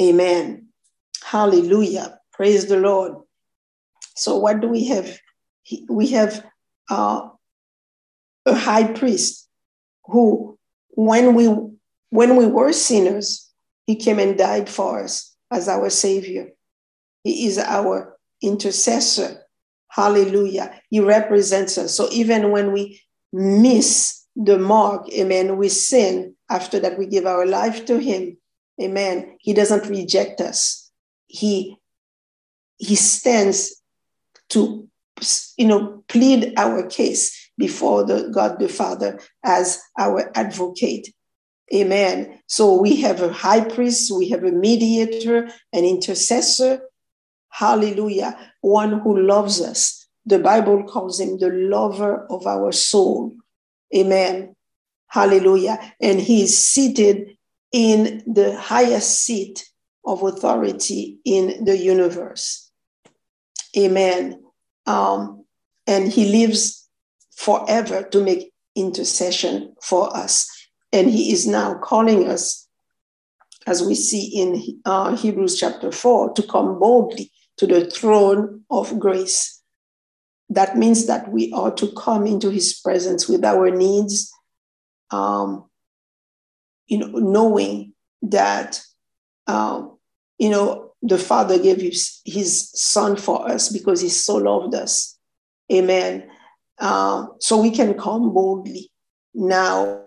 Amen. 0.00 0.68
Hallelujah. 1.24 2.18
Praise 2.32 2.66
the 2.66 2.78
Lord. 2.78 3.14
So, 4.16 4.36
what 4.36 4.60
do 4.60 4.68
we 4.68 4.86
have? 4.86 5.18
We 5.88 6.08
have 6.08 6.44
uh, 6.90 7.28
a 8.46 8.54
high 8.54 8.92
priest 8.92 9.48
who, 10.04 10.58
when 10.90 11.34
we 11.34 11.54
when 12.10 12.36
we 12.36 12.46
were 12.46 12.72
sinners, 12.72 13.47
he 13.88 13.96
came 13.96 14.18
and 14.18 14.36
died 14.36 14.68
for 14.68 15.02
us 15.02 15.34
as 15.50 15.66
our 15.66 15.88
savior. 15.88 16.50
He 17.24 17.46
is 17.46 17.56
our 17.56 18.18
intercessor. 18.42 19.44
Hallelujah. 19.88 20.78
He 20.90 21.00
represents 21.00 21.78
us. 21.78 21.96
So 21.96 22.06
even 22.12 22.50
when 22.50 22.72
we 22.72 23.00
miss 23.32 24.26
the 24.36 24.58
mark, 24.58 25.08
amen, 25.10 25.56
we 25.56 25.70
sin 25.70 26.36
after 26.50 26.78
that 26.80 26.98
we 26.98 27.06
give 27.06 27.24
our 27.24 27.46
life 27.46 27.86
to 27.86 27.98
him. 27.98 28.36
Amen. 28.78 29.38
He 29.40 29.54
doesn't 29.54 29.88
reject 29.88 30.42
us. 30.42 30.90
He 31.26 31.78
he 32.76 32.94
stands 32.94 33.82
to 34.50 34.86
you 35.56 35.66
know 35.66 36.04
plead 36.08 36.52
our 36.58 36.86
case 36.86 37.50
before 37.56 38.04
the 38.04 38.28
God 38.34 38.58
the 38.58 38.68
Father 38.68 39.18
as 39.42 39.80
our 39.98 40.30
advocate. 40.36 41.08
Amen. 41.74 42.40
So 42.46 42.80
we 42.80 42.96
have 43.02 43.20
a 43.20 43.32
high 43.32 43.60
priest, 43.60 44.10
we 44.10 44.30
have 44.30 44.44
a 44.44 44.52
mediator, 44.52 45.48
an 45.72 45.84
intercessor. 45.84 46.80
Hallelujah. 47.50 48.52
One 48.60 49.00
who 49.00 49.20
loves 49.20 49.60
us. 49.60 50.06
The 50.24 50.38
Bible 50.38 50.84
calls 50.84 51.20
him 51.20 51.38
the 51.38 51.50
lover 51.50 52.26
of 52.30 52.46
our 52.46 52.72
soul. 52.72 53.34
Amen. 53.94 54.54
Hallelujah. 55.08 55.94
And 56.00 56.20
he 56.20 56.42
is 56.42 56.56
seated 56.56 57.36
in 57.72 58.22
the 58.26 58.56
highest 58.56 59.24
seat 59.24 59.68
of 60.04 60.22
authority 60.22 61.18
in 61.24 61.64
the 61.64 61.76
universe. 61.76 62.70
Amen. 63.76 64.42
Um, 64.86 65.44
and 65.86 66.10
he 66.10 66.26
lives 66.30 66.88
forever 67.36 68.02
to 68.04 68.22
make 68.22 68.52
intercession 68.74 69.74
for 69.82 70.14
us. 70.16 70.57
And 70.92 71.10
he 71.10 71.32
is 71.32 71.46
now 71.46 71.74
calling 71.74 72.28
us, 72.28 72.66
as 73.66 73.82
we 73.82 73.94
see 73.94 74.26
in 74.26 74.80
uh, 74.84 75.14
Hebrews 75.16 75.58
chapter 75.58 75.92
4, 75.92 76.32
to 76.34 76.42
come 76.42 76.78
boldly 76.78 77.30
to 77.58 77.66
the 77.66 77.90
throne 77.90 78.62
of 78.70 78.98
grace. 78.98 79.62
That 80.48 80.78
means 80.78 81.06
that 81.06 81.30
we 81.30 81.52
are 81.52 81.72
to 81.74 81.92
come 81.92 82.26
into 82.26 82.50
his 82.50 82.72
presence 82.72 83.28
with 83.28 83.44
our 83.44 83.70
needs, 83.70 84.32
um, 85.10 85.68
you 86.86 86.98
know, 86.98 87.08
knowing 87.08 87.92
that, 88.22 88.80
um, 89.46 89.98
you 90.38 90.48
know, 90.48 90.92
the 91.02 91.18
Father 91.18 91.58
gave 91.58 91.80
his, 91.80 92.20
his 92.24 92.70
Son 92.70 93.16
for 93.16 93.48
us 93.48 93.68
because 93.68 94.00
he 94.00 94.08
so 94.08 94.36
loved 94.36 94.74
us. 94.74 95.18
Amen. 95.70 96.30
Uh, 96.78 97.26
so 97.40 97.60
we 97.60 97.70
can 97.70 97.94
come 97.94 98.32
boldly 98.32 98.90
now 99.34 100.04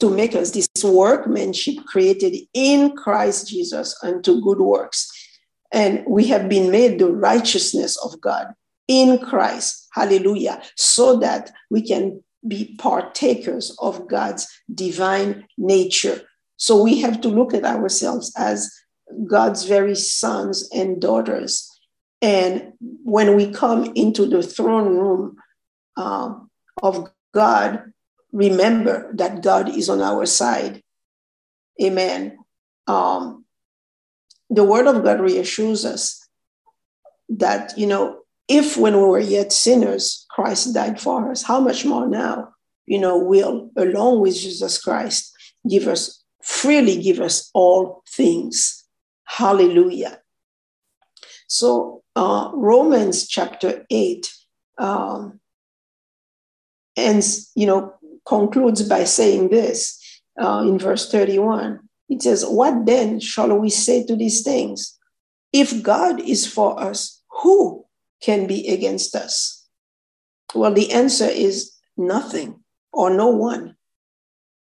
to 0.00 0.10
make 0.10 0.34
us 0.34 0.50
this 0.50 0.68
workmanship 0.82 1.76
created 1.86 2.36
in 2.54 2.96
Christ 2.96 3.48
Jesus 3.48 3.96
unto 4.02 4.40
good 4.40 4.58
works. 4.58 5.10
And 5.72 6.04
we 6.06 6.26
have 6.28 6.48
been 6.48 6.70
made 6.70 6.98
the 6.98 7.12
righteousness 7.12 7.96
of 8.04 8.20
God 8.20 8.48
in 8.88 9.18
Christ. 9.18 9.86
Hallelujah. 9.92 10.62
So 10.76 11.18
that 11.20 11.52
we 11.70 11.82
can 11.82 12.22
be 12.46 12.74
partakers 12.78 13.76
of 13.78 14.08
God's 14.08 14.48
divine 14.74 15.46
nature. 15.58 16.22
So 16.56 16.82
we 16.82 17.00
have 17.00 17.20
to 17.20 17.28
look 17.28 17.54
at 17.54 17.64
ourselves 17.64 18.32
as 18.36 18.70
God's 19.26 19.64
very 19.64 19.94
sons 19.94 20.68
and 20.72 21.00
daughters. 21.00 21.68
And 22.22 22.72
when 22.80 23.36
we 23.36 23.52
come 23.52 23.92
into 23.94 24.26
the 24.26 24.42
throne 24.42 24.96
room 24.96 25.36
uh, 25.96 26.34
of 26.82 27.10
God, 27.32 27.92
remember 28.32 29.10
that 29.14 29.42
God 29.42 29.68
is 29.68 29.88
on 29.88 30.00
our 30.00 30.26
side. 30.26 30.82
Amen. 31.82 32.38
Um, 32.86 33.44
the 34.48 34.64
word 34.64 34.86
of 34.86 35.04
God 35.04 35.20
reassures 35.20 35.84
us 35.84 36.28
that, 37.28 37.76
you 37.78 37.86
know, 37.86 38.20
if 38.48 38.76
when 38.76 38.96
we 38.96 39.02
were 39.04 39.20
yet 39.20 39.52
sinners, 39.52 40.26
Christ 40.28 40.74
died 40.74 41.00
for 41.00 41.30
us, 41.30 41.42
how 41.44 41.60
much 41.60 41.84
more 41.84 42.08
now, 42.08 42.52
you 42.86 42.98
know, 42.98 43.16
will, 43.16 43.70
along 43.76 44.20
with 44.20 44.34
Jesus 44.34 44.82
Christ, 44.82 45.32
give 45.68 45.86
us, 45.86 46.24
freely 46.42 47.00
give 47.00 47.20
us 47.20 47.48
all 47.54 48.02
things. 48.08 48.84
Hallelujah. 49.24 50.20
So, 51.46 52.02
uh, 52.16 52.50
Romans 52.52 53.28
chapter 53.28 53.86
8, 53.88 54.32
um, 54.78 55.40
and, 56.96 57.24
you 57.54 57.66
know, 57.66 57.94
concludes 58.26 58.82
by 58.88 59.04
saying 59.04 59.50
this 59.50 60.22
uh, 60.40 60.62
in 60.66 60.78
verse 60.78 61.10
31. 61.10 61.80
It 62.08 62.22
says, 62.22 62.44
What 62.44 62.86
then 62.86 63.20
shall 63.20 63.56
we 63.56 63.70
say 63.70 64.04
to 64.06 64.16
these 64.16 64.42
things? 64.42 64.98
If 65.52 65.82
God 65.82 66.20
is 66.20 66.46
for 66.46 66.80
us, 66.80 67.22
who 67.42 67.84
can 68.22 68.46
be 68.46 68.68
against 68.68 69.14
us? 69.14 69.66
Well, 70.54 70.72
the 70.72 70.92
answer 70.92 71.28
is 71.28 71.72
nothing 71.96 72.60
or 72.92 73.10
no 73.10 73.28
one. 73.28 73.76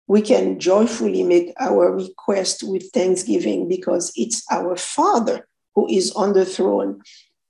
We 0.08 0.22
can 0.22 0.60
joyfully 0.60 1.24
make 1.24 1.54
our 1.60 1.96
request 1.96 2.64
with 2.64 2.92
thanksgiving 2.92 3.68
because 3.68 4.12
it's 4.16 4.44
our 4.52 4.76
Father 4.76 5.48
who 5.76 5.88
is 5.88 6.12
on 6.14 6.34
the 6.34 6.46
throne 6.46 7.02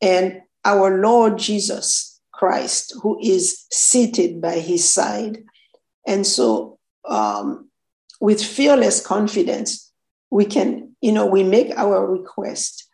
and 0.01 0.41
our 0.65 1.01
Lord 1.01 1.37
Jesus 1.37 2.19
Christ 2.33 2.93
who 3.01 3.19
is 3.21 3.65
seated 3.71 4.41
by 4.41 4.59
his 4.59 4.89
side. 4.89 5.43
And 6.09 6.25
so, 6.25 6.79
um, 7.07 7.69
with 8.19 8.43
fearless 8.43 8.99
confidence, 9.05 9.93
we 10.31 10.43
can, 10.43 10.95
you 11.01 11.11
know, 11.11 11.27
we 11.27 11.43
make 11.43 11.69
our 11.77 12.05
request. 12.05 12.89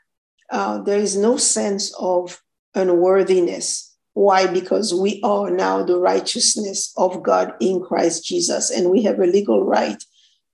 Uh, 0.51 0.81
there 0.81 0.99
is 0.99 1.15
no 1.15 1.37
sense 1.37 1.95
of 1.97 2.41
unworthiness. 2.75 3.95
Why? 4.13 4.47
Because 4.47 4.93
we 4.93 5.21
are 5.23 5.49
now 5.49 5.81
the 5.83 5.97
righteousness 5.97 6.93
of 6.97 7.23
God 7.23 7.53
in 7.61 7.81
Christ 7.81 8.25
Jesus, 8.25 8.69
and 8.69 8.91
we 8.91 9.03
have 9.03 9.19
a 9.19 9.25
legal 9.25 9.63
right 9.63 10.03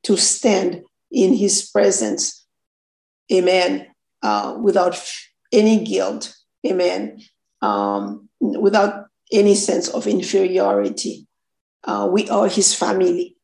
to 0.04 0.16
stand 0.16 0.84
in 1.12 1.34
his 1.34 1.68
presence. 1.68 2.46
Amen. 3.34 3.88
Uh, 4.22 4.56
without 4.62 5.04
any 5.52 5.84
guilt. 5.84 6.36
Amen. 6.66 7.22
Um, 7.64 8.30
without 8.40 9.08
any 9.32 9.56
sense 9.56 9.88
of 9.90 10.06
inferiority. 10.06 11.28
Uh, 11.84 12.08
we 12.12 12.30
are 12.30 12.48
his 12.48 12.74
family. 12.74 13.36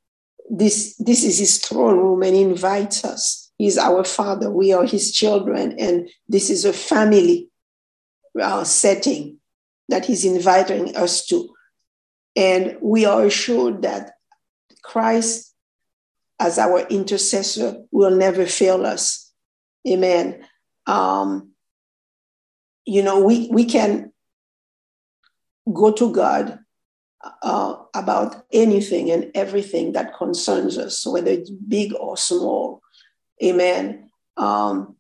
This, 0.49 0.95
this 0.97 1.23
is 1.23 1.39
his 1.39 1.57
throne 1.57 1.97
room 1.97 2.23
and 2.23 2.35
he 2.35 2.41
invites 2.41 3.03
us. 3.03 3.51
He's 3.57 3.77
our 3.77 4.03
father. 4.03 4.51
We 4.51 4.71
are 4.71 4.85
his 4.85 5.11
children. 5.11 5.75
And 5.79 6.09
this 6.29 6.49
is 6.49 6.63
a 6.63 6.73
family 6.73 7.49
uh, 8.39 8.63
setting 8.63 9.39
that 9.89 10.05
he's 10.05 10.25
inviting 10.25 10.95
us 10.95 11.25
to. 11.27 11.49
And 12.35 12.77
we 12.81 13.05
are 13.05 13.25
assured 13.25 13.81
that 13.81 14.11
Christ, 14.83 15.53
as 16.39 16.59
our 16.59 16.81
intercessor, 16.81 17.83
will 17.91 18.15
never 18.15 18.45
fail 18.45 18.85
us. 18.85 19.33
Amen. 19.87 20.45
Um, 20.85 21.51
you 22.85 23.01
know, 23.01 23.23
we, 23.23 23.49
we 23.51 23.65
can 23.65 24.13
go 25.73 25.91
to 25.91 26.13
God 26.13 26.59
uh, 27.41 27.75
about 27.95 28.45
anything 28.51 29.11
and 29.11 29.31
everything 29.35 29.93
that 29.93 30.15
concerns 30.17 30.77
us, 30.77 31.05
whether 31.05 31.31
it's 31.31 31.49
big 31.49 31.93
or 31.95 32.17
small. 32.17 32.81
Amen. 33.43 34.09
Um, 34.37 34.95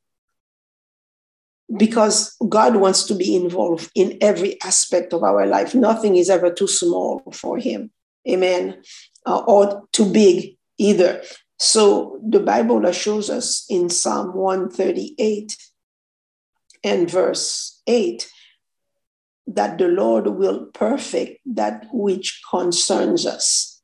because 1.75 2.35
God 2.47 2.77
wants 2.77 3.03
to 3.05 3.15
be 3.15 3.35
involved 3.35 3.91
in 3.93 4.17
every 4.21 4.61
aspect 4.63 5.13
of 5.13 5.23
our 5.23 5.45
life. 5.45 5.75
Nothing 5.75 6.15
is 6.15 6.29
ever 6.29 6.51
too 6.51 6.67
small 6.67 7.21
for 7.33 7.57
Him. 7.57 7.91
Amen. 8.27 8.81
Uh, 9.25 9.39
or 9.39 9.83
too 9.91 10.11
big 10.11 10.57
either. 10.77 11.21
So 11.59 12.19
the 12.27 12.39
Bible 12.39 12.85
assures 12.85 13.29
us 13.29 13.65
in 13.69 13.89
Psalm 13.89 14.33
138 14.33 15.57
and 16.83 17.09
verse 17.09 17.81
8 17.87 18.29
that 19.47 19.77
the 19.77 19.87
Lord 19.87 20.27
will 20.27 20.65
perfect 20.67 21.39
that 21.45 21.87
which 21.91 22.41
concerns 22.49 23.25
us. 23.25 23.81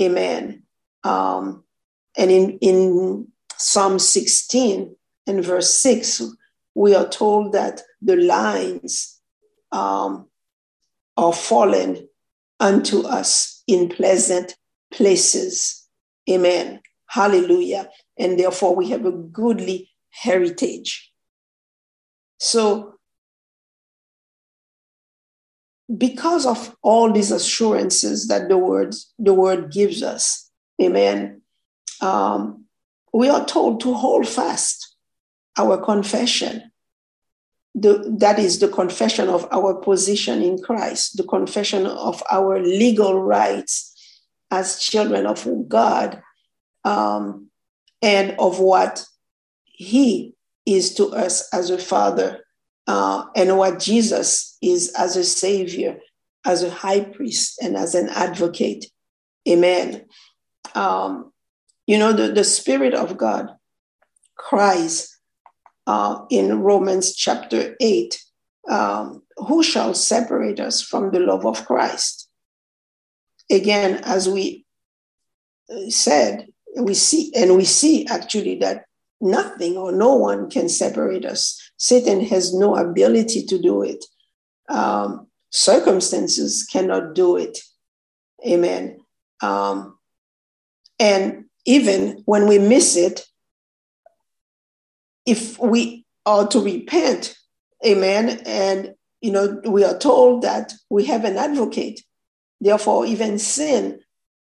Amen. 0.00 0.62
Um, 1.04 1.64
and 2.16 2.30
in, 2.30 2.58
in 2.60 3.28
Psalm 3.56 3.98
16 3.98 4.94
and 5.26 5.44
verse 5.44 5.74
6, 5.78 6.22
we 6.74 6.94
are 6.94 7.08
told 7.08 7.52
that 7.52 7.82
the 8.00 8.16
lines 8.16 9.20
um, 9.72 10.28
are 11.16 11.32
fallen 11.32 12.08
unto 12.60 13.02
us 13.02 13.62
in 13.66 13.88
pleasant 13.88 14.54
places. 14.92 15.86
Amen. 16.30 16.80
Hallelujah. 17.06 17.88
And 18.18 18.38
therefore, 18.38 18.74
we 18.74 18.90
have 18.90 19.04
a 19.06 19.12
goodly 19.12 19.90
heritage. 20.10 21.12
So, 22.38 22.95
because 25.94 26.46
of 26.46 26.76
all 26.82 27.12
these 27.12 27.30
assurances 27.30 28.28
that 28.28 28.48
the 28.48 28.58
word, 28.58 28.94
the 29.18 29.34
word 29.34 29.70
gives 29.70 30.02
us, 30.02 30.50
amen, 30.82 31.42
um, 32.00 32.64
we 33.12 33.28
are 33.28 33.44
told 33.46 33.80
to 33.80 33.94
hold 33.94 34.28
fast 34.28 34.96
our 35.56 35.78
confession. 35.78 36.70
The, 37.74 38.16
that 38.18 38.38
is 38.38 38.58
the 38.58 38.68
confession 38.68 39.28
of 39.28 39.46
our 39.52 39.74
position 39.74 40.42
in 40.42 40.58
Christ, 40.58 41.16
the 41.16 41.24
confession 41.24 41.86
of 41.86 42.22
our 42.30 42.58
legal 42.58 43.22
rights 43.22 43.92
as 44.50 44.80
children 44.80 45.26
of 45.26 45.46
God, 45.68 46.22
um, 46.84 47.50
and 48.00 48.34
of 48.38 48.60
what 48.60 49.04
He 49.64 50.34
is 50.64 50.94
to 50.94 51.08
us 51.08 51.48
as 51.52 51.70
a 51.70 51.78
Father, 51.78 52.45
uh, 52.86 53.24
and 53.34 53.56
what 53.56 53.80
Jesus 53.80 54.56
is 54.62 54.92
as 54.96 55.16
a 55.16 55.24
Savior, 55.24 55.98
as 56.44 56.62
a 56.62 56.70
high 56.70 57.00
priest, 57.00 57.58
and 57.62 57.76
as 57.76 57.94
an 57.94 58.08
advocate. 58.10 58.86
Amen. 59.48 60.06
Um, 60.74 61.32
you 61.86 61.98
know, 61.98 62.12
the, 62.12 62.32
the 62.32 62.44
Spirit 62.44 62.94
of 62.94 63.16
God 63.16 63.50
cries 64.36 65.16
uh, 65.86 66.24
in 66.30 66.60
Romans 66.60 67.14
chapter 67.14 67.76
8 67.80 68.22
um, 68.68 69.22
Who 69.36 69.62
shall 69.62 69.94
separate 69.94 70.60
us 70.60 70.82
from 70.82 71.10
the 71.10 71.20
love 71.20 71.46
of 71.46 71.64
Christ? 71.66 72.28
Again, 73.50 74.00
as 74.04 74.28
we 74.28 74.66
uh, 75.70 75.88
said, 75.88 76.48
we 76.76 76.94
see, 76.94 77.32
and 77.34 77.56
we 77.56 77.64
see 77.64 78.06
actually 78.06 78.56
that 78.56 78.84
nothing 79.20 79.76
or 79.76 79.92
no 79.92 80.14
one 80.14 80.50
can 80.50 80.68
separate 80.68 81.24
us. 81.24 81.70
Satan 81.78 82.20
has 82.24 82.54
no 82.54 82.76
ability 82.76 83.44
to 83.46 83.58
do 83.58 83.82
it. 83.82 84.04
Um, 84.68 85.28
circumstances 85.50 86.66
cannot 86.70 87.14
do 87.14 87.36
it. 87.36 87.58
Amen. 88.46 89.00
Um, 89.42 89.98
and 90.98 91.44
even 91.64 92.22
when 92.26 92.46
we 92.46 92.58
miss 92.58 92.96
it, 92.96 93.26
if 95.26 95.58
we 95.58 96.04
are 96.24 96.46
to 96.48 96.60
repent, 96.60 97.36
amen, 97.84 98.40
and 98.46 98.94
you 99.20 99.32
know, 99.32 99.60
we 99.64 99.82
are 99.82 99.98
told 99.98 100.42
that 100.42 100.72
we 100.90 101.04
have 101.06 101.24
an 101.24 101.36
advocate. 101.36 102.00
Therefore, 102.60 103.06
even 103.06 103.38
sin 103.38 104.00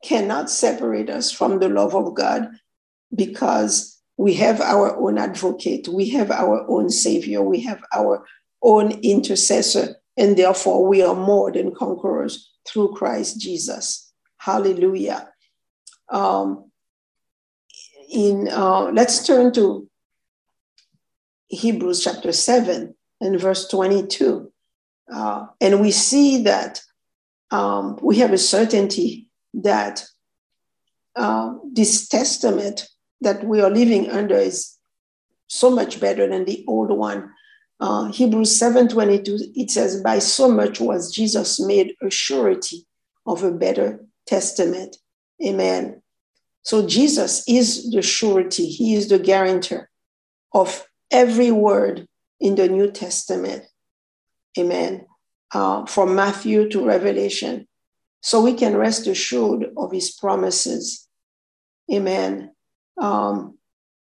cannot 0.03 0.49
separate 0.49 1.09
us 1.09 1.31
from 1.31 1.59
the 1.59 1.69
love 1.69 1.95
of 1.95 2.15
God 2.15 2.49
because 3.13 3.98
we 4.19 4.33
have 4.33 4.59
our 4.59 4.97
own 4.97 5.17
advocate, 5.17 5.87
we 5.87 6.09
have 6.09 6.29
our 6.29 6.69
own 6.69 6.89
savior, 6.89 7.41
we 7.41 7.61
have 7.61 7.81
our 7.95 8.25
own 8.61 8.91
intercessor, 9.01 9.95
and 10.17 10.35
therefore 10.35 10.85
we 10.85 11.01
are 11.01 11.15
more 11.15 11.53
than 11.53 11.73
conquerors 11.73 12.51
through 12.67 12.93
Christ 12.95 13.39
Jesus. 13.39 14.11
Hallelujah. 14.35 15.29
Um, 16.09 16.69
in 18.11 18.49
uh, 18.49 18.91
let's 18.91 19.25
turn 19.25 19.53
to 19.53 19.89
Hebrews 21.47 22.03
chapter 22.03 22.33
7 22.33 22.93
and 23.21 23.39
verse 23.39 23.69
22. 23.69 24.51
Uh, 25.13 25.45
and 25.61 25.79
we 25.79 25.91
see 25.91 26.43
that 26.43 26.81
um, 27.51 27.97
we 28.01 28.17
have 28.17 28.33
a 28.33 28.37
certainty 28.37 29.29
that 29.53 30.03
uh, 31.15 31.53
this 31.71 32.09
testament 32.09 32.89
that 33.21 33.43
we 33.43 33.61
are 33.61 33.69
living 33.69 34.09
under 34.09 34.35
is 34.35 34.77
so 35.47 35.69
much 35.69 35.99
better 35.99 36.27
than 36.27 36.45
the 36.45 36.63
old 36.67 36.91
one. 36.91 37.31
Uh, 37.79 38.11
Hebrews 38.11 38.51
7:22 38.57 39.51
it 39.55 39.71
says, 39.71 40.01
"By 40.01 40.19
so 40.19 40.49
much 40.49 40.79
was 40.79 41.11
Jesus 41.11 41.59
made 41.59 41.95
a 42.01 42.09
surety 42.09 42.85
of 43.25 43.43
a 43.43 43.51
better 43.51 44.05
testament." 44.25 44.97
Amen. 45.43 46.01
So 46.63 46.85
Jesus 46.85 47.43
is 47.47 47.89
the 47.91 48.01
surety, 48.01 48.67
he 48.67 48.93
is 48.93 49.07
the 49.07 49.19
guarantor 49.19 49.89
of 50.53 50.85
every 51.09 51.51
word 51.51 52.07
in 52.39 52.55
the 52.55 52.67
New 52.67 52.91
Testament. 52.91 53.65
Amen. 54.57 55.05
Uh, 55.53 55.85
from 55.85 56.15
Matthew 56.15 56.69
to 56.69 56.85
Revelation. 56.85 57.67
So 58.21 58.41
we 58.41 58.53
can 58.53 58.75
rest 58.75 59.07
assured 59.07 59.71
of 59.77 59.91
his 59.91 60.11
promises. 60.11 61.07
Amen. 61.91 62.51
Um, 63.01 63.57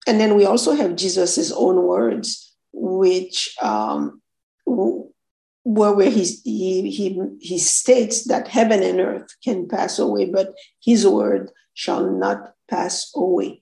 and 0.08 0.20
then 0.20 0.36
we 0.36 0.46
also 0.46 0.74
have 0.74 0.96
Jesus' 0.96 1.52
own 1.52 1.84
words, 1.84 2.54
which 2.72 3.56
um, 3.62 4.22
where, 4.66 5.94
where 5.94 6.10
he, 6.10 6.24
he, 6.44 6.92
he, 6.92 7.22
he 7.40 7.58
states 7.58 8.26
that 8.26 8.48
heaven 8.48 8.84
and 8.84 9.00
earth 9.00 9.36
can 9.44 9.68
pass 9.68 9.98
away, 10.00 10.26
but 10.26 10.54
his 10.84 11.08
word 11.08 11.52
shall 11.74 12.10
not 12.10 12.54
pass 12.70 13.12
away. 13.16 13.62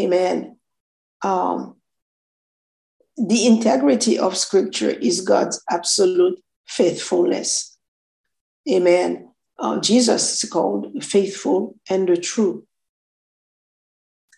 Amen. 0.00 0.56
Um, 1.22 1.76
the 3.16 3.46
integrity 3.46 4.18
of 4.18 4.36
Scripture 4.36 4.90
is 4.90 5.20
God's 5.20 5.62
absolute 5.70 6.40
faithfulness. 6.66 7.76
Amen. 8.68 9.30
Uh, 9.58 9.78
Jesus 9.80 10.42
is 10.42 10.50
called 10.50 11.04
faithful 11.04 11.76
and 11.88 12.08
the 12.08 12.16
true. 12.16 12.66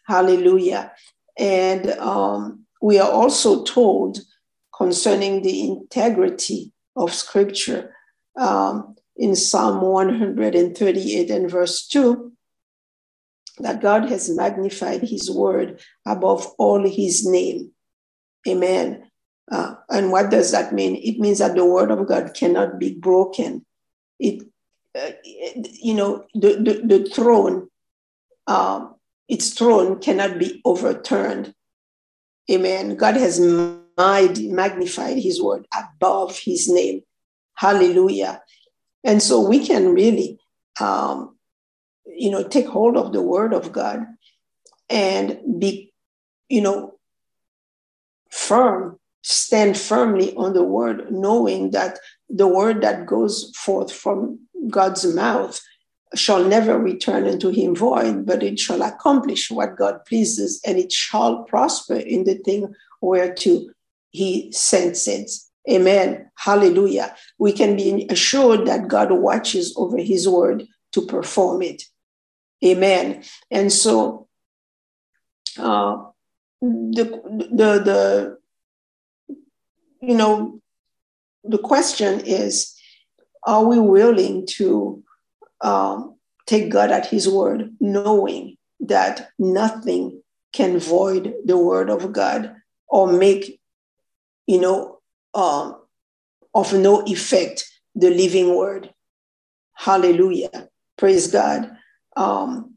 Hallelujah. 0.06 0.92
And 1.38 1.90
um, 1.92 2.66
we 2.80 2.98
are 2.98 3.10
also 3.10 3.64
told 3.64 4.18
concerning 4.76 5.42
the 5.42 5.62
integrity 5.62 6.72
of 6.94 7.12
Scripture 7.12 7.94
um, 8.38 8.96
in 9.16 9.34
Psalm 9.34 9.80
138 9.80 11.30
and 11.30 11.50
verse 11.50 11.86
2 11.88 12.32
that 13.58 13.80
God 13.80 14.08
has 14.10 14.30
magnified 14.30 15.02
his 15.02 15.30
word 15.30 15.80
above 16.06 16.46
all 16.58 16.86
his 16.86 17.26
name. 17.26 17.72
Amen. 18.46 19.10
Uh, 19.50 19.74
and 19.88 20.12
what 20.12 20.30
does 20.30 20.52
that 20.52 20.72
mean? 20.72 20.96
It 20.96 21.18
means 21.18 21.38
that 21.38 21.54
the 21.54 21.64
word 21.64 21.90
of 21.90 22.06
God 22.06 22.34
cannot 22.34 22.78
be 22.78 22.94
broken. 22.94 23.64
It, 24.18 24.42
uh, 24.94 25.12
you 25.24 25.94
know, 25.94 26.24
the, 26.34 26.54
the, 26.56 26.98
the 26.98 27.10
throne, 27.10 27.68
um, 28.46 28.95
its 29.28 29.50
throne 29.50 29.98
cannot 30.00 30.38
be 30.38 30.60
overturned. 30.64 31.54
Amen. 32.50 32.96
God 32.96 33.16
has 33.16 33.40
magnified 33.40 35.18
his 35.18 35.42
word 35.42 35.66
above 35.76 36.38
his 36.38 36.68
name. 36.68 37.02
Hallelujah. 37.54 38.42
And 39.04 39.22
so 39.22 39.40
we 39.40 39.66
can 39.66 39.94
really 39.94 40.38
um, 40.80 41.36
you 42.06 42.30
know, 42.30 42.42
take 42.42 42.66
hold 42.66 42.96
of 42.96 43.12
the 43.12 43.22
word 43.22 43.52
of 43.52 43.72
God 43.72 44.06
and 44.88 45.38
be, 45.58 45.92
you 46.48 46.60
know, 46.60 46.94
firm, 48.30 48.98
stand 49.22 49.76
firmly 49.76 50.34
on 50.36 50.52
the 50.52 50.62
word, 50.62 51.12
knowing 51.12 51.72
that 51.72 51.98
the 52.28 52.46
word 52.46 52.82
that 52.82 53.06
goes 53.06 53.52
forth 53.56 53.92
from 53.92 54.40
God's 54.68 55.04
mouth 55.14 55.60
shall 56.14 56.44
never 56.44 56.78
return 56.78 57.26
unto 57.26 57.50
him 57.50 57.74
void, 57.74 58.26
but 58.26 58.42
it 58.42 58.58
shall 58.58 58.82
accomplish 58.82 59.50
what 59.50 59.76
God 59.76 60.04
pleases, 60.06 60.60
and 60.64 60.78
it 60.78 60.92
shall 60.92 61.42
prosper 61.44 61.96
in 61.96 62.24
the 62.24 62.36
thing 62.36 62.72
whereto 63.00 63.62
he 64.10 64.50
sends 64.52 65.08
it. 65.08 65.30
Amen. 65.68 66.30
Hallelujah. 66.36 67.14
We 67.38 67.52
can 67.52 67.76
be 67.76 68.06
assured 68.08 68.66
that 68.66 68.88
God 68.88 69.10
watches 69.10 69.74
over 69.76 69.98
his 69.98 70.28
word 70.28 70.66
to 70.92 71.04
perform 71.04 71.62
it. 71.62 71.82
Amen. 72.64 73.24
And 73.50 73.72
so 73.72 74.28
uh, 75.58 76.04
the, 76.60 77.04
the, 77.52 77.80
the, 77.82 78.38
you 80.00 80.14
know, 80.14 80.60
the 81.42 81.58
question 81.58 82.20
is, 82.20 82.74
are 83.44 83.64
we 83.64 83.78
willing 83.78 84.46
to 84.46 85.02
um, 85.60 86.16
take 86.46 86.70
God 86.70 86.90
at 86.90 87.06
his 87.06 87.28
word, 87.28 87.74
knowing 87.80 88.56
that 88.80 89.30
nothing 89.38 90.22
can 90.52 90.78
void 90.78 91.34
the 91.44 91.58
word 91.58 91.90
of 91.90 92.12
God 92.12 92.54
or 92.88 93.12
make, 93.12 93.60
you 94.46 94.60
know, 94.60 95.00
um, 95.34 95.76
of 96.54 96.72
no 96.72 97.02
effect 97.04 97.64
the 97.94 98.10
living 98.10 98.54
word. 98.54 98.92
Hallelujah. 99.74 100.68
Praise 100.96 101.26
God 101.30 101.76
um, 102.16 102.74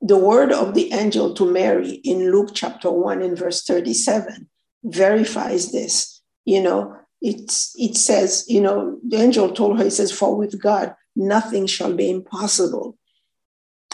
the 0.00 0.16
word 0.16 0.52
of 0.52 0.74
the 0.74 0.92
angel 0.92 1.32
to 1.34 1.50
Mary 1.50 1.92
in 2.04 2.32
Luke 2.32 2.50
chapter 2.52 2.90
1 2.90 3.22
and 3.22 3.38
verse 3.38 3.62
37 3.62 4.48
verifies 4.84 5.70
this. 5.70 6.20
You 6.44 6.60
know, 6.62 6.96
it's, 7.20 7.72
it 7.78 7.96
says, 7.96 8.44
you 8.48 8.60
know, 8.60 8.98
the 9.06 9.18
angel 9.18 9.52
told 9.52 9.78
her, 9.78 9.84
he 9.84 9.90
says, 9.90 10.10
For 10.10 10.36
with 10.36 10.60
God, 10.60 10.94
nothing 11.16 11.66
shall 11.66 11.94
be 11.94 12.10
impossible. 12.10 12.96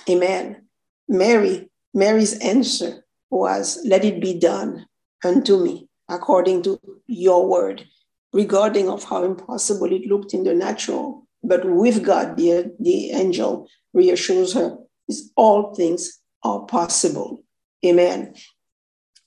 Amen. 0.08 0.68
Mary, 1.08 1.70
Mary's 1.94 2.38
answer 2.38 3.04
was, 3.30 3.78
Let 3.84 4.04
it 4.04 4.20
be 4.20 4.38
done 4.38 4.86
unto 5.24 5.62
me 5.62 5.88
according 6.08 6.62
to 6.62 6.80
your 7.06 7.46
word, 7.46 7.86
regarding 8.32 8.88
of 8.88 9.04
how 9.04 9.24
impossible 9.24 9.92
it 9.92 10.06
looked 10.06 10.32
in 10.34 10.44
the 10.44 10.54
natural. 10.54 11.26
But 11.42 11.64
with 11.64 12.04
God, 12.04 12.36
the, 12.36 12.74
the 12.80 13.10
angel 13.10 13.68
reassures 13.92 14.54
her, 14.54 14.78
is 15.08 15.30
all 15.36 15.74
things 15.74 16.18
are 16.42 16.60
possible. 16.66 17.42
Amen. 17.84 18.34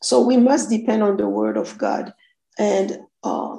So 0.04 0.22
we 0.22 0.38
must 0.38 0.70
depend 0.70 1.04
on 1.04 1.18
the 1.18 1.28
word 1.28 1.58
of 1.58 1.78
God. 1.78 2.14
And, 2.58 3.00
uh, 3.24 3.58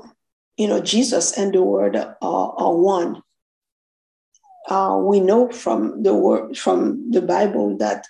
you 0.57 0.69
know, 0.69 0.81
Jesus 0.81 1.37
and 1.39 1.55
the 1.55 1.63
word 1.63 1.97
are, 1.97 2.17
are 2.21 2.75
one. 2.75 3.23
Uh, 4.69 4.97
we 5.01 5.21
know 5.21 5.51
from 5.51 6.03
the 6.03 6.15
word 6.15 6.57
from 6.57 7.11
the 7.11 7.23
Bible 7.23 7.77
that 7.79 8.07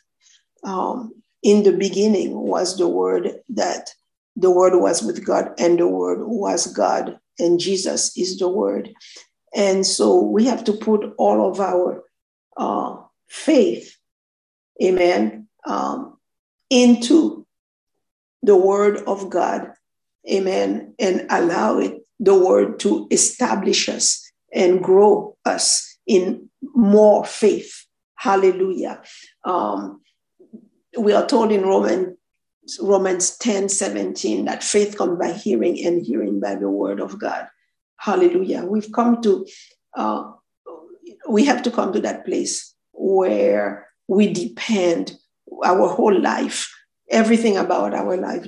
um, 0.64 1.12
in 1.42 1.62
the 1.62 1.72
beginning 1.72 2.38
was 2.38 2.76
the 2.76 2.88
word 2.88 3.32
that 3.48 3.90
the 4.36 4.50
word 4.50 4.74
was 4.80 5.02
with 5.02 5.24
God 5.24 5.52
and 5.58 5.78
the 5.78 5.88
word 5.88 6.20
was 6.26 6.66
God 6.66 7.18
and 7.38 7.58
Jesus 7.58 8.16
is 8.16 8.38
the 8.38 8.48
word. 8.48 8.92
And 9.54 9.86
so 9.86 10.20
we 10.20 10.44
have 10.46 10.64
to 10.64 10.72
put 10.72 11.14
all 11.18 11.50
of 11.50 11.60
our 11.60 12.02
uh, 12.56 12.96
faith, 13.28 13.96
amen, 14.82 15.48
um, 15.66 16.18
into 16.70 17.46
the 18.42 18.56
word 18.56 18.98
of 19.06 19.28
God, 19.30 19.72
amen, 20.30 20.94
and 20.98 21.26
allow 21.30 21.78
it, 21.78 22.00
the 22.18 22.38
word 22.38 22.78
to 22.80 23.06
establish 23.10 23.88
us 23.88 24.30
and 24.54 24.82
grow 24.82 25.36
us 25.44 25.91
in 26.06 26.48
more 26.74 27.24
faith. 27.24 27.86
Hallelujah. 28.16 29.02
Um, 29.44 30.00
we 30.98 31.12
are 31.12 31.26
told 31.26 31.52
in 31.52 31.62
Romans 31.62 32.16
Romans 32.80 33.36
10 33.38 33.68
17 33.68 34.44
that 34.44 34.62
faith 34.62 34.96
comes 34.96 35.18
by 35.18 35.32
hearing 35.32 35.84
and 35.84 36.04
hearing 36.04 36.38
by 36.38 36.54
the 36.54 36.70
word 36.70 37.00
of 37.00 37.18
God. 37.18 37.48
Hallelujah. 37.96 38.64
We've 38.64 38.90
come 38.92 39.20
to, 39.22 39.46
uh, 39.96 40.30
we 41.28 41.44
have 41.44 41.62
to 41.62 41.70
come 41.70 41.92
to 41.92 42.00
that 42.00 42.24
place 42.24 42.74
where 42.92 43.88
we 44.08 44.32
depend 44.32 45.12
our 45.64 45.88
whole 45.88 46.18
life, 46.18 46.72
everything 47.10 47.56
about 47.56 47.94
our 47.94 48.16
life 48.16 48.46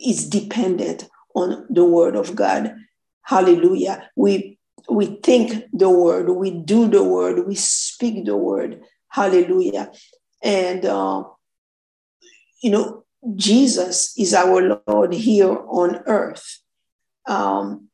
is 0.00 0.28
dependent 0.28 1.08
on 1.34 1.66
the 1.68 1.84
word 1.84 2.16
of 2.16 2.34
God. 2.34 2.74
Hallelujah. 3.22 4.08
We 4.16 4.58
we 4.88 5.06
think 5.22 5.64
the 5.72 5.90
word, 5.90 6.28
we 6.30 6.50
do 6.50 6.88
the 6.88 7.04
word, 7.04 7.46
we 7.46 7.54
speak 7.54 8.24
the 8.24 8.36
word. 8.36 8.82
Hallelujah. 9.08 9.92
And 10.42 10.84
uh, 10.84 11.24
you 12.62 12.70
know, 12.70 13.04
Jesus 13.36 14.16
is 14.16 14.32
our 14.34 14.80
Lord 14.86 15.12
here 15.12 15.56
on 15.68 16.00
earth. 16.06 16.60
Um, 17.26 17.88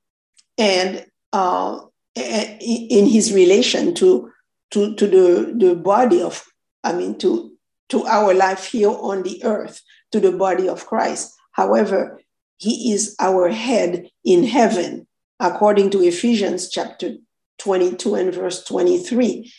and 0.57 1.05
uh, 1.33 1.81
in 2.15 3.07
his 3.07 3.33
relation 3.33 3.95
to, 3.95 4.31
to, 4.71 4.95
to 4.95 5.07
the, 5.07 5.55
the 5.57 5.75
body 5.75 6.23
of, 6.23 6.45
I 6.85 6.93
mean, 6.93 7.19
to, 7.19 7.53
to 7.91 8.05
our 8.07 8.35
life 8.35 8.67
here 8.67 8.91
on 8.91 9.23
the 9.23 9.45
earth, 9.45 9.83
to 10.13 10.21
the 10.21 10.33
body 10.33 10.69
of 10.69 10.87
Christ. 10.87 11.35
However, 11.53 12.21
he 12.59 12.93
is 12.93 13.17
our 13.21 13.49
head 13.49 14.11
in 14.25 14.45
heaven, 14.45 15.07
according 15.41 15.91
to 15.91 16.03
Ephesians 16.03 16.71
chapter 16.71 17.15
22 17.59 18.15
and 18.15 18.35
verse 18.35 18.65
23. 18.65 19.53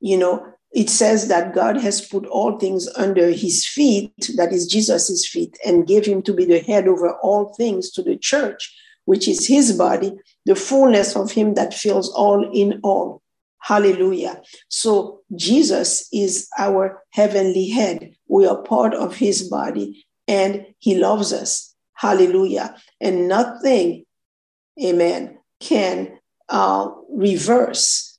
You 0.00 0.18
know, 0.18 0.46
it 0.72 0.90
says 0.90 1.28
that 1.28 1.54
God 1.54 1.78
has 1.78 2.06
put 2.06 2.26
all 2.26 2.58
things 2.58 2.88
under 2.96 3.30
his 3.30 3.66
feet, 3.66 4.30
that 4.36 4.52
is 4.52 4.66
Jesus' 4.66 5.26
feet, 5.26 5.58
and 5.64 5.86
gave 5.86 6.04
him 6.04 6.22
to 6.22 6.34
be 6.34 6.44
the 6.44 6.60
head 6.60 6.86
over 6.86 7.16
all 7.18 7.54
things 7.54 7.90
to 7.92 8.02
the 8.02 8.16
church, 8.16 8.74
which 9.06 9.26
is 9.26 9.46
his 9.46 9.72
body, 9.72 10.12
the 10.44 10.54
fullness 10.54 11.16
of 11.16 11.32
him 11.32 11.54
that 11.54 11.72
fills 11.72 12.12
all 12.12 12.50
in 12.52 12.80
all. 12.82 13.22
Hallelujah. 13.60 14.40
So 14.68 15.20
Jesus 15.34 16.08
is 16.12 16.48
our 16.58 17.02
heavenly 17.10 17.68
head. 17.68 18.14
We 18.28 18.46
are 18.46 18.62
part 18.62 18.94
of 18.94 19.16
his 19.16 19.48
body 19.48 20.06
and 20.26 20.66
he 20.78 20.96
loves 20.96 21.32
us. 21.32 21.74
Hallelujah. 21.94 22.76
And 23.00 23.26
nothing, 23.26 24.04
amen, 24.82 25.38
can 25.60 26.18
uh, 26.48 26.90
reverse 27.10 28.18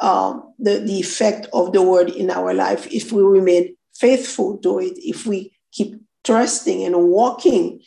um, 0.00 0.54
the, 0.58 0.80
the 0.80 0.98
effect 0.98 1.46
of 1.52 1.72
the 1.72 1.82
word 1.82 2.10
in 2.10 2.30
our 2.30 2.52
life 2.52 2.86
if 2.92 3.12
we 3.12 3.22
remain 3.22 3.76
faithful 3.94 4.58
to 4.58 4.80
it, 4.80 4.94
if 4.96 5.26
we 5.26 5.56
keep 5.72 6.00
trusting 6.24 6.84
and 6.84 7.08
walking, 7.08 7.80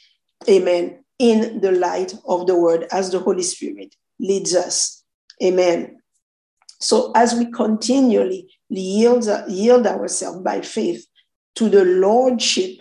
amen, 0.48 1.04
in 1.20 1.60
the 1.62 1.72
light 1.72 2.14
of 2.26 2.48
the 2.48 2.58
word 2.58 2.88
as 2.92 3.12
the 3.12 3.20
Holy 3.20 3.44
Spirit 3.44 3.96
leads 4.20 4.56
us. 4.56 5.04
Amen. 5.44 6.00
So 6.80 7.12
as 7.16 7.34
we 7.34 7.52
continually 7.52 8.48
yield, 8.70 9.28
yield 9.48 9.88
ourselves 9.88 10.42
by 10.42 10.62
faith 10.62 11.06
to 11.56 11.70
the 11.70 11.84
lordship 11.84 12.78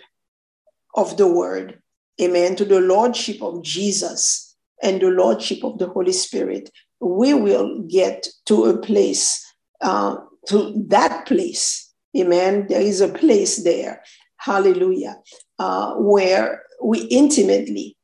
of 0.95 1.17
the 1.17 1.27
word, 1.27 1.81
amen, 2.21 2.55
to 2.57 2.65
the 2.65 2.79
lordship 2.79 3.41
of 3.41 3.63
Jesus 3.63 4.46
and 4.81 5.01
the 5.01 5.09
lordship 5.09 5.63
of 5.63 5.77
the 5.79 5.87
Holy 5.87 6.11
Spirit, 6.13 6.69
we 6.99 7.33
will 7.33 7.81
get 7.83 8.27
to 8.45 8.65
a 8.65 8.77
place, 8.77 9.43
uh, 9.81 10.17
to 10.47 10.73
that 10.87 11.25
place. 11.25 11.93
Amen. 12.17 12.67
There 12.67 12.81
is 12.81 13.01
a 13.01 13.09
place 13.09 13.63
there. 13.63 14.03
Hallelujah. 14.37 15.17
Uh, 15.59 15.95
where 15.95 16.63
we 16.83 17.01
intimately 17.05 17.97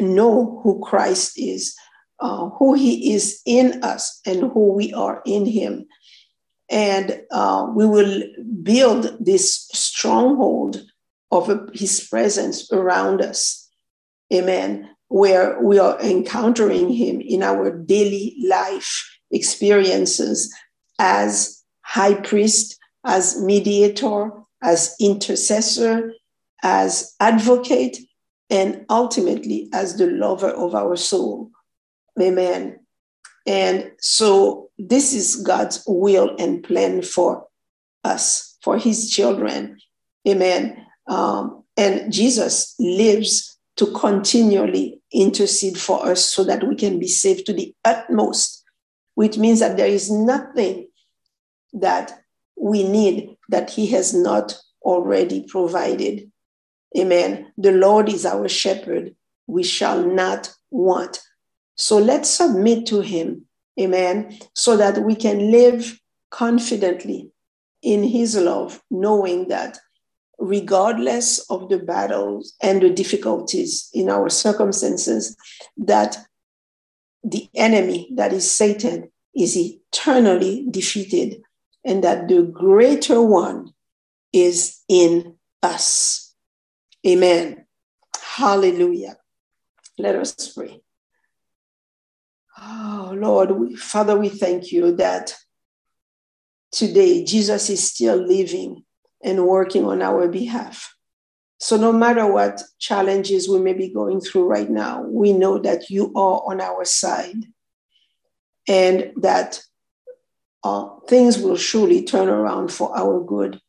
know 0.00 0.60
who 0.62 0.80
Christ 0.84 1.38
is, 1.38 1.74
uh, 2.20 2.50
who 2.50 2.74
he 2.74 3.14
is 3.14 3.40
in 3.46 3.82
us, 3.82 4.20
and 4.26 4.52
who 4.52 4.72
we 4.72 4.92
are 4.92 5.22
in 5.24 5.46
him. 5.46 5.86
And 6.68 7.22
uh, 7.30 7.68
we 7.74 7.86
will 7.86 8.22
build 8.62 9.16
this 9.24 9.68
stronghold 9.72 10.82
of 11.30 11.70
his 11.72 12.06
presence 12.08 12.70
around 12.72 13.20
us. 13.20 13.68
Amen 14.32 14.95
where 15.08 15.60
we 15.60 15.78
are 15.78 16.00
encountering 16.00 16.90
him 16.90 17.20
in 17.20 17.42
our 17.42 17.70
daily 17.70 18.36
life 18.48 19.18
experiences 19.30 20.52
as 20.98 21.62
high 21.82 22.14
priest, 22.14 22.78
as 23.04 23.40
mediator, 23.40 24.30
as 24.62 24.96
intercessor, 25.00 26.12
as 26.62 27.14
advocate, 27.20 27.98
and 28.50 28.84
ultimately 28.88 29.68
as 29.72 29.96
the 29.96 30.06
lover 30.06 30.50
of 30.50 30.74
our 30.74 30.96
soul. 30.96 31.50
Amen. 32.20 32.80
And 33.46 33.92
so 34.00 34.70
this 34.78 35.14
is 35.14 35.36
God's 35.36 35.82
will 35.86 36.34
and 36.38 36.62
plan 36.62 37.02
for 37.02 37.46
us, 38.02 38.56
for 38.62 38.78
his 38.78 39.10
children. 39.10 39.78
Amen. 40.26 40.84
Um, 41.06 41.62
and 41.76 42.12
Jesus 42.12 42.74
lives 42.78 43.55
to 43.76 43.86
continually 43.92 45.00
intercede 45.12 45.78
for 45.78 46.04
us 46.06 46.24
so 46.24 46.44
that 46.44 46.66
we 46.66 46.74
can 46.74 46.98
be 46.98 47.08
saved 47.08 47.46
to 47.46 47.52
the 47.52 47.74
utmost, 47.84 48.64
which 49.14 49.36
means 49.36 49.60
that 49.60 49.76
there 49.76 49.86
is 49.86 50.10
nothing 50.10 50.88
that 51.72 52.20
we 52.56 52.82
need 52.82 53.36
that 53.48 53.70
He 53.70 53.86
has 53.88 54.14
not 54.14 54.58
already 54.82 55.44
provided. 55.46 56.30
Amen. 56.96 57.52
The 57.58 57.72
Lord 57.72 58.08
is 58.08 58.24
our 58.24 58.48
shepherd. 58.48 59.14
We 59.46 59.62
shall 59.62 60.04
not 60.04 60.54
want. 60.70 61.20
So 61.74 61.98
let's 61.98 62.30
submit 62.30 62.86
to 62.86 63.00
Him. 63.00 63.46
Amen. 63.78 64.38
So 64.54 64.76
that 64.78 65.02
we 65.02 65.14
can 65.14 65.50
live 65.50 66.00
confidently 66.30 67.30
in 67.82 68.02
His 68.02 68.36
love, 68.36 68.82
knowing 68.90 69.48
that 69.48 69.78
regardless 70.38 71.38
of 71.50 71.68
the 71.68 71.78
battles 71.78 72.54
and 72.62 72.82
the 72.82 72.90
difficulties 72.90 73.88
in 73.92 74.10
our 74.10 74.28
circumstances, 74.28 75.36
that 75.76 76.18
the 77.24 77.48
enemy, 77.54 78.08
that 78.14 78.32
is 78.32 78.50
Satan, 78.50 79.10
is 79.34 79.56
eternally 79.56 80.66
defeated, 80.70 81.42
and 81.84 82.02
that 82.04 82.28
the 82.28 82.42
greater 82.42 83.20
one 83.20 83.72
is 84.32 84.82
in 84.88 85.36
us. 85.62 86.34
Amen. 87.06 87.66
Hallelujah. 88.20 89.16
Let 89.98 90.16
us 90.16 90.52
pray. 90.52 90.80
Oh, 92.58 93.14
Lord, 93.14 93.50
we, 93.52 93.76
Father, 93.76 94.16
we 94.16 94.28
thank 94.28 94.72
you 94.72 94.96
that 94.96 95.34
today 96.72 97.24
Jesus 97.24 97.68
is 97.68 97.90
still 97.90 98.16
living 98.16 98.85
and 99.22 99.46
working 99.46 99.84
on 99.84 100.02
our 100.02 100.28
behalf. 100.28 100.94
So, 101.58 101.76
no 101.76 101.92
matter 101.92 102.30
what 102.30 102.62
challenges 102.78 103.48
we 103.48 103.58
may 103.58 103.72
be 103.72 103.88
going 103.88 104.20
through 104.20 104.46
right 104.46 104.68
now, 104.68 105.02
we 105.02 105.32
know 105.32 105.58
that 105.58 105.88
you 105.88 106.12
are 106.14 106.42
on 106.46 106.60
our 106.60 106.84
side 106.84 107.46
and 108.68 109.12
that 109.16 109.60
uh, 110.64 110.88
things 111.08 111.38
will 111.38 111.56
surely 111.56 112.04
turn 112.04 112.28
around 112.28 112.72
for 112.72 112.96
our 112.96 113.22
good. 113.24 113.60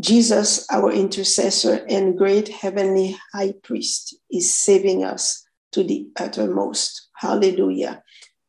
Jesus, 0.00 0.66
our 0.70 0.90
intercessor 0.90 1.84
and 1.88 2.16
great 2.16 2.48
heavenly 2.48 3.16
high 3.32 3.52
priest, 3.62 4.16
is 4.30 4.52
saving 4.52 5.04
us 5.04 5.46
to 5.72 5.84
the 5.84 6.08
uttermost. 6.18 7.08
Hallelujah. 7.14 8.02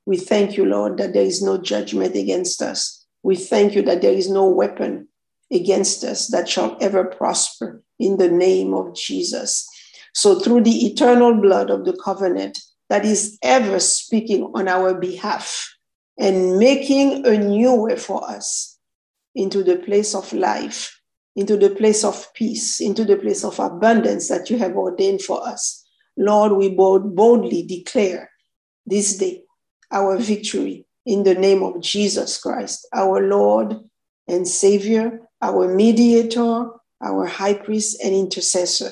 We 0.05 0.17
thank 0.17 0.57
you, 0.57 0.65
Lord, 0.65 0.97
that 0.97 1.13
there 1.13 1.25
is 1.25 1.43
no 1.43 1.57
judgment 1.57 2.15
against 2.15 2.61
us. 2.61 3.05
We 3.21 3.35
thank 3.35 3.75
you 3.75 3.81
that 3.83 4.01
there 4.01 4.13
is 4.13 4.29
no 4.29 4.49
weapon 4.49 5.09
against 5.53 6.03
us 6.03 6.27
that 6.27 6.49
shall 6.49 6.77
ever 6.81 7.05
prosper 7.05 7.81
in 7.99 8.17
the 8.17 8.29
name 8.29 8.73
of 8.73 8.95
Jesus. 8.95 9.67
So, 10.13 10.39
through 10.39 10.61
the 10.61 10.85
eternal 10.85 11.33
blood 11.33 11.69
of 11.69 11.85
the 11.85 11.97
covenant 12.03 12.59
that 12.89 13.05
is 13.05 13.37
ever 13.41 13.79
speaking 13.79 14.51
on 14.53 14.67
our 14.67 14.93
behalf 14.93 15.75
and 16.17 16.59
making 16.59 17.25
a 17.25 17.37
new 17.37 17.73
way 17.73 17.95
for 17.95 18.29
us 18.29 18.77
into 19.35 19.63
the 19.63 19.77
place 19.77 20.13
of 20.13 20.31
life, 20.33 20.99
into 21.35 21.57
the 21.57 21.71
place 21.71 22.03
of 22.03 22.31
peace, 22.35 22.79
into 22.79 23.03
the 23.03 23.15
place 23.15 23.43
of 23.43 23.59
abundance 23.59 24.27
that 24.29 24.49
you 24.49 24.57
have 24.57 24.75
ordained 24.75 25.21
for 25.21 25.45
us. 25.47 25.83
Lord, 26.15 26.51
we 26.51 26.69
boldly 26.69 27.63
declare 27.63 28.29
this 28.85 29.17
day 29.17 29.41
our 29.91 30.17
victory 30.17 30.85
in 31.05 31.23
the 31.23 31.35
name 31.35 31.63
of 31.63 31.81
Jesus 31.81 32.37
Christ, 32.39 32.87
our 32.93 33.27
Lord 33.27 33.79
and 34.27 34.47
Savior, 34.47 35.21
our 35.43 35.73
mediator, 35.73 36.69
our 37.01 37.25
high 37.25 37.53
priest 37.53 38.01
and 38.03 38.15
intercessor, 38.15 38.91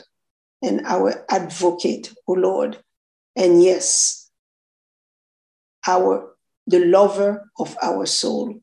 and 0.61 0.81
our 0.85 1.25
advocate, 1.29 2.13
O 2.27 2.33
Lord. 2.33 2.77
And 3.35 3.63
yes, 3.63 4.29
our 5.87 6.35
the 6.67 6.85
lover 6.85 7.49
of 7.57 7.75
our 7.81 8.05
soul. 8.05 8.61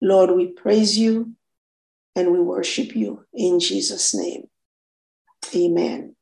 Lord, 0.00 0.30
we 0.32 0.48
praise 0.48 0.98
you 0.98 1.34
and 2.14 2.32
we 2.32 2.40
worship 2.40 2.94
you 2.94 3.24
in 3.32 3.60
Jesus' 3.60 4.14
name. 4.14 4.48
Amen. 5.54 6.16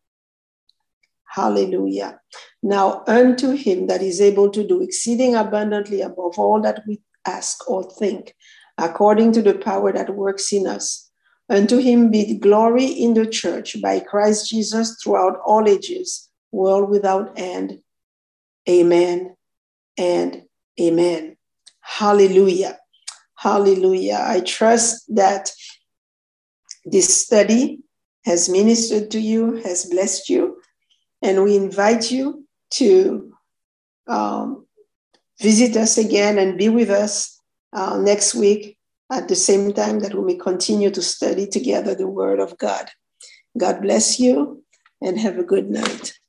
Hallelujah. 1.27 2.21
Now, 2.63 3.05
unto 3.07 3.51
him 3.53 3.87
that 3.87 4.03
is 4.03 4.21
able 4.21 4.51
to 4.51 4.67
do 4.67 4.83
exceeding 4.83 5.35
abundantly 5.35 6.01
above 6.03 6.39
all 6.39 6.61
that 6.63 6.83
we 6.87 7.01
ask 7.27 7.69
or 7.69 7.85
think, 7.85 8.35
according 8.81 9.33
to 9.33 9.43
the 9.43 9.55
power 9.55 9.93
that 9.93 10.15
works 10.15 10.53
in 10.53 10.67
us. 10.67 11.11
Unto 11.49 11.79
him 11.79 12.11
be 12.11 12.39
glory 12.39 12.87
in 12.87 13.15
the 13.15 13.27
church 13.27 13.81
by 13.83 14.01
Christ 14.01 14.49
Jesus 14.49 14.97
throughout 15.03 15.39
all 15.45 15.69
ages, 15.69 16.29
world 16.53 16.89
without 16.89 17.33
end. 17.37 17.81
Amen 18.69 19.35
and 19.99 20.43
amen. 20.81 21.37
Hallelujah. 21.81 22.79
Hallelujah. 23.37 24.23
I 24.23 24.41
trust 24.41 25.15
that 25.15 25.51
this 26.85 27.25
study 27.25 27.81
has 28.25 28.49
ministered 28.49 29.11
to 29.11 29.21
you, 29.21 29.57
has 29.57 29.87
blessed 29.87 30.29
you, 30.29 30.61
and 31.23 31.43
we 31.43 31.57
invite 31.57 32.11
you 32.11 32.47
to 32.75 33.33
um, 34.07 34.67
visit 35.41 35.77
us 35.77 35.99
again 35.99 36.39
and 36.39 36.59
be 36.59 36.69
with 36.69 36.91
us 36.91 37.40
uh, 37.73 37.99
next 37.99 38.35
week 38.35 38.77
at 39.11 39.29
the 39.29 39.37
same 39.37 39.73
time 39.73 40.01
that 40.01 40.15
we 40.15 40.25
may 40.25 40.37
continue 40.37 40.91
to 40.91 41.03
study 41.03 41.47
together 41.47 41.95
the 41.95 42.07
Word 42.07 42.41
of 42.41 42.57
God. 42.59 42.91
God 43.59 43.83
bless 43.83 44.21
you 44.21 44.63
and 45.03 45.19
have 45.19 45.39
a 45.39 45.45
good 45.45 45.69
night. 45.69 46.20